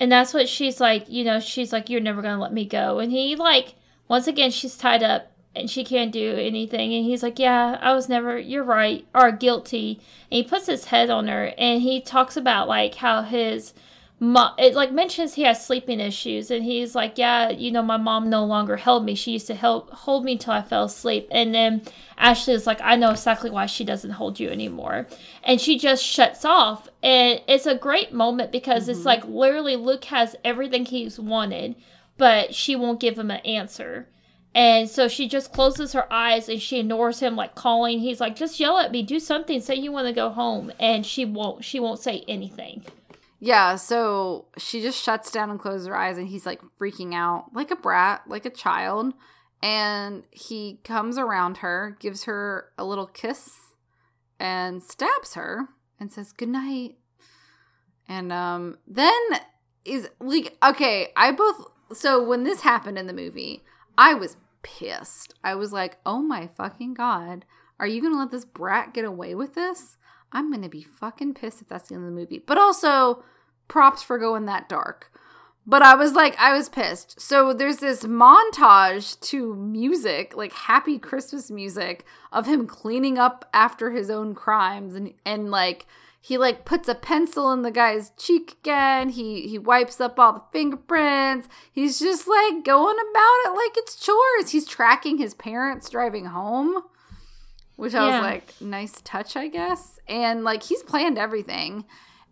[0.00, 2.98] And that's what she's like, you know, she's like, You're never gonna let me go.
[2.98, 3.74] And he like
[4.06, 7.92] once again she's tied up and she can't do anything and he's like, Yeah, I
[7.94, 10.00] was never you're right, or guilty.
[10.30, 13.74] And he puts his head on her and he talks about like how his
[14.20, 17.96] mom it like mentions he has sleeping issues and he's like yeah you know my
[17.96, 19.14] mom no longer held me.
[19.14, 21.28] She used to help hold me till i fell asleep.
[21.30, 21.82] And then
[22.16, 25.06] ashley is like i know exactly why she doesn't hold you anymore.
[25.44, 28.92] And she just shuts off and it's a great moment because mm-hmm.
[28.92, 31.76] it's like literally luke has everything he's wanted
[32.16, 34.08] but she won't give him an answer.
[34.54, 38.00] And so she just closes her eyes and she ignores him like calling.
[38.00, 39.04] He's like just yell at me.
[39.04, 39.60] Do something.
[39.60, 40.72] Say you want to go home.
[40.80, 42.82] And she won't she won't say anything
[43.40, 47.46] yeah, so she just shuts down and closes her eyes, and he's like freaking out
[47.54, 49.14] like a brat, like a child.
[49.60, 53.50] And he comes around her, gives her a little kiss,
[54.38, 56.96] and stabs her and says, Good night.
[58.08, 59.20] And um, then
[59.84, 61.64] is like, okay, I both.
[61.92, 63.62] So when this happened in the movie,
[63.96, 65.34] I was pissed.
[65.42, 67.44] I was like, Oh my fucking God,
[67.78, 69.96] are you gonna let this brat get away with this?
[70.32, 72.42] I'm gonna be fucking pissed if that's the end of the movie.
[72.44, 73.24] But also,
[73.68, 75.10] props for going that dark.
[75.66, 77.20] But I was like, I was pissed.
[77.20, 83.90] So there's this montage to music, like happy Christmas music, of him cleaning up after
[83.90, 85.86] his own crimes, and and like
[86.20, 89.10] he like puts a pencil in the guy's cheek again.
[89.10, 91.48] He he wipes up all the fingerprints.
[91.70, 94.50] He's just like going about it like it's chores.
[94.52, 96.82] He's tracking his parents driving home
[97.78, 100.00] which I was like, nice touch, I guess.
[100.08, 101.84] And like he's planned everything.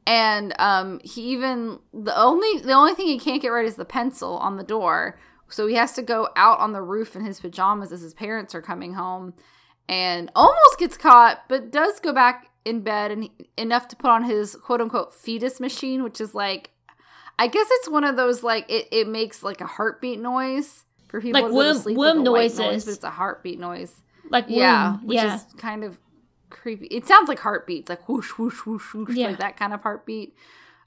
[0.05, 3.85] And um he even the only the only thing he can't get right is the
[3.85, 5.20] pencil on the door.
[5.48, 8.56] So he has to go out on the roof in his pajamas as his parents
[8.56, 9.35] are coming home
[9.89, 14.10] and almost gets caught, but does go back in bed and he, enough to put
[14.10, 16.70] on his quote unquote fetus machine, which is like
[17.39, 21.20] I guess it's one of those like it, it makes like a heartbeat noise for
[21.20, 22.59] people like to womb, womb noises.
[22.59, 25.07] Noise, but it's a heartbeat noise like yeah, womb.
[25.07, 25.36] which yeah.
[25.36, 25.98] is kind of
[26.51, 26.86] creepy.
[26.86, 29.28] It sounds like heartbeats, like whoosh whoosh whoosh whoosh, yeah.
[29.28, 30.35] like that kind of heartbeat.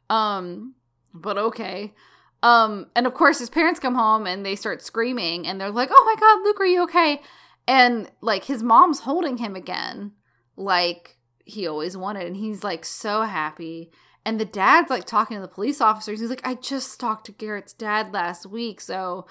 [0.10, 0.76] Um,
[1.14, 1.94] but okay.
[2.42, 5.90] Um, and of course his parents come home and they start screaming and they're like,
[5.92, 7.22] "Oh my god, Luke, are you okay?"
[7.68, 10.14] And like his mom's holding him again,
[10.56, 13.92] like he always wanted, and he's like so happy.
[14.26, 16.20] And the dad's like talking to the police officers.
[16.20, 19.28] He's like, "I just talked to Garrett's dad last week, so."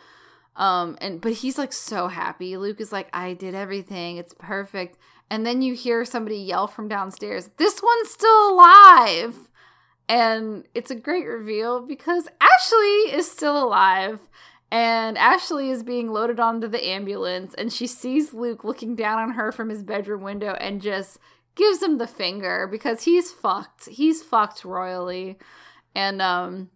[0.58, 2.56] Um, and but he's like so happy.
[2.56, 4.18] Luke is like, I did everything.
[4.18, 4.98] It's perfect.
[5.30, 9.48] And then you hear somebody yell from downstairs, This one's still alive.
[10.08, 14.20] And it's a great reveal because Ashley is still alive.
[14.70, 19.30] And Ashley is being loaded onto the ambulance, and she sees Luke looking down on
[19.30, 21.18] her from his bedroom window and just
[21.54, 23.88] gives him the finger because he's fucked.
[23.88, 25.38] He's fucked royally.
[25.94, 26.70] And um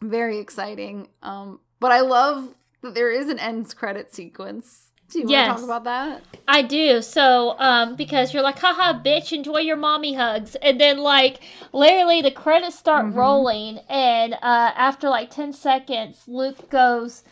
[0.00, 1.08] very exciting.
[1.22, 2.54] Um but I love
[2.90, 5.48] there is an end credit sequence Do you Yes.
[5.48, 6.22] want to talk about that?
[6.46, 7.00] I do.
[7.00, 10.54] So, um, because you're like, haha, bitch, enjoy your mommy hugs.
[10.56, 11.40] And then, like,
[11.72, 13.14] literally the credits start Mhm.
[13.14, 13.78] rolling.
[13.88, 14.38] And uh,
[14.76, 17.24] after like 10 seconds, Luke goes,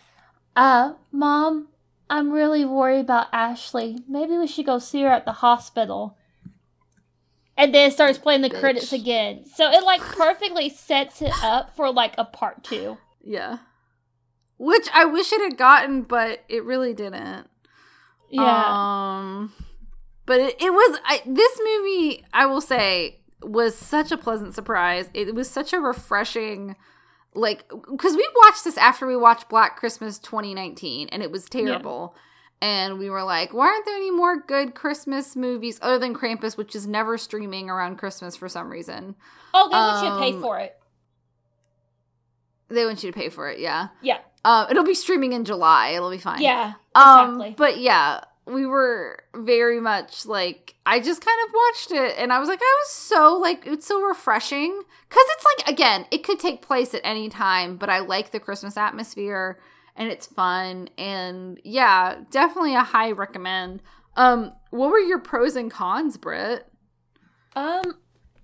[0.56, 1.68] uh, Mom,
[2.08, 3.98] I'm really worried about Ashley.
[4.08, 6.16] Maybe we should go see her at the hospital.
[7.58, 8.60] And then it starts playing the Bitch.
[8.60, 9.44] credits again.
[9.46, 12.96] So it, like, perfectly sets it up for, like, a part two.
[13.22, 13.58] Yeah.
[14.58, 17.48] Which I wish it had gotten, but it really didn't.
[18.30, 18.64] Yeah.
[18.66, 19.52] Um,
[20.24, 22.24] but it, it was I, this movie.
[22.32, 25.10] I will say was such a pleasant surprise.
[25.14, 26.76] It was such a refreshing,
[27.34, 32.14] like because we watched this after we watched Black Christmas 2019, and it was terrible.
[32.62, 36.56] And we were like, why aren't there any more good Christmas movies other than Krampus,
[36.56, 39.14] which is never streaming around Christmas for some reason?
[39.52, 40.76] oh, they want you to pay um, for it.
[42.68, 43.88] They want you to pay for it, yeah.
[44.00, 44.18] Yeah.
[44.46, 45.88] Uh, it'll be streaming in July.
[45.88, 46.40] It'll be fine.
[46.40, 46.74] Yeah.
[46.94, 47.54] Um, Exactly.
[47.58, 52.38] but yeah, we were very much like I just kind of watched it and I
[52.38, 54.72] was like I was so like it's so refreshing
[55.08, 58.38] cuz it's like again, it could take place at any time, but I like the
[58.38, 59.58] Christmas atmosphere
[59.96, 63.82] and it's fun and yeah, definitely a high recommend.
[64.16, 66.68] Um what were your pros and cons, Britt?
[67.56, 67.96] Um,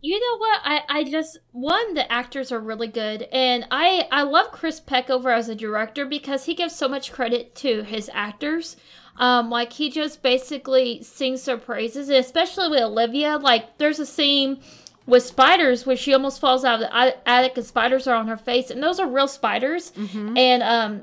[0.03, 0.61] you know what?
[0.65, 5.35] I I just one the actors are really good, and I I love Chris Peckover
[5.35, 8.77] as a director because he gives so much credit to his actors.
[9.17, 13.37] Um, like he just basically sings their praises, and especially with Olivia.
[13.39, 14.61] Like there's a scene
[15.07, 18.37] with spiders where she almost falls out of the attic and spiders are on her
[18.37, 19.93] face, and those are real spiders.
[19.93, 20.37] Mhm.
[20.39, 21.03] And um,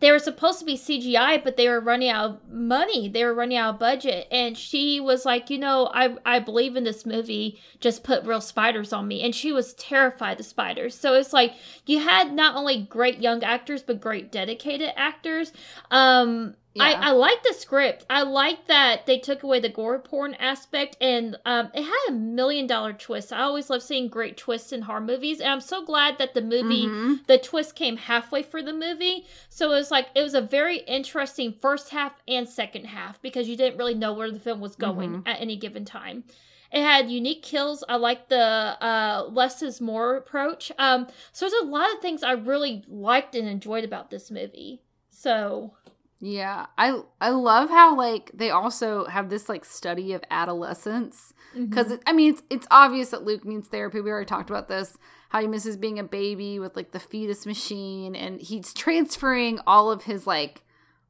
[0.00, 3.08] they were supposed to be CGI, but they were running out of money.
[3.08, 4.28] They were running out of budget.
[4.30, 7.60] And she was like, you know, I I believe in this movie.
[7.80, 9.22] Just put real spiders on me.
[9.22, 10.94] And she was terrified of spiders.
[10.94, 11.54] So it's like
[11.86, 15.52] you had not only great young actors, but great dedicated actors.
[15.90, 16.84] Um, Yeah.
[16.84, 18.06] I, I like the script.
[18.08, 22.12] I like that they took away the gore porn aspect, and um, it had a
[22.12, 23.32] million dollar twist.
[23.32, 26.40] I always love seeing great twists in horror movies, and I'm so glad that the
[26.42, 27.26] movie Mhm.
[27.26, 29.26] the twist came halfway for the movie.
[29.48, 33.48] So it was like it was a very interesting first half and second half because
[33.48, 36.24] you didn't really know where the film was going at any given time.
[36.70, 37.82] It had unique kills.
[37.88, 40.70] I like the uh, less is more approach.
[40.78, 44.82] Um, so there's a lot of things I really liked and enjoyed about this movie.
[45.08, 45.72] So
[46.20, 51.68] Yeah, I I love how like they also have this like study of adolescence mhm.
[51.68, 54.00] because I mean it's it's obvious that Luke needs therapy.
[54.00, 54.96] We already talked about this.
[55.28, 59.90] How he misses being a baby with like the fetus machine, and he's transferring all
[59.90, 60.62] of his like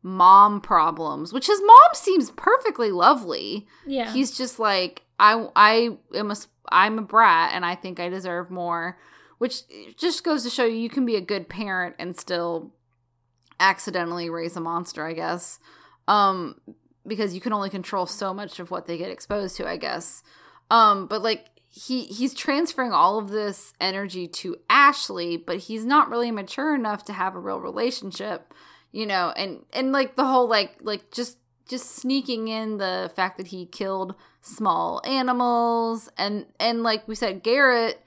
[0.02, 3.66] mom problems, which his mom seems perfectly lovely.
[3.86, 6.36] yeah, He's just like I I am a
[6.70, 8.98] I'm a brat, and I think I deserve more.
[9.38, 9.62] Which
[9.96, 12.72] just goes to show you you can be a good parent and still
[13.60, 15.58] accidentally raise a monster, I guess.
[16.06, 16.60] Um
[17.06, 20.22] because you can only control so much of what they get exposed to, I guess.
[20.70, 26.10] Um but like he he's transferring all of this energy to Ashley, but he's not
[26.10, 28.52] really mature enough to have a real relationship,
[28.90, 33.36] you know, and and like the whole like like just just sneaking in the fact
[33.36, 38.02] that he killed small animals and and like we said Garrett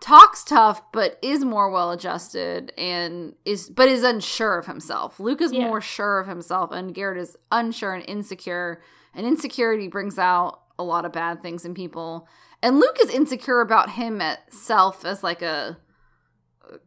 [0.00, 5.18] talks tough but is more well adjusted and is but is unsure of himself.
[5.18, 5.68] Luke is Yeah.
[5.68, 8.82] more sure of himself and Garrett is unsure and insecure.
[9.14, 12.28] And insecurity brings out a lot of bad things in people.
[12.62, 15.78] And Luke is insecure about himself as like a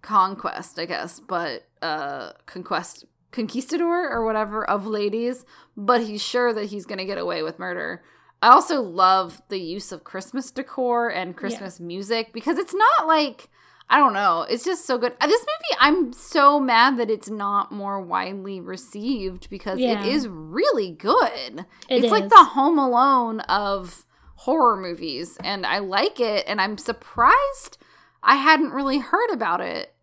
[0.01, 5.45] conquest, I guess, but uh conquest conquistador or whatever of ladies,
[5.77, 8.03] but he's sure that he's going to get away with murder.
[8.41, 13.49] I also love the use of Christmas decor and Christmas music because it's not like
[13.91, 15.13] I don't know, it's just so good.
[15.19, 20.05] This movie I'm so mad that it's not more widely received because Yeah.
[20.05, 21.65] it is really good.
[21.89, 24.05] It it's like the Home Alone of
[24.35, 27.77] horror movies and I like it and I'm surprised
[28.23, 29.93] I hadn't really heard about it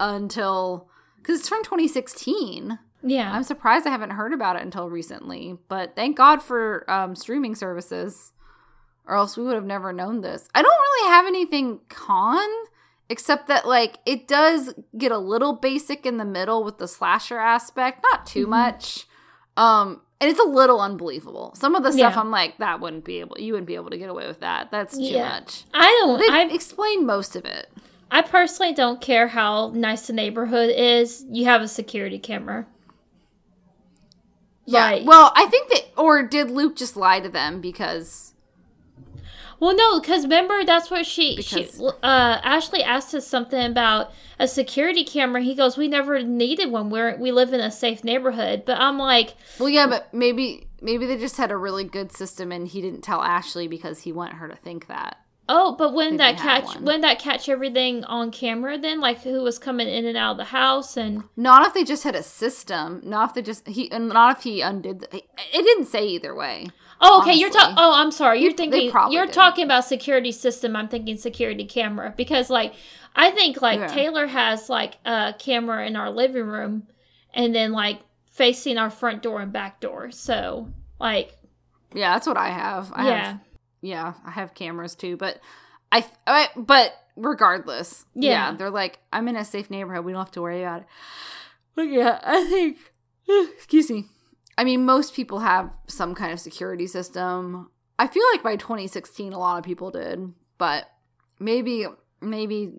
[0.00, 0.88] until
[1.22, 2.78] cuz it's from 2016.
[3.04, 3.30] Yeah.
[3.32, 7.54] I'm surprised I haven't heard about it until recently, but thank God for um, streaming
[7.54, 8.32] services,
[9.06, 10.48] or else we would have never known this.
[10.54, 12.48] I don't really have anything con,
[13.08, 17.38] except that like it does get a little basic in the middle with the slasher
[17.38, 18.50] aspect, not too Mhm.
[18.50, 19.06] much.
[19.56, 21.52] Um, and it's a little unbelievable.
[21.54, 22.20] Some of the stuff Yeah.
[22.20, 24.70] I'm like, that wouldn't be able, you wouldn't be able to get away with that.
[24.70, 25.28] That's too Yeah.
[25.28, 25.64] much.
[25.74, 26.18] I don't.
[26.18, 27.70] They I explained most of it.
[28.10, 31.26] I personally don't care how nice the neighborhood is.
[31.28, 32.66] You have a security camera.
[34.66, 34.90] Yeah.
[34.92, 38.32] Like- Well, I think that, or did Luke just lie to them because?
[39.60, 41.64] Well, no, because remember that's what she she
[42.02, 45.42] uh Ashley asked us something about a security camera.
[45.42, 46.90] He goes, "We never needed one.
[46.90, 51.06] We're we live in a safe neighborhood." But I'm like, Well, yeah, but maybe maybe
[51.06, 54.34] they just had a really good system, and he didn't tell Ashley because he wanted
[54.36, 55.18] her to think that.
[55.48, 59.58] "Oh, but when that catch when that catch everything on camera, then like who was
[59.58, 63.00] coming in and out of the house and Not if they just had a system.
[63.04, 63.90] Not if they just he.
[63.90, 65.00] and Not if he undid.
[65.00, 66.68] The, it didn't say either way.
[67.00, 67.34] Oh, okay.
[67.34, 67.74] You're talking.
[67.76, 68.40] Oh, I'm sorry.
[68.42, 68.90] You're thinking.
[69.10, 69.34] You're did.
[69.34, 70.76] talking about security system.
[70.76, 72.72] I'm thinking security camera because, like,
[73.14, 73.86] I think like Yeah.
[73.88, 76.86] Taylor has like a camera in our living room,
[77.34, 78.00] and then like
[78.30, 80.10] facing our front door and back door.
[80.10, 80.68] So,
[80.98, 81.36] like,
[81.92, 82.92] Yeah, that's what I have.
[82.94, 83.40] I yeah, have
[83.84, 85.40] yeah, I have cameras too, but
[85.92, 88.50] I, I but regardless, yeah.
[88.50, 88.56] Yeah.
[88.56, 90.04] they're like, I'm in a safe neighborhood.
[90.04, 90.86] We don't have to worry about it.
[91.74, 92.78] But yeah, I think,
[93.54, 94.06] excuse me.
[94.56, 97.70] I mean, most people have some kind of security system.
[97.98, 100.84] I feel like by 2016, a lot of people did, but
[101.38, 101.86] maybe,
[102.20, 102.72] maybe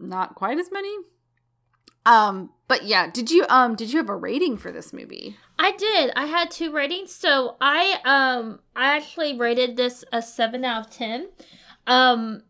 [0.00, 0.94] not quite as many.
[2.06, 5.36] Um, but yeah, did you um did you have a rating for this movie?
[5.58, 6.12] I did.
[6.14, 7.12] I had two ratings.
[7.12, 11.30] So I um I actually rated this a seven out of ten.
[11.88, 12.44] Um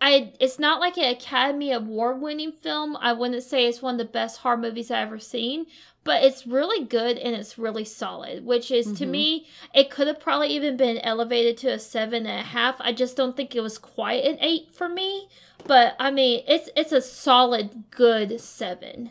[0.00, 2.96] I it's not like an Academy Award winning film.
[2.96, 5.66] I wouldn't say it's one of the best horror movies I've ever seen,
[6.02, 8.44] but it's really good and it's really solid.
[8.44, 9.10] Which is to Mhm.
[9.10, 12.74] me, it could have probably even been elevated to a seven and a half.
[12.80, 15.28] I just don't think it was quite an eight for me.
[15.64, 19.10] But I mean, it's it's a solid good seven.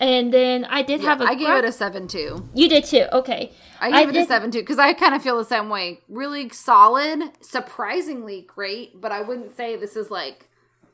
[0.00, 2.48] And then I did Yeah, have a I gave gra- it a seven too.
[2.54, 3.04] you did too.
[3.12, 3.52] Okay.
[3.80, 6.00] I I gave it a seven too because I kind of feel the same way.
[6.08, 10.48] Really solid, surprisingly great, but I wouldn't say this is like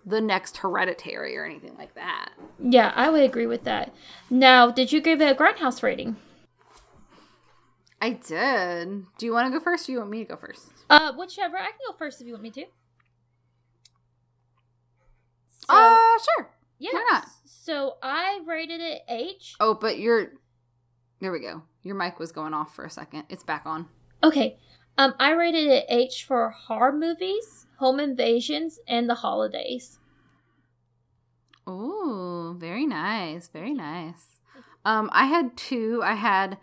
[0.05, 2.31] the next Hereditary or anything like that.
[2.59, 3.95] Yeah, I would agree with that.
[4.29, 6.17] Now, did you give it a grindhouse rating?
[8.01, 9.05] I did.
[9.19, 9.85] Do you want to go first?
[9.85, 10.69] or Do you want me to go first?
[10.91, 11.57] Uh, whichever.
[11.57, 12.65] I can go first if you want me to.
[15.49, 16.51] So, uh, sure.
[16.79, 16.91] yeah.
[16.93, 17.25] why not?
[17.67, 19.57] So I rated it H.
[19.59, 20.35] Oh, but you're.
[21.21, 21.65] There we go.
[21.83, 23.25] Your mic was going off for a second.
[23.29, 23.89] It's back on.
[24.23, 24.57] Okay.
[24.97, 29.99] Um, I rated it H for horror movies, home invasions, and the holidays.
[31.69, 33.49] Ooh, very nice.
[33.49, 34.39] Very nice.
[34.85, 36.03] Um, I had two.
[36.05, 36.59] I had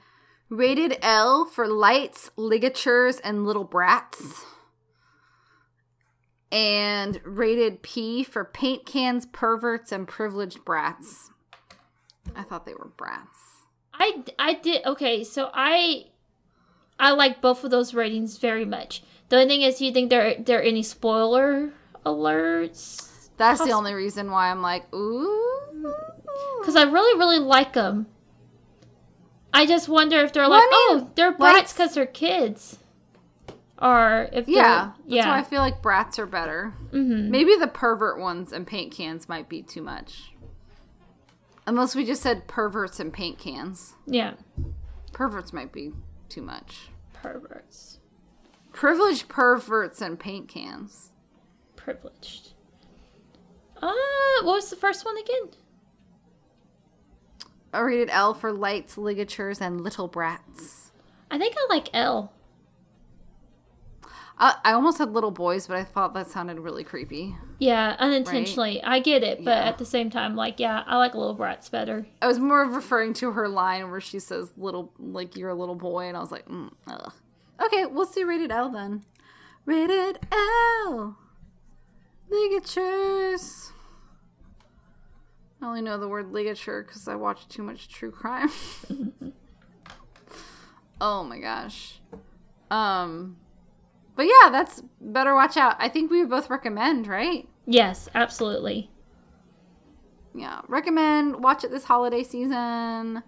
[0.48, 4.46] rated L for lights, ligatures, and little brats.
[6.54, 11.32] And rated P for paint cans, perverts, and privileged brats.
[12.36, 13.40] I thought they were brats.
[13.94, 15.24] I, I did okay.
[15.24, 16.06] So I
[17.00, 19.04] I like both of those ratings very much.
[19.30, 21.72] The only thing is, do you think there there are any spoiler
[22.06, 23.30] alerts?
[23.38, 25.94] That's the only reason why I'm like, ooh.
[26.60, 28.08] Because I really really like them.
[29.54, 32.78] I just wonder if they're Well, like, I mean, oh, they're brats because they're kids,
[33.84, 36.70] or if Yeah, that's yeah, why I feel like brats are better.
[36.92, 40.34] hmm Maybe the pervert ones and paint cans might be too much.
[41.68, 43.94] Unless we just said perverts and paint cans.
[44.08, 44.34] yeah,
[45.12, 45.92] Perverts might be
[46.30, 46.90] too much.
[47.14, 48.00] perverts,
[48.72, 51.12] Privileged perverts and paint cans.
[51.76, 52.54] privileged.
[53.82, 53.92] Uh,
[54.44, 55.52] what was the first one again?
[57.74, 60.92] I rated L for lights, ligatures, and little brats.
[61.32, 62.32] I think I like L.
[64.44, 67.34] I, I almost had little boys, but I thought that sounded really creepy.
[67.60, 68.84] Yeah, unintentionally.
[68.84, 69.70] I get it, but Yeah.
[69.70, 72.08] at the same time, like, yeah, I like little brats better.
[72.22, 75.76] I was more referring to her line where she says "little," like you're a little
[75.76, 77.14] boy, and I was like, mm, ugh.
[77.64, 79.06] okay, we'll see rated L then.
[79.66, 81.18] Rated L.
[82.30, 83.72] Ligatures.
[85.62, 88.52] I only know the word ligature because I watch too much true crime.
[91.00, 92.02] oh my gosh.
[92.70, 93.38] Um,
[94.16, 95.76] but yeah, that's better watch out.
[95.80, 97.48] I think we would both recommend, right?
[97.66, 98.90] Yes, absolutely.
[100.36, 103.22] yeah recommend watch it this holiday season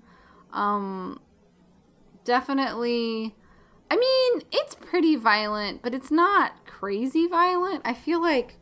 [0.52, 1.20] um
[2.24, 3.36] definitely
[3.92, 8.58] i mean it's pretty violent but it's not crazy violent i feel like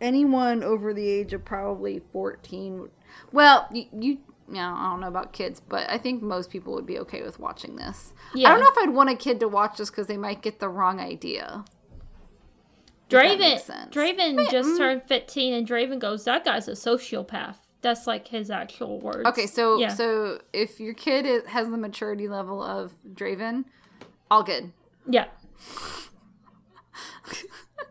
[0.00, 2.88] anyone over the age of probably 14
[3.32, 4.18] well you, you
[4.48, 7.38] yeah, I don't know about kids, but I think most people would be okay with
[7.38, 8.12] watching this.
[8.34, 10.60] I don't know if I'd want a kid to watch this because they might get
[10.60, 11.64] the wrong idea.
[13.08, 13.90] Draven.
[13.90, 14.78] Draven Wait, just mm.
[14.78, 17.56] turned 15, and Draven goes, That guy's a sociopath.
[17.82, 19.26] That's like his actual words.
[19.26, 19.88] Okay, so Yeah.
[19.88, 23.64] so if your kid is, has the maturity level of Draven,
[24.30, 24.72] all good.
[25.08, 25.26] Yeah.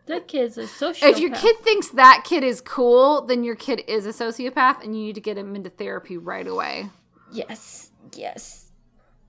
[0.08, 1.04] that kid's a sociopath.
[1.10, 4.96] If your kid thinks that kid is cool, then your kid is a sociopath, and
[4.98, 6.90] you need to get him into therapy right away.
[7.32, 8.72] Yes, yes.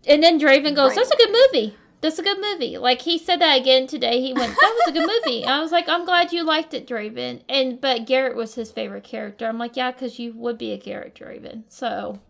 [0.07, 0.97] And then Draven goes, Right.
[0.97, 1.77] That's a good movie.
[2.01, 2.79] that's a good movie.
[2.79, 4.21] Like he said that again today.
[4.21, 6.87] He went, "That was a good movie." I was like, "I'm glad you liked it,
[6.87, 9.47] Draven." And but Garrett was his favorite character.
[9.47, 12.21] I'm like, "Yeah, because you would be a Garrett Draven." So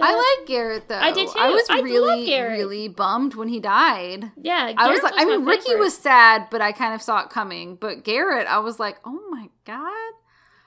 [0.00, 0.98] I like Garrett though.
[0.98, 1.38] I did too.
[1.38, 4.30] I was I really, really bummed when he died.
[4.40, 4.72] yeah.
[4.76, 5.80] I was Garrett like, I my mean, Ricky favorite.
[5.80, 7.76] was sad, but I kind of saw it coming.
[7.76, 10.12] But Garrett, I was like, oh my god.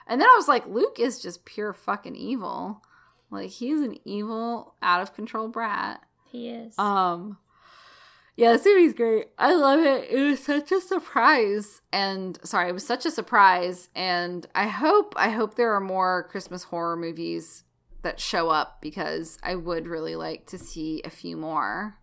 [0.08, 2.82] And then I was like, Luke is just pure fucking evil.
[3.30, 6.02] Like he's an evil, out of control brat.
[6.32, 6.78] He is.
[6.80, 7.38] Um,
[8.36, 9.28] yeah, this movie's great.
[9.38, 10.10] I love it.
[10.10, 13.90] It was such a surprise, and sorry, it was such a surprise.
[13.96, 17.64] And I hope, I hope there are more Christmas horror movies
[18.02, 21.98] that show up because I would really like to see a few more,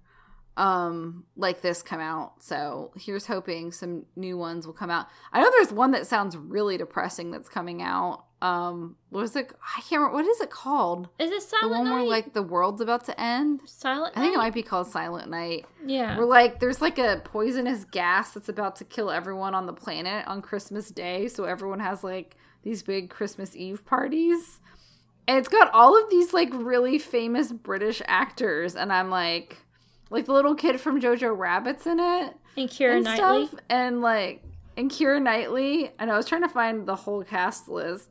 [0.57, 2.43] um, like this come out.
[2.43, 5.07] So here's hoping some new ones will come out.
[5.33, 8.25] I know there's one that sounds really depressing that's coming out.
[8.43, 9.51] Um, what is it?
[9.77, 10.15] I can't remember.
[10.17, 11.09] What is it called?
[11.19, 11.95] is it Silent The one Night?
[11.95, 13.61] where like the world's about to end.
[13.65, 15.65] Silent I think it might be called Silent Night.
[15.85, 16.19] Yeah.
[16.19, 20.27] Where like there's like a poisonous gas that's about to kill everyone on the planet
[20.27, 24.61] on Christmas Day, so everyone has like these big Christmas Eve parties.
[25.29, 29.57] And it's got all of these like really famous British actors, and I'm like
[30.11, 33.47] like the little kid from Jojo Rabbit's in it And Keira and Knightley.
[33.49, 33.61] stuff.
[33.69, 34.43] And like
[34.77, 35.91] and Keira Knightley.
[35.99, 38.11] And I was trying to find the whole cast list.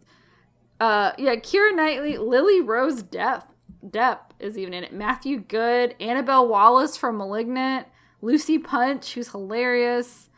[0.80, 3.44] Uh yeah, Keira Knightley, Lily Rose Depp
[3.88, 4.94] Depp is even in it.
[4.94, 7.88] Matthew Goode, Annabelle Wallis from Malignant,
[8.22, 10.30] Lucy Punch, who's hilarious.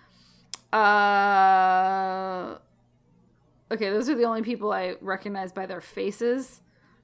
[0.71, 2.57] Uh
[3.69, 6.61] Okay, those are the only people I recognize by their faces.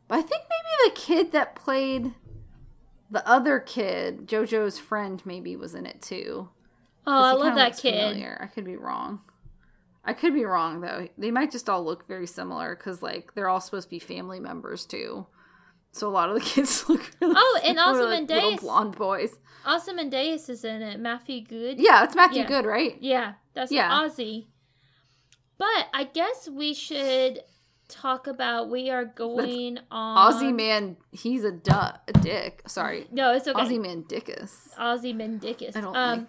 [0.08, 2.14] But I think maybe the kid that played
[3.10, 6.50] the other kid, JoJo's friend, maybe was in it too.
[7.06, 7.94] Oh, I love that kid.
[7.94, 8.40] familiar.
[8.42, 9.22] I could be wrong.
[10.06, 11.08] I could be wrong though.
[11.18, 14.40] They might just all look very similar because like they're all supposed to be family
[14.40, 15.28] members too.
[15.92, 18.60] So a lot of the kids look really Oh, and also like Mendeus.
[18.62, 19.38] blonde boys.
[19.66, 21.00] Also Ozymandias is in it.
[21.00, 21.80] Matthew Goode.
[21.80, 22.48] Yeah, that's Matthew Yeah.
[22.48, 22.98] Goode, right?
[23.00, 23.90] Yeah, that's Yeah.
[23.92, 24.48] Ozzy.
[25.58, 27.40] But I guess we should
[27.88, 32.64] talk about we are going on Aussie man, he's a duh, a dick.
[32.68, 33.60] Sorry, No, it's okay.
[33.60, 34.74] Aussie man dickus.
[34.80, 35.76] Ozzy Mendicus.
[35.76, 36.28] I don't um, like.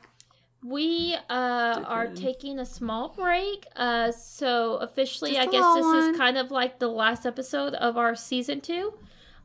[0.63, 3.67] we uh, are taking a small break.
[3.77, 6.11] Uh, so officially, I guess this one.
[6.11, 8.95] is kind of like the last episode of our season two.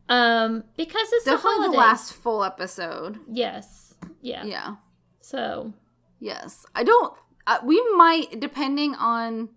[0.08, 1.72] Um, because it's the Definitely holidays.
[1.72, 3.20] the last full episode.
[3.32, 3.94] Yes.
[4.22, 4.44] Yeah.
[4.44, 4.76] Yeah.
[5.22, 5.74] So
[6.20, 6.66] Yes.
[6.76, 7.14] I don't.
[7.46, 9.50] Uh, we might, depending on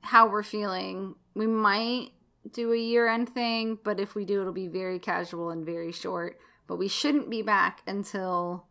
[0.00, 2.12] how we're feeling, we might
[2.50, 5.92] do a year end thing, but if we do, it'll be very casual and very
[5.92, 6.38] short.
[6.66, 8.66] But we shouldn't be back until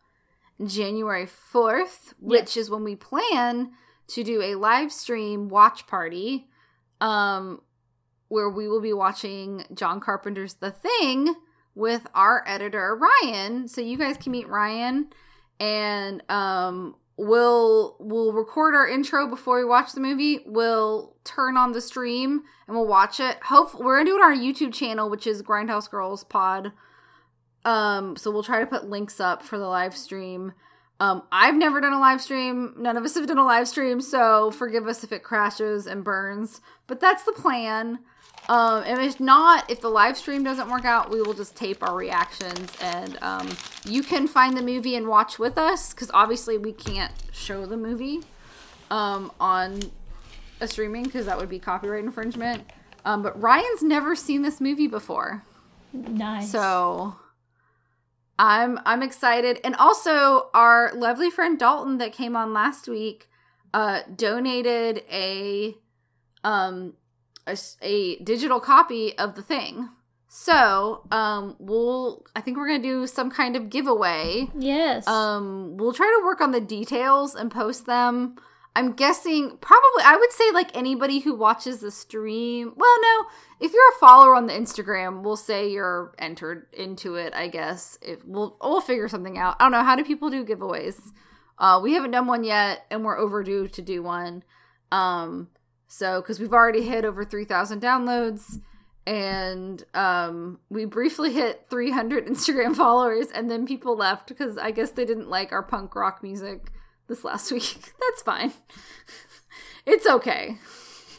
[0.66, 3.72] January 4th, which is when we plan
[4.08, 6.48] to do a live stream watch party
[7.00, 7.62] um,
[8.30, 11.36] where we will be watching John Carpenter's The Thing
[11.76, 13.68] with our editor, Ryan.
[13.68, 15.10] So you guys can meet Ryan
[15.60, 20.40] and um we'll we'll record our intro before we watch the movie.
[20.46, 23.38] We'll turn on the stream and we'll watch it.
[23.44, 26.72] Hope we're gonna do it on our youtube channel which is grindhouse girls pod.
[27.64, 30.54] Um so we'll try to put links up for the live stream.
[31.00, 32.74] Um i've never done a live stream.
[32.78, 36.04] None of us have done a live stream so forgive us if it crashes and
[36.04, 38.00] burns but that's the plan
[38.48, 41.82] um, and if not, if the live stream doesn't work out, we will just tape
[41.82, 43.50] our reactions, and um,
[43.86, 47.78] you can find the movie and watch with us because obviously we can't show the
[47.78, 48.22] movie
[48.92, 49.80] um, on
[50.62, 52.64] a streaming because that would be copyright infringement.
[53.04, 55.44] Um, but Ryan's never seen this movie before,
[55.94, 56.52] nice.
[56.52, 57.16] so
[58.38, 59.60] I'm I'm excited.
[59.64, 63.30] And also, our lovely friend Dalton that came on last week
[63.74, 65.76] uh, donated a
[66.44, 66.94] um
[67.48, 69.90] a, a digital copy of the thing.
[70.28, 74.50] So um we'll I think we're gonna do some kind of giveaway.
[74.58, 75.08] yes.
[75.08, 78.36] Um we'll try to work on the details and post them.
[78.76, 82.74] I'm guessing probably I would say like anybody who watches the stream.
[82.76, 83.26] Well, no,
[83.62, 87.34] if you're a follower on the Instagram, we'll say you're entered into it.
[87.34, 89.56] I guess if we'll we'll figure something out.
[89.60, 91.00] I don't know how do people do giveaways.
[91.58, 94.44] Uh, we haven't done one yet, and we're overdue to do one.
[94.92, 95.48] Um,
[95.88, 98.60] so because we've already hit over three thousand downloads,
[99.06, 104.72] and um, we briefly hit three hundred Instagram followers, and then people left because I
[104.72, 106.72] guess they didn't like our punk rock music
[107.08, 107.94] this last week.
[108.00, 108.54] That's fine.
[109.86, 110.58] it's okay.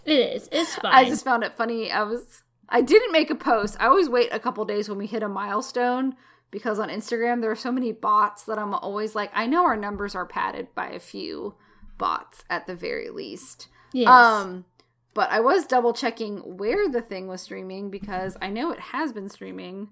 [0.05, 0.48] it is.
[0.52, 0.93] It's fine.
[0.94, 1.90] I just found it funny.
[1.90, 3.76] I was I didn't make a post.
[3.78, 6.16] I always wait a couple days when we hit a milestone
[6.51, 9.76] because on Instagram there are so many bots that I'm always like, I know our
[9.76, 11.55] numbers are padded by a few
[11.98, 13.68] bots at the very least.
[13.97, 14.09] Yes.
[14.09, 14.64] Um
[15.14, 19.12] but I was double checking where the thing was streaming because I know it has
[19.12, 19.89] been streaming.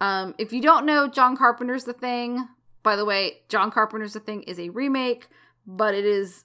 [0.00, 2.48] Um if you don't know John Carpenter's The Thing,
[2.82, 5.28] by the way, John Carpenter's The Thing is a remake,
[5.66, 6.44] but it is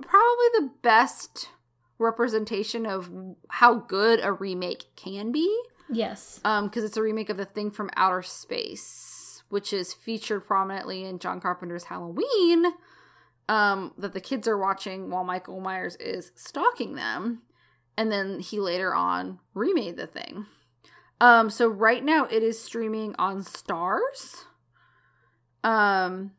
[0.00, 1.48] probably the best
[1.98, 3.10] representation of
[3.48, 5.62] how good a remake can be.
[5.90, 6.40] Yes.
[6.44, 11.04] Um, because it's a remake of The Thing from Outer Space, which is featured prominently
[11.04, 12.66] in John Carpenter's Halloween.
[13.48, 17.42] Um, that the kids are watching while Michael Myers is stalking them,
[17.96, 20.46] and then he later on remade the thing.
[21.20, 24.44] Um, so right now it is streaming on Starz.
[25.64, 26.32] Um,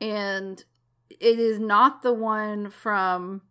[0.00, 0.64] and
[1.08, 3.42] it is not the one from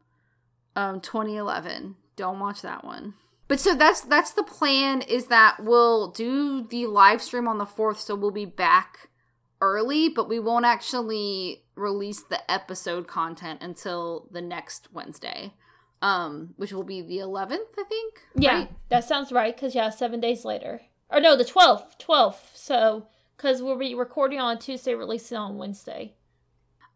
[0.75, 1.95] um 2011.
[2.15, 3.15] Don't watch that one.
[3.47, 7.65] But so that's that's the plan is that we'll do the live stream on the
[7.65, 9.09] 4th so we'll be back
[9.61, 15.53] early, but we won't actually release the episode content until the next Wednesday.
[16.01, 18.21] Um which will be the 11th, I think.
[18.35, 18.71] Yeah, right?
[18.89, 19.55] that sounds right.
[19.55, 22.51] Cause yeah, seven days later, or no, the twelfth, twelfth.
[22.55, 23.07] So,
[23.37, 26.15] cause we'll be recording on Tuesday, releasing on Wednesday.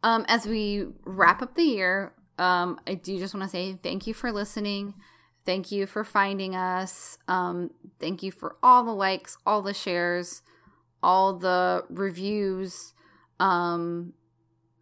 [0.01, 4.07] Um, as we wrap up the year, um, I do just want to say thank
[4.07, 4.93] you for listening.
[5.45, 7.17] Thank you for finding us.
[7.27, 10.41] Um, thank you for all the likes, all the shares,
[11.05, 12.93] all the reviews.
[13.39, 14.13] Um,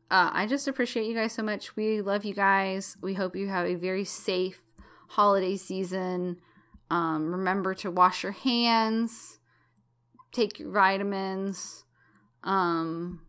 [0.09, 1.75] uh, I just appreciate you guys so much.
[1.75, 2.95] We love you guys.
[3.01, 4.61] We hope you have a very safe
[5.09, 6.37] holiday season.
[6.89, 9.39] Um, remember to wash your hands,
[10.31, 11.83] take your vitamins.
[12.43, 13.21] Um,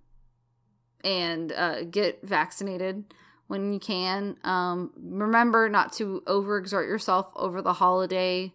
[1.04, 3.04] and uh, get vaccinated
[3.46, 4.38] when you can.
[4.42, 8.50] Um, remember not to overexert yourself over the holidays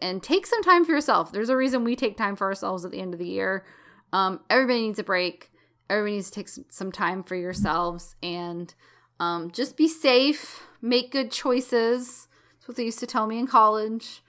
[0.00, 1.32] and take some time for yourself.
[1.32, 3.64] There's a reason we take time for ourselves at the end of the year.
[4.12, 5.50] Um, everybody needs a break.
[5.88, 8.74] Everybody needs to take some, time for yourselves and
[9.20, 10.66] um, just be safe.
[10.80, 12.28] Make good choices.
[12.54, 14.22] That's what they used to tell me in college.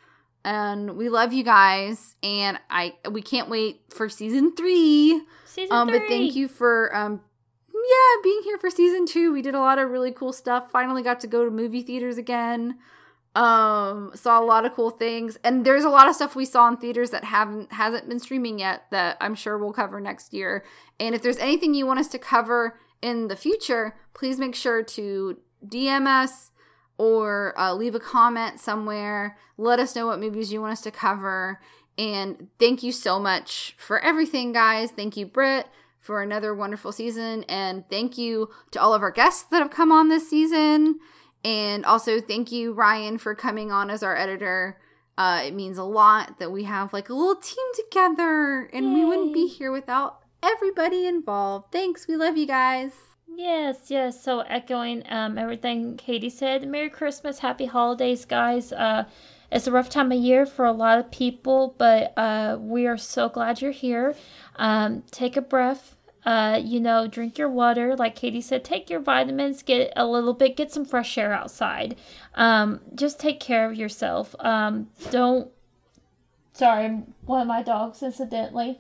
[0.46, 5.22] And we love you guys, and I we can't wait for season three.
[5.46, 6.00] Season Um, three.
[6.00, 7.22] but thank you for um,
[7.74, 9.32] yeah, being here for season two.
[9.32, 10.70] We did a lot of really cool stuff.
[10.70, 12.78] Finally got to go to movie theaters again.
[13.36, 16.68] Um, saw a lot of cool things, and there's a lot of stuff we saw
[16.68, 20.64] in theaters that haven't hasn't been streaming yet that I'm sure we'll cover next year.
[21.00, 24.84] And if there's anything you want us to cover in the future, please make sure
[24.84, 25.38] to
[25.68, 26.52] DM us
[26.98, 29.38] or uh, leave a comment somewhere.
[29.58, 31.60] Let us know what movies you want us to cover.
[31.98, 34.92] And thank you so much for everything, guys.
[34.92, 35.68] Thank you, Britt,
[36.00, 37.44] for another wonderful season.
[37.44, 41.00] And thank you to all of our guests that have come on this season.
[41.44, 44.80] And also, thank you, Ryan, for coming on as our editor.
[45.18, 49.06] Uh, it means a lot that we have like a little team together, and we
[49.06, 51.72] wouldn't be here without everybody involved.
[51.72, 52.08] Thanks.
[52.08, 52.94] We love you guys.
[53.36, 54.24] Yes, yes.
[54.24, 56.68] So echoing um, everything Katie said.
[56.68, 58.72] Merry Christmas, Happy Holidays, guys.
[58.72, 59.06] Uh,
[59.52, 62.98] it's a rough time of year for a lot of people, but uh, we are
[62.98, 64.16] so glad you're here.
[64.56, 65.96] Um, take a breath.
[66.26, 67.96] Uh, you know, drink your water.
[67.96, 69.62] Like Katie said, take your vitamins.
[69.62, 70.56] Get a little bit.
[70.56, 71.98] Get some fresh air outside.
[72.36, 74.36] Um, just take care of yourself.
[74.40, 75.50] Um, don't.
[76.54, 78.80] Sorry, one of my dogs, incidentally.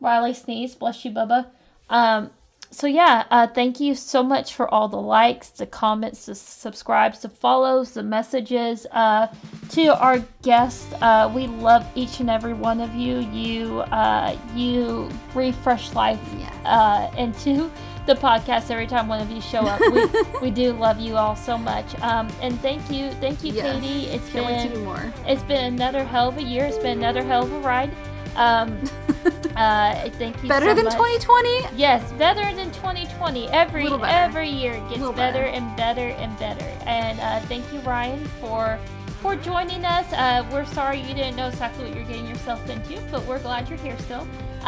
[0.00, 0.78] Riley sneezed.
[0.78, 1.46] Bless you, Bubba.
[1.88, 2.30] Um,
[2.70, 7.20] so yeah, uh, thank you so much for all the likes, the comments, the subscribes,
[7.20, 8.86] the follows, the messages.
[8.92, 9.28] Uh,
[9.70, 13.20] to our guests, uh, we love each and every one of you.
[13.20, 16.52] You uh, you refresh life Yes.
[16.64, 17.70] uh, into
[18.06, 19.80] the podcast every time one of you show up.
[19.80, 21.98] We, we do love you all so much.
[22.00, 23.80] Um, and thank you, thank you, Yes.
[23.82, 24.06] Katie.
[24.06, 25.12] It's Can't wait to do been more.
[25.26, 26.64] it's been another hell of a year.
[26.64, 27.90] It's been another hell of a ride.
[28.38, 28.78] Um,
[29.56, 30.48] uh, thank you.
[30.48, 30.94] Better so than much.
[30.94, 31.76] 2020?
[31.76, 33.48] Yes, better than 2020.
[33.48, 35.44] Every every year it gets better, better.
[35.44, 36.64] and better and better.
[36.86, 38.78] And uh, thank you, Ryan, for
[39.20, 40.10] for joining us.
[40.12, 43.68] Uh, we're sorry you didn't know exactly what you're getting yourself into, but we're glad
[43.68, 44.26] you're here still.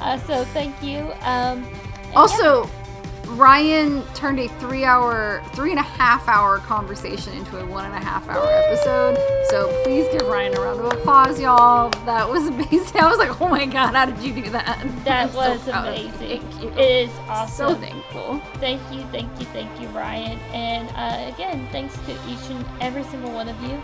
[0.00, 1.12] uh, so thank you.
[1.22, 2.70] Um, and yeah, Also,
[3.30, 7.94] Ryan turned a three hour, three and a half hour conversation into a one and
[7.94, 9.16] a half hour episode.
[9.50, 11.90] So please give Ryan a round of applause, y'all.
[12.06, 13.00] That was amazing.
[13.00, 14.82] I was like, oh my god, how did you do that?
[15.04, 15.72] that I'm was you.
[15.72, 16.40] amazing.
[16.40, 16.68] Thank you.
[16.70, 17.80] It is So awesome.
[17.80, 18.40] thankful.
[18.54, 20.38] Thank you, thank you, thank you, Ryan.
[20.52, 23.80] And uh, again, thanks to each and every single one of you.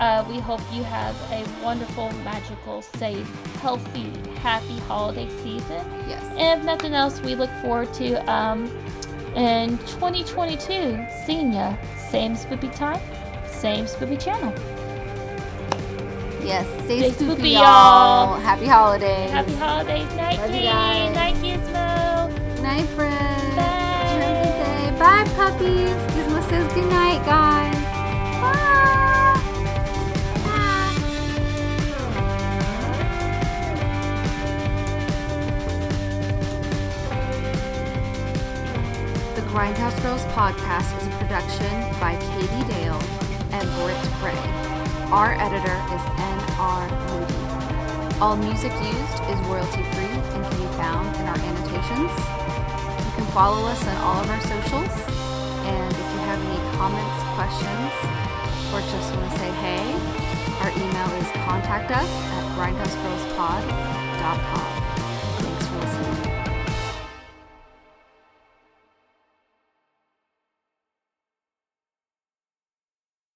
[0.00, 3.28] Uh, we hope you have a wonderful, magical, safe,
[3.60, 4.10] healthy,
[4.40, 5.84] happy holiday season.
[6.08, 6.22] Yes.
[6.36, 8.66] And if nothing else, we look forward to um,
[9.36, 11.76] in 2022 seeing ya.
[12.10, 13.00] Same spoopy time,
[13.46, 14.52] same spoopy channel.
[16.44, 16.66] Yes.
[16.84, 17.62] Stay, Stay spoopy, spoopy, y'all.
[17.62, 18.40] y'all.
[18.40, 19.30] Happy holidays.
[19.30, 21.14] Happy holidays, night, Love you Katie, guys.
[21.14, 22.62] night, Gizmo.
[22.62, 23.56] night, friends.
[23.56, 23.62] Bye.
[23.62, 24.98] Have a good day.
[24.98, 25.96] Bye, puppies.
[26.14, 27.74] Gizmo says good night, guys.
[28.42, 29.10] Bye.
[39.54, 41.70] Grindhouse Girls podcast is a production
[42.02, 42.98] by Katie Dale
[43.54, 44.34] and Britt Gray.
[45.14, 46.82] Our editor is N.R.
[47.06, 47.38] Moody.
[48.18, 52.10] All music used is royalty free and can be found in our annotations.
[52.10, 54.90] You can follow us on all of our socials.
[55.70, 57.94] And if you have any comments, questions,
[58.74, 59.86] or just want to say hey,
[60.66, 64.74] our email is contact us at grindhousegirlspod.com.